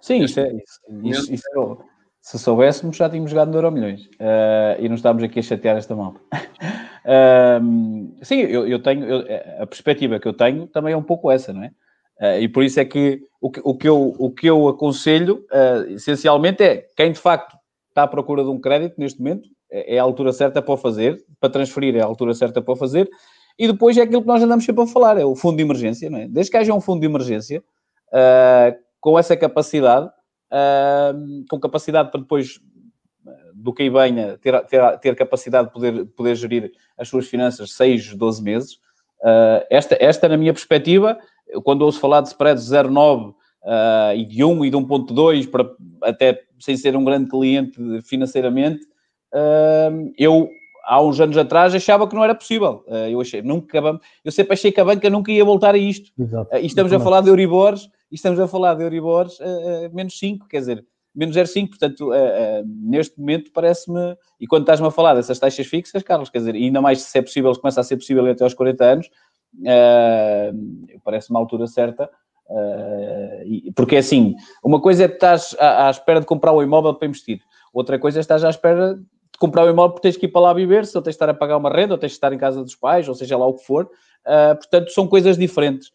Sim, 0.00 0.22
isso 0.22 0.40
é. 0.40 0.52
Isso, 0.52 0.80
isso, 1.04 1.34
isso 1.34 1.48
é 1.56 1.98
se 2.20 2.38
soubéssemos, 2.38 2.96
já 2.96 3.08
tínhamos 3.08 3.30
jogado 3.30 3.50
no 3.50 3.56
Euro 3.56 3.72
Milhões 3.72 4.02
uh, 4.02 4.78
e 4.78 4.86
não 4.86 4.96
estamos 4.96 5.22
aqui 5.22 5.38
a 5.38 5.42
chatear 5.42 5.78
esta 5.78 5.96
malta. 5.96 6.20
uh, 7.06 8.14
sim, 8.22 8.40
eu, 8.40 8.66
eu 8.66 8.82
tenho 8.82 9.04
eu, 9.04 9.24
a 9.62 9.66
perspectiva 9.66 10.20
que 10.20 10.28
eu 10.28 10.34
tenho 10.34 10.66
também 10.66 10.92
é 10.92 10.96
um 10.96 11.02
pouco 11.02 11.30
essa, 11.30 11.54
não 11.54 11.62
é? 11.62 11.70
Uh, 12.20 12.40
e 12.40 12.48
por 12.48 12.62
isso 12.62 12.80
é 12.80 12.84
que 12.84 13.22
o 13.40 13.50
que, 13.50 13.60
o 13.64 13.74
que, 13.74 13.88
eu, 13.88 14.14
o 14.18 14.30
que 14.30 14.46
eu 14.46 14.68
aconselho, 14.68 15.46
essencialmente, 15.90 16.62
é 16.62 16.84
quem 16.96 17.12
de 17.12 17.18
facto 17.18 17.56
está 17.88 18.02
à 18.02 18.06
procura 18.06 18.42
de 18.42 18.50
um 18.50 18.60
crédito 18.60 18.96
neste 18.98 19.20
momento, 19.20 19.48
é, 19.70 19.94
é 19.94 19.98
a 19.98 20.02
altura 20.02 20.32
certa 20.32 20.60
para 20.60 20.74
o 20.74 20.76
fazer, 20.76 21.24
para 21.40 21.48
transferir 21.48 21.96
é 21.96 22.02
a 22.02 22.04
altura 22.04 22.34
certa 22.34 22.60
para 22.60 22.74
o 22.74 22.76
fazer, 22.76 23.08
e 23.58 23.66
depois 23.66 23.96
é 23.96 24.02
aquilo 24.02 24.20
que 24.20 24.28
nós 24.28 24.42
andamos 24.42 24.64
sempre 24.64 24.82
a 24.82 24.86
falar, 24.86 25.18
é 25.18 25.24
o 25.24 25.34
fundo 25.34 25.56
de 25.56 25.62
emergência, 25.62 26.10
não 26.10 26.18
é? 26.18 26.28
Desde 26.28 26.50
que 26.50 26.56
haja 26.56 26.74
um 26.74 26.80
fundo 26.80 27.00
de 27.00 27.06
emergência, 27.06 27.62
uh, 28.12 28.87
com 29.00 29.18
essa 29.18 29.36
capacidade, 29.36 30.10
com 31.48 31.60
capacidade 31.60 32.10
para 32.10 32.20
depois 32.20 32.60
do 33.54 33.72
que 33.72 33.82
aí 33.82 33.90
venha, 33.90 34.38
ter, 34.38 34.60
ter, 34.66 34.98
ter 34.98 35.16
capacidade 35.16 35.68
de 35.68 35.74
poder, 35.74 36.06
poder 36.16 36.34
gerir 36.36 36.72
as 36.96 37.08
suas 37.08 37.26
finanças 37.26 37.72
6, 37.72 38.14
12 38.14 38.42
meses. 38.42 38.74
Uh, 39.20 39.66
esta, 39.68 39.96
esta, 40.00 40.28
na 40.28 40.36
minha 40.36 40.52
perspectiva, 40.52 41.18
quando 41.64 41.82
ouço 41.82 41.98
falar 41.98 42.20
de 42.20 42.28
spreads 42.28 42.70
0,9 42.70 43.30
uh, 43.30 43.34
e 44.16 44.24
de 44.24 44.44
1 44.44 44.64
e 44.64 44.70
de 44.70 44.76
1,2, 44.76 45.50
para, 45.50 45.68
até 46.02 46.40
sem 46.60 46.76
ser 46.76 46.96
um 46.96 47.04
grande 47.04 47.28
cliente 47.28 47.78
financeiramente, 48.02 48.84
uh, 49.34 50.12
eu 50.16 50.48
há 50.84 51.02
uns 51.02 51.20
anos 51.20 51.36
atrás 51.36 51.74
achava 51.74 52.08
que 52.08 52.14
não 52.14 52.24
era 52.24 52.34
possível. 52.34 52.84
Uh, 52.86 53.08
eu 53.10 53.20
achei, 53.20 53.42
nunca, 53.42 53.78
eu 54.24 54.32
sempre 54.32 54.54
achei 54.54 54.70
que 54.70 54.80
a 54.80 54.84
banca 54.84 55.10
nunca 55.10 55.32
ia 55.32 55.44
voltar 55.44 55.74
a 55.74 55.78
isto. 55.78 56.12
Exato. 56.18 56.56
E 56.56 56.66
estamos 56.66 56.92
a 56.92 57.00
falar 57.00 57.20
de 57.20 57.28
Euribors 57.28 57.90
e 58.10 58.14
estamos 58.14 58.40
a 58.40 58.48
falar 58.48 58.74
de 58.74 58.82
Euribors 58.82 59.38
uh, 59.40 59.44
uh, 59.44 59.94
menos 59.94 60.18
5, 60.18 60.48
quer 60.48 60.60
dizer, 60.60 60.86
menos 61.14 61.36
0,5, 61.36 61.68
portanto, 61.68 62.10
uh, 62.10 62.64
neste 62.66 63.18
momento 63.18 63.50
parece-me, 63.52 64.16
e 64.40 64.46
quando 64.46 64.62
estás-me 64.62 64.86
a 64.86 64.90
falar 64.90 65.14
dessas 65.14 65.38
taxas 65.38 65.66
fixas, 65.66 66.02
Carlos, 66.02 66.30
quer 66.30 66.38
dizer, 66.38 66.54
ainda 66.54 66.80
mais 66.80 67.02
se 67.02 67.18
é 67.18 67.22
possível, 67.22 67.52
se 67.54 67.60
começa 67.60 67.80
a 67.80 67.84
ser 67.84 67.96
possível 67.96 68.24
até 68.26 68.44
aos 68.44 68.54
40 68.54 68.84
anos, 68.84 69.10
parece 71.04 71.30
uma 71.30 71.40
altura 71.40 71.66
certa, 71.66 72.08
porque 73.74 73.96
é 73.96 73.98
assim, 73.98 74.34
uma 74.62 74.80
coisa 74.80 75.04
é 75.04 75.08
que 75.08 75.14
estás 75.14 75.56
à, 75.58 75.88
à, 75.88 75.90
espera 75.90 76.20
de 76.20 76.26
comprar 76.26 76.52
um 76.52 76.62
imóvel 76.62 76.94
para 76.94 77.08
investir, 77.08 77.40
outra 77.72 77.98
coisa 77.98 78.18
é 78.18 78.20
estás 78.20 78.44
à 78.44 78.50
espera 78.50 78.94
de 78.94 79.38
comprar 79.38 79.64
um 79.64 79.70
imóvel 79.70 79.92
porque 79.92 80.08
tens 80.08 80.16
que 80.16 80.26
ir 80.26 80.28
para 80.28 80.42
lá 80.42 80.52
viver, 80.52 80.86
se 80.86 80.96
ou 80.96 81.02
tens 81.02 81.12
de 81.12 81.16
estar 81.16 81.28
a 81.28 81.34
pagar 81.34 81.56
uma 81.56 81.70
renda, 81.70 81.94
ou 81.94 81.98
tens 81.98 82.10
de 82.10 82.16
estar 82.16 82.32
em 82.32 82.38
casa 82.38 82.62
dos 82.62 82.74
pais, 82.74 83.08
ou 83.08 83.14
seja 83.14 83.36
lá 83.36 83.46
o 83.46 83.54
que 83.54 83.64
for, 83.64 83.90
portanto, 84.24 84.90
são 84.90 85.06
coisas 85.06 85.36
diferentes. 85.36 85.90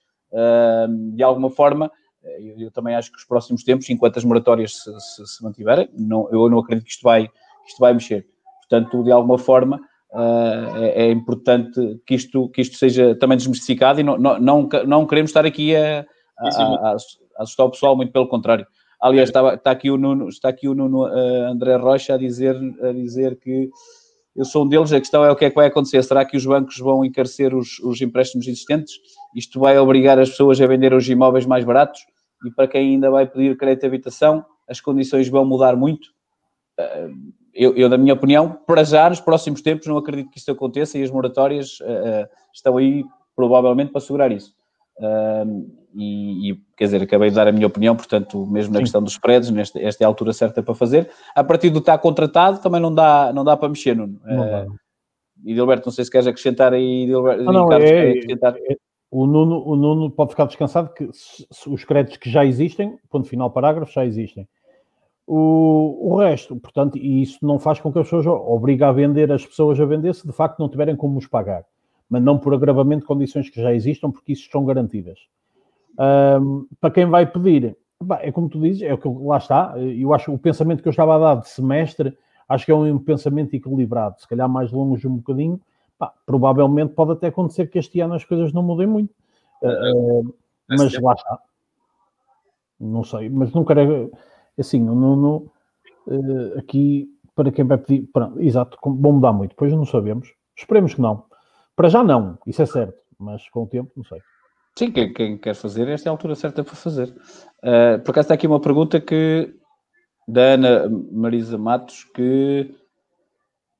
de 1.14 1.24
alguma 1.24 1.50
forma, 1.50 1.92
eu, 2.40 2.60
eu, 2.60 2.72
também 2.72 2.96
acho 2.96 3.12
que 3.12 3.18
os 3.18 3.26
próximos 3.26 3.64
tempos, 3.64 3.90
enquanto 3.90 4.18
as 4.18 4.24
moratórias 4.24 4.76
se, 4.76 5.00
se, 5.00 5.28
se 5.28 5.44
mantiverem, 5.44 5.90
não, 5.98 6.30
eu 6.32 6.50
não 6.50 6.60
acredito 6.60 6.86
que 6.86 6.92
isto 6.92 7.04
vai, 7.04 7.28
que 7.28 7.70
isto 7.70 7.80
vai 7.80 7.94
mexer. 7.94 8.26
Portanto, 8.62 9.04
de 9.04 9.12
alguma 9.12 9.38
forma, 9.38 9.78
uh, 10.12 10.78
é, 10.78 11.08
é, 11.08 11.12
importante 11.12 12.02
que 12.06 12.16
isto, 12.16 12.50
que 12.50 12.62
isto 12.62 12.78
seja 12.78 13.16
também 13.16 13.38
desmistificado 13.38 14.00
e 14.00 14.04
não, 14.04 14.18
não, 14.18 14.40
não, 14.40 14.70
não 14.86 15.06
queremos 15.06 15.30
estar 15.30 15.46
aqui 15.46 15.76
a, 15.76 16.06
a, 16.38 16.48
a, 16.48 16.92
a, 16.92 16.96
assustar 17.40 17.66
o 17.66 17.72
pessoal, 17.72 17.96
muito 17.96 18.12
pelo 18.12 18.28
contrário. 18.28 18.66
Aliás, 19.02 19.30
está, 19.30 19.54
está 19.54 19.72
aqui 19.72 19.92
o 19.92 19.98
Nuno, 19.98 20.30
está 20.30 20.50
aqui 20.50 20.68
o 20.68 20.74
Nuno 20.74 21.06
uh, 21.06 21.52
André 21.52 21.76
Rocha 21.76 22.14
a 22.14 22.18
dizer, 22.18 22.56
a 22.82 22.94
dizer 22.94 23.38
que 23.38 23.70
eu 24.36 24.46
sou 24.46 24.66
um 24.66 24.68
deles, 24.68 24.92
a 24.92 25.00
questão 25.00 25.24
é 25.24 25.30
o 25.30 25.36
que 25.36 25.46
é 25.46 25.50
que 25.50 25.56
vai 25.56 25.68
acontecer. 25.68 26.02
Será 26.04 26.26
que 26.26 26.36
os 26.36 26.46
bancos 26.46 26.80
vão 26.80 27.06
encarecer 27.06 27.54
os, 27.54 27.80
os 27.80 28.02
empréstimos 28.02 28.48
existentes? 28.48 28.96
Isto 29.36 29.60
vai 29.60 29.78
obrigar 29.78 30.18
as 30.18 30.30
pessoas 30.30 30.60
a 30.60 30.66
vender 30.66 30.94
os 30.94 31.08
imóveis 31.08 31.46
mais 31.46 31.64
baratos? 31.64 32.02
E 32.46 32.52
para 32.52 32.68
quem 32.68 32.94
ainda 32.94 33.10
vai 33.10 33.26
pedir 33.26 33.58
crédito 33.58 33.82
de 33.82 33.88
habitação, 33.88 34.46
as 34.68 34.80
condições 34.82 35.28
vão 35.30 35.46
mudar 35.46 35.76
muito. 35.76 36.10
Eh, 36.78 37.10
eu, 37.54 37.76
eu, 37.76 37.88
na 37.88 37.98
minha 37.98 38.14
opinião, 38.14 38.58
para 38.66 38.84
já, 38.84 39.10
nos 39.10 39.22
próximos 39.22 39.62
tempos, 39.62 39.88
não 39.88 39.98
acredito 39.98 40.32
que 40.32 40.40
isso 40.40 40.52
aconteça 40.52 40.98
e 40.98 41.04
as 41.04 41.12
moratórias 41.12 41.80
uh, 41.82 42.28
estão 42.52 42.78
aí 42.78 43.06
provavelmente 43.36 43.92
para 43.92 44.02
segurar 44.02 44.32
isso. 44.32 44.56
e, 45.96 46.52
e, 46.52 46.62
quer 46.76 46.86
dizer, 46.86 47.04
acabei 47.04 47.30
de 47.30 47.36
dar 47.36 47.48
a 47.48 47.52
minha 47.52 47.68
opinião, 47.68 47.96
portanto, 47.96 48.44
mesmo 48.48 48.74
na 48.74 48.80
Sim. 48.80 48.84
questão 48.84 49.04
dos 49.04 49.14
spreads, 49.14 49.52
nesta, 49.52 49.80
esta 49.80 50.04
é 50.04 50.06
a 50.06 50.08
altura 50.08 50.34
certa 50.34 50.64
para 50.64 50.74
fazer. 50.74 51.12
A 51.36 51.44
partir 51.44 51.70
do 51.70 51.78
estar 51.78 51.98
contratado, 52.00 52.60
também 52.60 52.82
não 52.82 52.94
dá, 52.94 53.32
não 53.32 53.44
dá 53.44 53.56
para 53.56 53.70
mexer, 53.70 53.96
Nuno. 53.96 54.20
Uh, 54.24 54.74
e 55.46 55.54
Dilberto, 55.54 55.88
não 55.88 55.94
sei 55.94 56.06
se 56.06 56.12
queres 56.12 56.26
acrescentar 56.26 56.74
aí, 56.74 57.06
Dilberto, 57.06 57.44
não, 57.44 57.54
não, 57.54 57.70
Carlos, 57.70 57.90
é, 57.90 58.10
acrescentar. 58.10 58.56
É, 58.58 58.78
o, 59.14 59.28
Nuno, 59.28 59.64
o 59.64 59.76
Nuno 59.76 60.10
pode 60.10 60.32
ficar 60.32 60.46
descansado 60.46 60.92
que 60.92 61.08
os 61.68 61.86
créditos 61.86 62.18
que 62.18 62.28
já 62.28 62.44
existem, 62.44 62.98
ponto 63.12 63.30
final 63.30 63.52
parágrafo, 63.52 63.94
já 63.94 64.04
existem. 64.04 64.48
O, 65.28 66.14
o 66.14 66.18
resto, 66.18 66.56
portanto, 66.56 66.98
e 66.98 67.22
isso 67.22 67.38
não 67.44 67.60
faz 67.60 67.80
com 67.80 67.94
que 67.94 68.00
as 68.00 68.08
pessoas 68.08 68.26
obrigue 68.26 68.84
a 68.84 68.92
vender 68.92 69.32
as 69.32 69.46
pessoas 69.46 69.80
a 69.80 69.86
vender 69.86 70.16
se 70.16 70.26
de 70.26 70.34
facto 70.34 70.58
não 70.58 70.68
tiverem 70.68 70.96
como 70.96 71.20
os 71.20 71.28
pagar, 71.28 71.64
mas 72.10 72.24
não 72.24 72.40
por 72.40 72.56
agravamento 72.56 73.02
de 73.02 73.08
condições 73.08 73.52
que 73.52 73.62
já 73.62 73.72
existam, 73.72 74.10
porque 74.10 74.34
isso 74.34 74.42
estão 74.42 74.66
garantidas. 74.66 75.20
Um, 76.42 76.66
para 76.82 76.90
quem 76.90 77.06
vai 77.06 77.28
pedir, 77.28 77.78
é 78.20 78.32
como 78.32 78.50
tu 78.50 78.60
dizes, 78.60 78.82
é 78.82 78.96
o 78.96 78.98
que 78.98 79.08
lá 79.08 79.38
está. 79.38 79.76
Eu 79.78 80.12
acho 80.16 80.34
o 80.34 80.40
pensamento 80.40 80.82
que 80.82 80.88
eu 80.88 80.92
estava 80.92 81.16
a 81.16 81.20
dar 81.20 81.42
de 81.42 81.50
semestre, 81.50 82.18
acho 82.50 82.66
que 82.66 82.72
é 82.72 82.76
um 82.76 82.98
pensamento 82.98 83.54
equilibrado, 83.54 84.20
se 84.20 84.28
calhar 84.28 84.50
mais 84.50 84.72
longe 84.72 85.08
um 85.08 85.18
bocadinho. 85.18 85.62
Pá, 86.04 86.14
provavelmente 86.26 86.94
pode 86.94 87.14
até 87.14 87.28
acontecer 87.28 87.68
que 87.68 87.80
este 87.80 88.02
ano 88.02 88.16
as 88.16 88.26
coisas 88.26 88.52
não 88.52 88.62
mudem 88.62 88.86
muito, 88.86 89.12
uh, 89.62 90.36
mas 90.68 91.00
lá 91.00 91.14
está. 91.14 91.40
Não 92.78 93.06
sei, 93.06 93.30
mas 93.30 93.54
não 93.54 93.64
quero. 93.64 94.12
Assim, 94.60 94.82
não, 94.82 95.16
não, 95.16 95.36
uh, 96.08 96.60
aqui 96.60 97.10
para 97.34 97.54
quem 97.54 97.64
vai 97.66 97.78
pedir, 97.78 98.06
pronto, 98.12 98.42
exato, 98.42 98.78
vão 98.84 99.14
mudar 99.14 99.32
muito, 99.32 99.52
depois 99.52 99.72
não 99.72 99.86
sabemos. 99.86 100.34
Esperemos 100.58 100.94
que 100.94 101.02
não. 101.02 101.24
Para 101.74 101.88
já 101.88 102.04
não, 102.04 102.38
isso 102.46 102.62
é 102.62 102.66
certo, 102.66 103.00
mas 103.18 103.48
com 103.50 103.64
o 103.64 103.68
tempo, 103.68 103.90
não 103.96 104.04
sei. 104.04 104.20
Sim, 104.78 104.92
quem, 104.92 105.14
quem, 105.14 105.38
quer 105.38 105.56
fazer, 105.56 105.88
esta 105.88 106.10
é 106.10 106.12
a 106.12 106.14
altura 106.14 106.36
certa 106.36 106.66
para 106.66 106.76
fazer. 106.76 107.08
Uh, 107.64 107.98
por 108.04 108.12
acaso 108.12 108.26
está 108.26 108.34
aqui 108.34 108.46
uma 108.46 108.60
pergunta 108.60 109.00
que 109.00 109.56
da 110.28 110.42
Ana 110.42 110.90
Marisa 111.12 111.58
Matos 111.58 112.04
que 112.04 112.76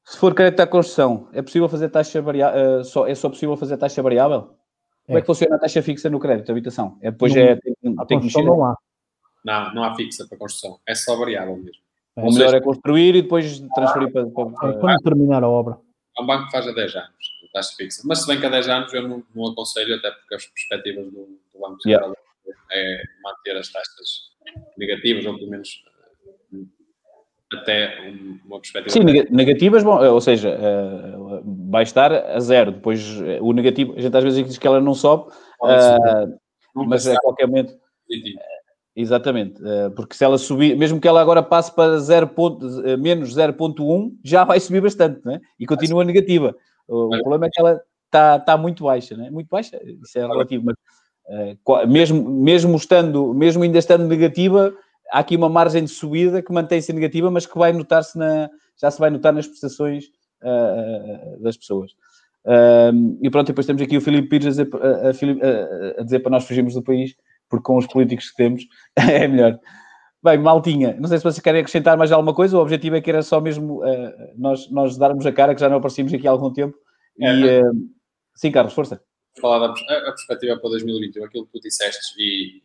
se 0.04 0.18
for 0.18 0.34
crédito 0.34 0.60
à 0.60 0.68
construção, 0.68 1.30
é 1.34 1.42
possível 1.42 1.70
fazer 1.70 1.90
taxa 1.90 2.22
variável? 2.22 2.80
Uh, 2.80 2.84
só, 2.84 3.08
é 3.08 3.16
só 3.16 3.30
possível 3.30 3.56
fazer 3.56 3.78
taxa 3.78 4.02
variável? 4.02 4.56
É. 5.04 5.08
Como 5.08 5.18
é 5.18 5.22
que 5.22 5.28
funciona 5.28 5.56
a 5.56 5.60
taxa 5.60 5.82
fixa 5.82 6.10
no 6.10 6.20
crédito 6.20 6.46
de 6.46 6.52
habitação? 6.52 6.98
É 7.02 7.12
depois 7.12 7.34
não, 7.34 7.42
é 7.42 7.56
tem, 7.56 7.74
tem 8.08 8.20
que 8.20 8.26
mexer. 8.26 8.44
Não 8.44 8.66
há. 8.66 8.78
Não, 9.44 9.74
não 9.74 9.84
há 9.84 9.96
fixa 9.96 10.26
para 10.28 10.38
construção. 10.38 10.80
É 10.88 10.96
só 10.96 11.16
variável 11.18 11.56
mesmo. 11.58 11.82
É. 12.16 12.22
O 12.22 12.32
melhor 12.32 12.54
é 12.54 12.62
construir 12.62 13.16
e 13.16 13.22
depois 13.22 13.60
transferir 13.76 14.12
para. 14.12 14.26
para... 14.28 14.74
Quando 14.80 15.02
terminar 15.04 15.44
a 15.44 15.50
obra. 15.50 15.78
É 16.18 16.22
um 16.22 16.26
banco 16.26 16.46
que 16.46 16.52
faz 16.52 16.68
a 16.68 16.72
10 16.72 16.96
anos 16.96 17.34
taxa 17.54 17.76
fixa. 17.78 18.02
Mas 18.04 18.20
se 18.22 18.28
bem 18.28 18.40
que 18.40 18.46
há 18.46 18.50
10 18.50 18.68
anos 18.68 18.94
eu 18.94 19.08
não, 19.08 19.24
não 19.34 19.52
aconselho, 19.52 19.96
até 19.96 20.12
porque 20.12 20.36
as 20.36 20.46
perspectivas 20.48 21.06
do, 21.06 21.40
do 21.54 21.60
Banco 21.60 21.82
Central 21.82 22.16
yeah. 22.46 22.64
é 22.72 23.04
manter 23.24 23.56
as 23.56 23.72
taxas 23.72 24.32
negativas, 24.78 25.26
ou 25.26 25.38
pelo 25.38 25.52
menos 25.52 25.84
até 27.58 28.12
uma 28.46 28.60
perspectiva. 28.60 28.90
Sim, 28.90 29.04
negativas, 29.30 29.84
bom, 29.84 30.04
ou 30.04 30.22
seja, 30.22 30.50
eh, 30.50 31.42
vai 31.70 31.84
estar 31.84 32.12
a 32.14 32.40
zero. 32.40 32.72
Depois 32.72 33.22
eh, 33.22 33.40
o 33.42 33.54
negativo, 33.54 33.94
a 33.98 34.02
gente 34.02 34.16
às 34.16 34.24
vezes 34.24 34.46
diz 34.46 34.58
que 34.58 34.68
ela 34.68 34.82
não 34.82 34.94
sobe, 34.94 35.32
uh, 35.62 36.86
mas 36.88 37.08
a 37.08 37.16
qualquer 37.18 37.48
momento. 37.48 37.74
Exatamente, 38.96 39.60
porque 39.96 40.16
se 40.16 40.24
ela 40.24 40.38
subir, 40.38 40.78
mesmo 40.78 41.02
que 41.02 41.08
ela 41.08 41.20
agora 41.20 41.42
passe 41.42 41.74
para 41.74 41.98
0. 41.98 42.30
menos 43.00 43.36
0.1, 43.36 44.12
já 44.24 44.44
vai 44.44 44.60
subir 44.60 44.82
bastante, 44.82 45.26
né? 45.26 45.42
E 45.60 45.66
continua 45.66 46.04
negativa. 46.06 46.56
O, 46.88 47.10
problema 47.10 47.48
é 47.48 47.50
que 47.50 47.60
ela 47.60 47.82
está 48.06 48.38
tá 48.38 48.56
muito 48.56 48.84
baixa, 48.84 49.18
né? 49.18 49.32
Muito 49.32 49.48
baixa, 49.48 49.80
isso 49.84 50.20
é 50.20 50.28
relativo, 50.28 50.66
mas 50.66 50.76
mesmo, 51.88 52.30
mesmo 52.30 52.76
estando, 52.78 53.34
mesmo 53.34 53.64
ainda 53.64 53.80
estando 53.80 54.08
negativa, 54.08 54.74
há 55.14 55.20
aqui 55.20 55.36
uma 55.36 55.48
margem 55.48 55.84
de 55.84 55.92
subida 55.92 56.42
que 56.42 56.52
mantém-se 56.52 56.92
negativa, 56.92 57.30
mas 57.30 57.46
que 57.46 57.56
vai 57.56 57.72
notar-se 57.72 58.18
na, 58.18 58.50
já 58.82 58.90
se 58.90 59.00
vai 59.00 59.12
notar 59.12 59.32
nas 59.32 59.46
prestações 59.46 60.06
uh, 60.42 61.40
das 61.42 61.56
pessoas. 61.56 61.92
E 63.22 63.30
pronto, 63.30 63.48
depois 63.48 63.68
temos 63.68 63.82
aqui 63.82 63.96
o 63.96 64.02
Filipe 64.02 64.28
Pires 64.28 64.60
a, 64.60 64.64
a, 64.64 64.66
a, 64.66 66.02
a, 66.02 66.04
dizer 66.04 66.20
para 66.20 66.32
nós 66.32 66.46
fugirmos 66.46 66.74
do 66.74 66.82
país, 66.82 67.16
porque 67.48 67.64
com 67.64 67.78
os 67.78 67.86
políticos 67.86 68.32
que 68.32 68.38
temos 68.38 68.68
é 68.98 69.28
melhor. 69.28 69.60
Bem, 70.22 70.38
maltinha, 70.38 70.96
não 71.00 71.08
sei 71.08 71.18
se 71.20 71.24
vocês 71.24 71.42
querem 71.42 71.62
acrescentar 71.62 71.98
mais 71.98 72.12
alguma 72.12 72.34
coisa, 72.34 72.58
o 72.58 72.62
objetivo 72.62 72.96
é 72.96 73.02
que 73.02 73.10
era 73.10 73.22
só 73.22 73.40
mesmo 73.40 73.84
uh, 73.84 74.14
nós, 74.36 74.70
nós 74.72 74.98
darmos 74.98 75.26
a 75.26 75.32
cara, 75.32 75.54
que 75.54 75.62
já 75.62 75.70
não 75.70 75.78
aparecemos 75.78 76.14
aqui 76.14 76.28
há 76.28 76.32
algum 76.32 76.52
tempo. 76.52 76.76
É, 77.22 77.34
e, 77.34 77.62
uh, 77.62 77.72
sim, 78.34 78.52
Carlos, 78.52 78.74
força. 78.74 79.02
Da 79.42 79.66
a, 79.66 80.12
perspectiva 80.12 80.58
para 80.58 80.70
2021, 80.72 81.26
aquilo 81.26 81.46
que 81.46 81.52
tu 81.52 81.62
disseste, 81.62 82.16
e 82.18 82.64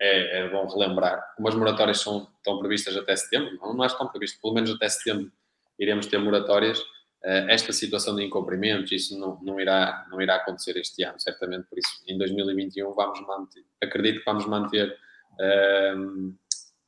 é, 0.00 0.40
é 0.40 0.48
bom 0.48 0.66
relembrar, 0.66 1.34
como 1.36 1.48
as 1.48 1.54
moratórias 1.54 2.00
são, 2.00 2.28
estão 2.36 2.58
previstas 2.58 2.96
até 2.96 3.16
setembro, 3.16 3.56
não, 3.60 3.74
não 3.74 3.84
estão 3.84 4.08
previstas, 4.08 4.40
pelo 4.40 4.54
menos 4.54 4.70
até 4.70 4.88
setembro 4.88 5.30
iremos 5.78 6.06
ter 6.06 6.18
moratórias, 6.18 6.78
uh, 6.80 7.48
esta 7.48 7.72
situação 7.72 8.16
de 8.16 8.24
incumprimentos, 8.24 8.92
isso 8.92 9.18
não, 9.18 9.38
não, 9.42 9.60
irá, 9.60 10.06
não 10.10 10.20
irá 10.20 10.36
acontecer 10.36 10.76
este 10.76 11.04
ano, 11.04 11.18
certamente, 11.20 11.66
por 11.68 11.78
isso 11.78 11.90
em 12.06 12.18
2021 12.18 12.92
vamos 12.94 13.20
manter, 13.20 13.64
acredito 13.82 14.20
que 14.20 14.24
vamos 14.24 14.46
manter 14.46 14.96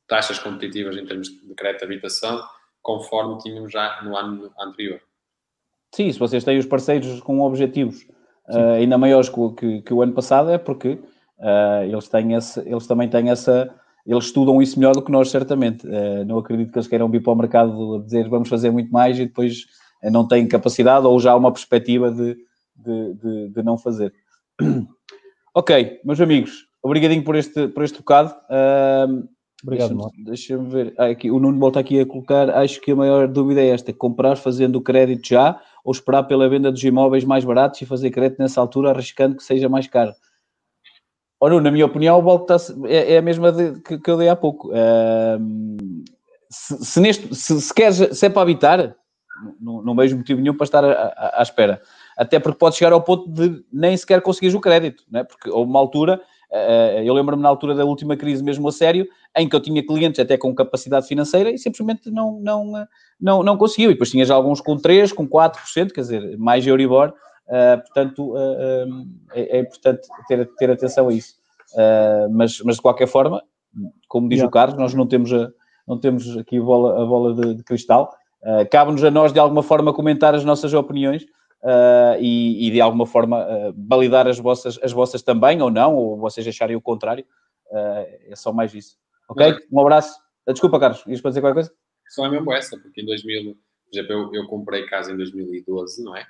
taxas 0.07 0.37
competitivas 0.39 0.97
em 0.97 1.05
termos 1.05 1.29
de 1.29 1.55
crédito 1.55 1.79
de 1.79 1.85
habitação, 1.85 2.43
conforme 2.81 3.37
tínhamos 3.37 3.71
já 3.71 4.01
no 4.03 4.17
ano 4.17 4.51
anterior. 4.59 4.99
Sim, 5.95 6.11
se 6.11 6.19
vocês 6.19 6.43
têm 6.43 6.57
os 6.57 6.65
parceiros 6.65 7.21
com 7.21 7.41
objetivos 7.41 8.05
uh, 8.49 8.73
ainda 8.75 8.97
maiores 8.97 9.29
que, 9.29 9.53
que, 9.57 9.81
que, 9.81 9.93
o 9.93 10.01
ano 10.01 10.13
passado, 10.13 10.49
é 10.49 10.57
porque 10.57 10.99
uh, 11.41 11.83
eles, 11.83 12.07
têm 12.07 12.33
esse, 12.33 12.59
eles 12.61 12.87
também 12.87 13.09
têm 13.09 13.29
essa. 13.29 13.73
Eles 14.05 14.25
estudam 14.25 14.61
isso 14.61 14.79
melhor 14.79 14.93
do 14.93 15.01
que 15.01 15.11
nós, 15.11 15.29
certamente. 15.29 15.85
Uh, 15.85 16.25
não 16.25 16.37
acredito 16.37 16.71
que 16.71 16.77
eles 16.77 16.87
queiram 16.87 17.09
vir 17.09 17.21
para 17.21 17.33
o 17.33 17.35
mercado 17.35 17.95
a 17.95 17.99
dizer 17.99 18.29
vamos 18.29 18.49
fazer 18.49 18.71
muito 18.71 18.91
mais 18.91 19.19
e 19.19 19.25
depois 19.25 19.65
não 20.03 20.27
têm 20.27 20.47
capacidade 20.47 21.05
ou 21.05 21.19
já 21.19 21.31
há 21.31 21.35
uma 21.35 21.51
perspectiva 21.51 22.09
de, 22.09 22.35
de, 22.75 23.13
de, 23.13 23.49
de 23.49 23.63
não 23.63 23.77
fazer. 23.77 24.13
ok, 25.53 25.99
meus 26.03 26.19
amigos, 26.19 26.65
obrigadinho 26.81 27.23
por 27.23 27.35
este, 27.35 27.67
por 27.67 27.83
este 27.83 27.99
bocado. 27.99 28.33
Uh, 28.49 29.27
Obrigado, 29.63 29.95
Deixa-me 29.95 30.25
deixa 30.25 30.57
ver. 30.57 30.93
Ah, 30.97 31.07
aqui, 31.07 31.29
o 31.29 31.39
Nuno 31.39 31.59
volta 31.59 31.79
aqui 31.79 31.99
a 31.99 32.05
colocar. 32.05 32.49
Acho 32.49 32.81
que 32.81 32.91
a 32.91 32.95
maior 32.95 33.27
dúvida 33.27 33.61
é 33.61 33.67
esta: 33.67 33.93
comprar 33.93 34.35
fazendo 34.35 34.77
o 34.77 34.81
crédito 34.81 35.27
já 35.27 35.61
ou 35.83 35.91
esperar 35.91 36.23
pela 36.23 36.49
venda 36.49 36.71
dos 36.71 36.83
imóveis 36.83 37.23
mais 37.23 37.45
baratos 37.45 37.81
e 37.81 37.85
fazer 37.85 38.09
crédito 38.09 38.39
nessa 38.39 38.59
altura, 38.59 38.89
arriscando 38.89 39.35
que 39.35 39.43
seja 39.43 39.69
mais 39.69 39.87
caro. 39.87 40.13
Ou 41.41 41.59
na 41.59 41.71
minha 41.71 41.85
opinião, 41.85 42.17
o 42.17 42.21
volta 42.21 42.55
é, 42.85 43.15
é 43.15 43.17
a 43.17 43.21
mesma 43.21 43.51
de, 43.51 43.81
que, 43.81 43.97
que, 43.97 44.09
eu 44.09 44.17
dei 44.17 44.29
há 44.29 44.35
pouco. 44.35 44.69
Uh, 44.69 46.03
se, 46.49 46.85
se, 46.85 46.99
neste, 46.99 47.35
se, 47.35 47.59
se, 47.59 47.73
queres, 47.73 47.97
se 48.17 48.25
é 48.25 48.29
para 48.29 48.43
habitar, 48.43 48.95
não, 49.59 49.95
vejo 49.95 50.15
motivo 50.15 50.39
nenhum 50.39 50.55
para 50.55 50.65
estar 50.65 50.85
à, 50.85 51.39
à, 51.39 51.41
espera. 51.41 51.81
Até 52.15 52.39
porque 52.39 52.59
pode 52.59 52.75
chegar 52.75 52.93
ao 52.93 53.01
ponto 53.01 53.27
de 53.27 53.63
nem 53.73 53.97
sequer 53.97 54.21
conseguires 54.21 54.55
o 54.55 54.61
crédito, 54.61 55.03
né? 55.11 55.23
porque 55.23 55.49
houve 55.49 55.69
uma 55.69 55.79
altura 55.79 56.21
eh, 56.51 57.03
eu 57.05 57.13
lembro-me 57.13 57.41
na 57.41 57.47
altura 57.47 57.73
da 57.73 57.85
última 57.85 58.17
crise, 58.17 58.43
mesmo 58.43 58.67
a 58.67 58.71
sério, 58.71 59.07
em 59.37 59.47
que 59.47 59.55
eu 59.55 59.61
tinha 59.61 59.85
clientes 59.85 60.19
até 60.19 60.37
com 60.37 60.53
capacidade 60.53 61.07
financeira 61.07 61.49
e 61.49 61.57
simplesmente 61.57 62.11
não, 62.11 62.39
não, 62.41 62.85
não, 63.19 63.41
não 63.41 63.57
conseguiu. 63.57 63.89
E 63.89 63.93
depois 63.93 64.11
tinhas 64.11 64.29
alguns 64.29 64.59
com 64.59 64.75
3%, 64.75 65.13
com 65.13 65.27
4%, 65.27 65.91
quer 65.93 66.01
dizer, 66.01 66.37
mais 66.37 66.67
Euribor. 66.67 67.13
Uh, 67.47 67.81
portanto, 67.81 68.33
uh, 68.33 69.05
é, 69.33 69.57
é, 69.57 69.59
importante 69.59 70.07
ter, 70.27 70.49
ter 70.55 70.71
atenção 70.71 71.09
a 71.09 71.13
isso. 71.13 71.35
Uh, 71.73 72.29
mas, 72.31 72.59
mas, 72.61 72.75
de 72.75 72.81
qualquer 72.81 73.07
forma, 73.07 73.43
como 74.07 74.29
diz 74.29 74.37
yeah. 74.37 74.47
o 74.47 74.51
Carlos, 74.51 74.77
nós 74.77 74.93
não 74.93 75.07
temos, 75.07 75.33
a, 75.33 75.51
não 75.87 75.99
temos 75.99 76.37
aqui 76.37 76.57
a 76.57 76.61
bola, 76.61 77.01
a 77.01 77.05
bola 77.05 77.33
de, 77.33 77.55
de 77.55 77.63
cristal. 77.63 78.13
Cabe-nos 78.71 79.03
a 79.03 79.11
nós, 79.11 79.31
de 79.31 79.39
alguma 79.39 79.61
forma, 79.61 79.93
comentar 79.93 80.33
as 80.33 80.43
nossas 80.43 80.73
opiniões 80.73 81.27
uh, 81.63 82.19
e, 82.19 82.67
e, 82.67 82.71
de 82.71 82.81
alguma 82.81 83.05
forma 83.05 83.43
uh, 83.43 83.73
validar 83.77 84.27
as 84.27 84.39
vossas, 84.39 84.79
as 84.81 84.91
vossas 84.91 85.21
também, 85.21 85.61
ou 85.61 85.69
não, 85.69 85.95
ou 85.95 86.17
vocês 86.17 86.47
acharem 86.47 86.75
o 86.75 86.81
contrário. 86.81 87.25
Uh, 87.67 88.31
é 88.31 88.35
só 88.35 88.51
mais 88.51 88.73
isso. 88.73 88.97
Ok? 89.29 89.55
Um 89.71 89.79
abraço. 89.79 90.19
Desculpa, 90.47 90.79
Carlos, 90.79 91.03
ias 91.07 91.21
para 91.21 91.31
dizer 91.31 91.41
qualquer 91.41 91.53
coisa? 91.53 91.73
Só 92.09 92.25
é 92.25 92.29
mesmo 92.29 92.51
essa, 92.51 92.77
porque 92.77 93.01
em 93.01 93.05
2000, 93.05 93.53
por 93.53 93.59
exemplo, 93.93 94.13
eu, 94.13 94.33
eu 94.33 94.47
comprei 94.47 94.85
casa 94.85 95.11
em 95.13 95.17
2012, 95.17 96.03
não 96.03 96.15
é? 96.17 96.25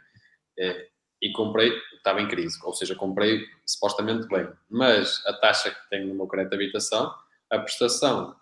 é? 0.60 0.88
E 1.22 1.32
comprei, 1.32 1.72
estava 1.96 2.22
em 2.22 2.28
crise, 2.28 2.58
ou 2.64 2.74
seja, 2.74 2.96
comprei 2.96 3.46
supostamente 3.66 4.28
bem, 4.28 4.48
mas 4.70 5.24
a 5.28 5.34
taxa 5.34 5.70
que 5.70 5.90
tenho 5.90 6.08
no 6.08 6.16
meu 6.16 6.28
crédito 6.28 6.52
de 6.52 6.64
habitação, 6.64 7.14
a 7.50 7.60
prestação 7.60 8.36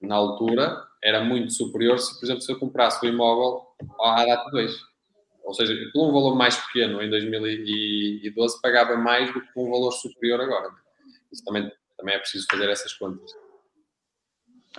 na 0.00 0.14
altura 0.14 0.84
era 1.02 1.24
muito 1.24 1.52
superior 1.52 1.98
se, 1.98 2.18
por 2.18 2.26
exemplo, 2.26 2.42
se 2.42 2.52
eu 2.52 2.58
comprasse 2.58 3.04
o 3.04 3.08
imóvel 3.08 3.66
à 4.00 4.24
data 4.24 4.50
2 4.50 4.90
ou 5.50 5.54
seja, 5.54 5.74
por 5.92 6.08
um 6.08 6.12
valor 6.12 6.36
mais 6.36 6.56
pequeno 6.56 7.02
em 7.02 7.10
2012 7.10 8.60
pagava 8.62 8.96
mais 8.96 9.32
do 9.32 9.40
que 9.40 9.52
por 9.52 9.66
um 9.66 9.70
valor 9.70 9.90
superior 9.90 10.40
agora. 10.40 10.70
Isso 11.32 11.44
também, 11.44 11.70
também 11.98 12.14
é 12.14 12.18
preciso 12.18 12.46
fazer 12.48 12.70
essas 12.70 12.92
contas. 12.94 13.32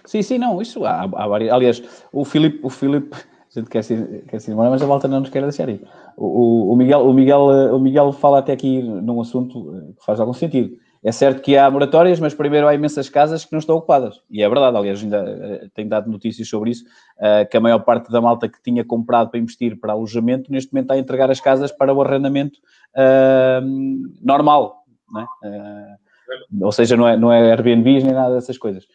Sim, 0.06 0.22
sim, 0.22 0.38
não, 0.38 0.62
isso 0.62 0.86
há, 0.86 1.02
há 1.02 1.28
várias. 1.28 1.52
Aliás, 1.52 2.06
o 2.12 2.24
Filipe, 2.24 2.60
o 2.64 2.70
Filipe 2.70 3.18
A 3.54 3.60
gente 3.60 3.70
quer 3.70 3.84
se, 3.84 4.24
quer 4.30 4.38
embora, 4.50 4.70
mas 4.70 4.82
a 4.82 4.86
volta 4.86 5.08
não 5.08 5.20
nos 5.20 5.30
quer 5.30 5.42
deixar 5.42 5.68
ir. 5.68 5.82
O, 6.16 6.72
o, 6.72 6.76
Miguel, 6.76 7.02
o, 7.02 7.14
Miguel, 7.14 7.42
o 7.76 7.80
Miguel 7.80 8.12
fala 8.14 8.40
até 8.40 8.54
aqui 8.54 8.82
num 8.82 9.20
assunto 9.20 9.94
que 9.98 10.06
faz 10.06 10.20
algum 10.22 10.34
sentido. 10.34 10.78
É 11.04 11.12
certo 11.12 11.42
que 11.42 11.58
há 11.58 11.70
moratórias, 11.70 12.20
mas 12.20 12.34
primeiro 12.34 12.68
há 12.68 12.76
imensas 12.76 13.10
casas 13.10 13.44
que 13.44 13.52
não 13.52 13.60
estão 13.60 13.76
ocupadas. 13.76 14.22
E 14.30 14.44
é 14.44 14.48
verdade, 14.48 14.78
aliás, 14.78 15.02
ainda 15.02 15.18
eh, 15.18 15.68
tenho 15.74 15.90
dado 15.90 16.10
notícias 16.10 16.48
sobre 16.48 16.70
isso, 16.70 16.86
uh, 17.18 17.50
que 17.50 17.58
a 17.58 17.60
maior 17.60 17.80
parte 17.80 18.12
da 18.12 18.22
malta 18.22 18.48
que 18.48 18.62
tinha 18.62 18.86
comprado 18.86 19.32
para 19.32 19.40
investir 19.40 19.80
para 19.80 19.94
alojamento, 19.94 20.52
neste 20.52 20.72
momento 20.72 20.86
está 20.86 20.94
a 20.94 21.00
entregar 21.00 21.32
as 21.32 21.40
casas 21.40 21.72
para 21.72 21.92
o 21.92 22.02
arrendamento 22.02 22.60
uh, 22.96 23.66
normal. 24.22 24.84
Uh, 25.12 26.64
ou 26.64 26.72
seja, 26.72 26.96
não 26.96 27.08
é, 27.08 27.18
não 27.18 27.34
é 27.34 27.52
Airbnb 27.52 28.04
nem 28.04 28.14
nada 28.14 28.36
dessas 28.36 28.58
coisas. 28.60 28.86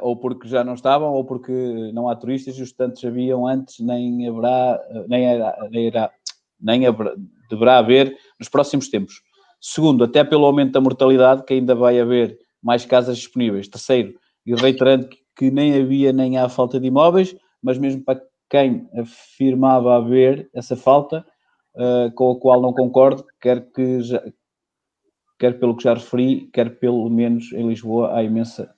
Ou 0.00 0.16
porque 0.16 0.48
já 0.48 0.64
não 0.64 0.74
estavam, 0.74 1.12
ou 1.12 1.24
porque 1.24 1.52
não 1.92 2.08
há 2.08 2.16
turistas 2.16 2.56
e 2.56 2.62
os 2.62 2.72
tantos 2.72 3.04
haviam 3.04 3.46
antes, 3.46 3.78
nem 3.80 4.28
haverá, 4.28 4.80
nem, 5.08 5.26
era, 5.26 5.68
nem, 5.70 5.86
era, 5.86 6.10
nem 6.60 6.86
haverá, 6.86 7.14
deverá 7.50 7.78
haver 7.78 8.16
nos 8.38 8.48
próximos 8.48 8.88
tempos. 8.88 9.20
Segundo, 9.60 10.04
até 10.04 10.24
pelo 10.24 10.44
aumento 10.44 10.72
da 10.72 10.80
mortalidade, 10.80 11.44
que 11.44 11.54
ainda 11.54 11.74
vai 11.74 11.98
haver 12.00 12.38
mais 12.62 12.84
casas 12.84 13.18
disponíveis. 13.18 13.68
Terceiro, 13.68 14.14
e 14.46 14.54
reiterando 14.54 15.08
que 15.36 15.50
nem 15.50 15.74
havia 15.80 16.12
nem 16.12 16.38
há 16.38 16.48
falta 16.48 16.78
de 16.78 16.86
imóveis, 16.86 17.34
mas 17.62 17.78
mesmo 17.78 18.02
para 18.02 18.20
quem 18.48 18.88
afirmava 18.94 19.96
haver 19.96 20.48
essa 20.54 20.76
falta, 20.76 21.24
uh, 21.74 22.12
com 22.14 22.32
a 22.32 22.38
qual 22.38 22.60
não 22.60 22.72
concordo, 22.72 23.24
quer 23.40 23.70
que 23.72 24.00
já, 24.02 24.22
quer 25.38 25.58
pelo 25.58 25.76
que 25.76 25.84
já 25.84 25.94
referi, 25.94 26.48
quer 26.52 26.78
pelo 26.78 27.08
menos 27.10 27.52
em 27.52 27.68
Lisboa 27.68 28.16
há 28.16 28.22
imensa. 28.22 28.73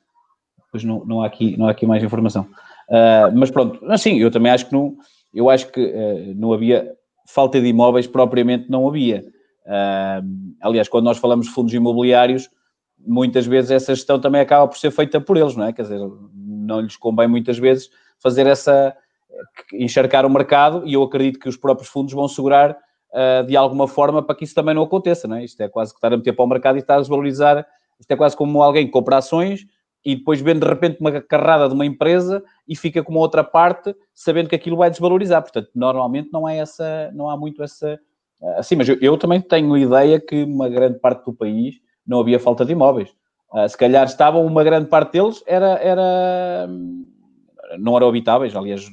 Pois 0.71 0.85
não, 0.85 1.05
não, 1.05 1.23
há, 1.23 1.27
aqui, 1.27 1.57
não 1.57 1.67
há 1.67 1.71
aqui 1.71 1.87
mais 1.87 2.03
informação. 2.03 2.47
Uh, 2.89 3.35
mas 3.35 3.51
pronto, 3.51 3.85
assim, 3.91 4.19
eu 4.19 4.31
também 4.31 4.53
acho 4.53 4.67
que 4.67 4.73
não, 4.73 4.97
eu 5.35 5.51
acho 5.51 5.71
que 5.73 5.81
uh, 5.81 6.35
não 6.37 6.53
havia 6.53 6.93
falta 7.29 7.61
de 7.61 7.67
imóveis 7.67 8.07
propriamente 8.07 8.71
não 8.71 8.87
havia. 8.87 9.25
Uh, 9.65 10.57
aliás, 10.61 10.89
quando 10.89 11.05
nós 11.05 11.19
falamos 11.19 11.47
de 11.47 11.53
fundos 11.53 11.75
imobiliários, 11.75 12.49
muitas 12.99 13.47
vezes 13.47 13.73
essa 13.73 13.95
gestão 13.95 14.21
também 14.21 14.41
acaba 14.41 14.69
por 14.69 14.79
ser 14.79 14.93
feita 14.93 15.21
por 15.21 15.37
eles, 15.37 15.57
não 15.57 15.65
é? 15.65 15.73
Quer 15.73 15.83
dizer, 15.83 16.01
não 16.33 16.81
lhes 16.81 16.97
convém 16.97 17.27
muitas 17.27 17.59
vezes 17.59 17.91
fazer 18.23 18.47
essa. 18.47 18.97
encharcar 19.73 20.25
o 20.25 20.31
mercado 20.31 20.83
e 20.87 20.95
eu 20.95 21.03
acredito 21.03 21.41
que 21.41 21.49
os 21.49 21.57
próprios 21.57 21.89
fundos 21.89 22.13
vão 22.13 22.29
segurar 22.29 22.77
de 23.47 23.57
alguma 23.57 23.89
forma 23.89 24.23
para 24.23 24.37
que 24.37 24.45
isso 24.45 24.55
também 24.55 24.75
não 24.75 24.83
aconteça, 24.83 25.27
não 25.27 25.37
é? 25.37 25.45
Isto 25.45 25.63
é 25.63 25.69
quase 25.69 25.93
que 25.93 25.97
estar 25.97 26.13
a 26.13 26.17
meter 26.19 26.35
para 26.35 26.45
o 26.45 26.49
mercado 26.49 26.77
e 26.77 26.81
estar 26.81 26.97
a 26.97 26.99
desvalorizar. 26.99 27.67
Isto 27.99 28.11
é 28.11 28.17
quase 28.17 28.37
como 28.37 28.63
alguém 28.63 28.85
que 28.85 28.93
compra 28.93 29.17
ações 29.17 29.67
e 30.07 30.15
depois 30.15 30.41
vende 30.41 30.61
de 30.61 30.67
repente 30.67 30.99
uma 31.01 31.21
carrada 31.21 31.69
de 31.69 31.75
uma 31.75 31.85
empresa 31.85 32.43
e 32.67 32.77
fica 32.77 33.03
com 33.03 33.11
uma 33.11 33.21
outra 33.21 33.43
parte 33.43 33.95
sabendo 34.15 34.49
que 34.49 34.55
aquilo 34.55 34.77
vai 34.77 34.89
desvalorizar. 34.89 35.43
Portanto, 35.43 35.69
normalmente 35.75 36.31
não 36.33 36.49
é 36.49 36.59
essa, 36.59 37.11
não 37.13 37.29
há 37.29 37.37
muito 37.37 37.63
essa 37.63 37.99
Uh, 38.39 38.63
sim, 38.63 38.77
mas 38.77 38.87
eu, 38.87 38.99
eu, 39.01 39.17
também 39.17 39.41
tenho 39.41 39.77
ideia 39.79 40.21
que 40.21 40.43
uma 40.45 40.69
grande 40.69 40.99
parte 40.99 41.25
do 41.25 41.33
país 41.33 41.77
não 42.07 42.21
havia 42.21 42.39
falta 42.39 42.67
de 42.67 42.73
imóveis. 42.73 43.09
Uh, 43.51 43.67
se 43.67 43.77
calhar 43.79 44.05
estavam, 44.05 44.45
uma 44.45 44.63
grande 44.63 44.89
parte 44.89 45.13
deles 45.13 45.43
era, 45.47 45.79
era 45.83 46.69
não 47.79 47.97
eram 47.97 48.09
habitáveis. 48.09 48.55
Aliás, 48.55 48.87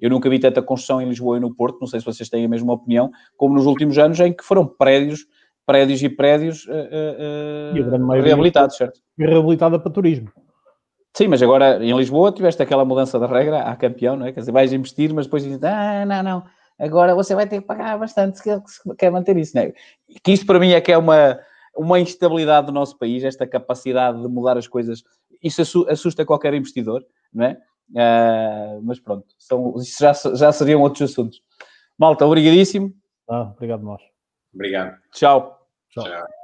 eu 0.00 0.10
nunca 0.10 0.28
vi 0.28 0.40
tanta 0.40 0.60
construção 0.60 1.00
em 1.00 1.08
Lisboa 1.08 1.36
e 1.36 1.40
no 1.40 1.54
Porto, 1.54 1.78
não 1.80 1.86
sei 1.86 2.00
se 2.00 2.06
vocês 2.06 2.28
têm 2.28 2.44
a 2.44 2.48
mesma 2.48 2.72
opinião, 2.72 3.12
como 3.36 3.54
nos 3.54 3.64
últimos 3.64 3.96
anos 3.96 4.18
em 4.18 4.32
que 4.32 4.44
foram 4.44 4.66
prédios, 4.66 5.24
prédios 5.66 6.02
e 6.02 6.08
prédios 6.08 6.66
uh, 6.66 7.72
uh, 7.72 8.22
reabilitados, 8.22 8.76
certo? 8.76 9.00
Reabilitada 9.18 9.78
para 9.78 9.90
turismo. 9.90 10.30
Sim, 11.16 11.28
mas 11.28 11.42
agora 11.42 11.82
em 11.82 11.96
Lisboa 11.96 12.32
tiveste 12.32 12.62
aquela 12.62 12.84
mudança 12.84 13.18
da 13.18 13.26
regra, 13.26 13.62
há 13.62 13.76
campeão, 13.76 14.16
não 14.16 14.26
é? 14.26 14.32
Quer 14.32 14.40
dizer, 14.40 14.52
vais 14.52 14.72
investir, 14.72 15.14
mas 15.14 15.26
depois 15.26 15.44
dizes, 15.44 15.62
ah, 15.62 16.04
não, 16.04 16.22
não, 16.22 16.44
agora 16.78 17.14
você 17.14 17.34
vai 17.34 17.46
ter 17.46 17.60
que 17.60 17.66
pagar 17.66 17.96
bastante 17.98 18.38
se 18.38 18.62
quer 18.98 19.10
manter 19.10 19.36
isso, 19.36 19.56
né? 19.56 19.72
Que 20.22 20.32
isto 20.32 20.44
para 20.44 20.58
mim 20.58 20.72
é 20.72 20.80
que 20.80 20.90
é 20.90 20.98
uma, 20.98 21.38
uma 21.76 22.00
instabilidade 22.00 22.66
do 22.66 22.72
nosso 22.72 22.98
país, 22.98 23.22
esta 23.22 23.46
capacidade 23.46 24.20
de 24.20 24.28
mudar 24.28 24.58
as 24.58 24.66
coisas. 24.66 25.04
Isso 25.42 25.86
assusta 25.88 26.24
qualquer 26.24 26.52
investidor, 26.54 27.04
não 27.32 27.46
é? 27.46 27.58
Uh, 27.90 28.82
mas 28.82 28.98
pronto, 28.98 29.26
são, 29.38 29.74
isso 29.76 29.98
já, 30.00 30.12
já 30.34 30.50
seriam 30.50 30.80
outros 30.80 31.12
assuntos. 31.12 31.40
Malta, 31.96 32.26
obrigadíssimo. 32.26 32.92
Ah, 33.28 33.52
obrigado, 33.54 33.82
nós. 33.82 34.13
Obrigado. 34.54 34.96
Tchau. 35.12 35.68
Tchau. 35.90 36.04
Tchau. 36.04 36.43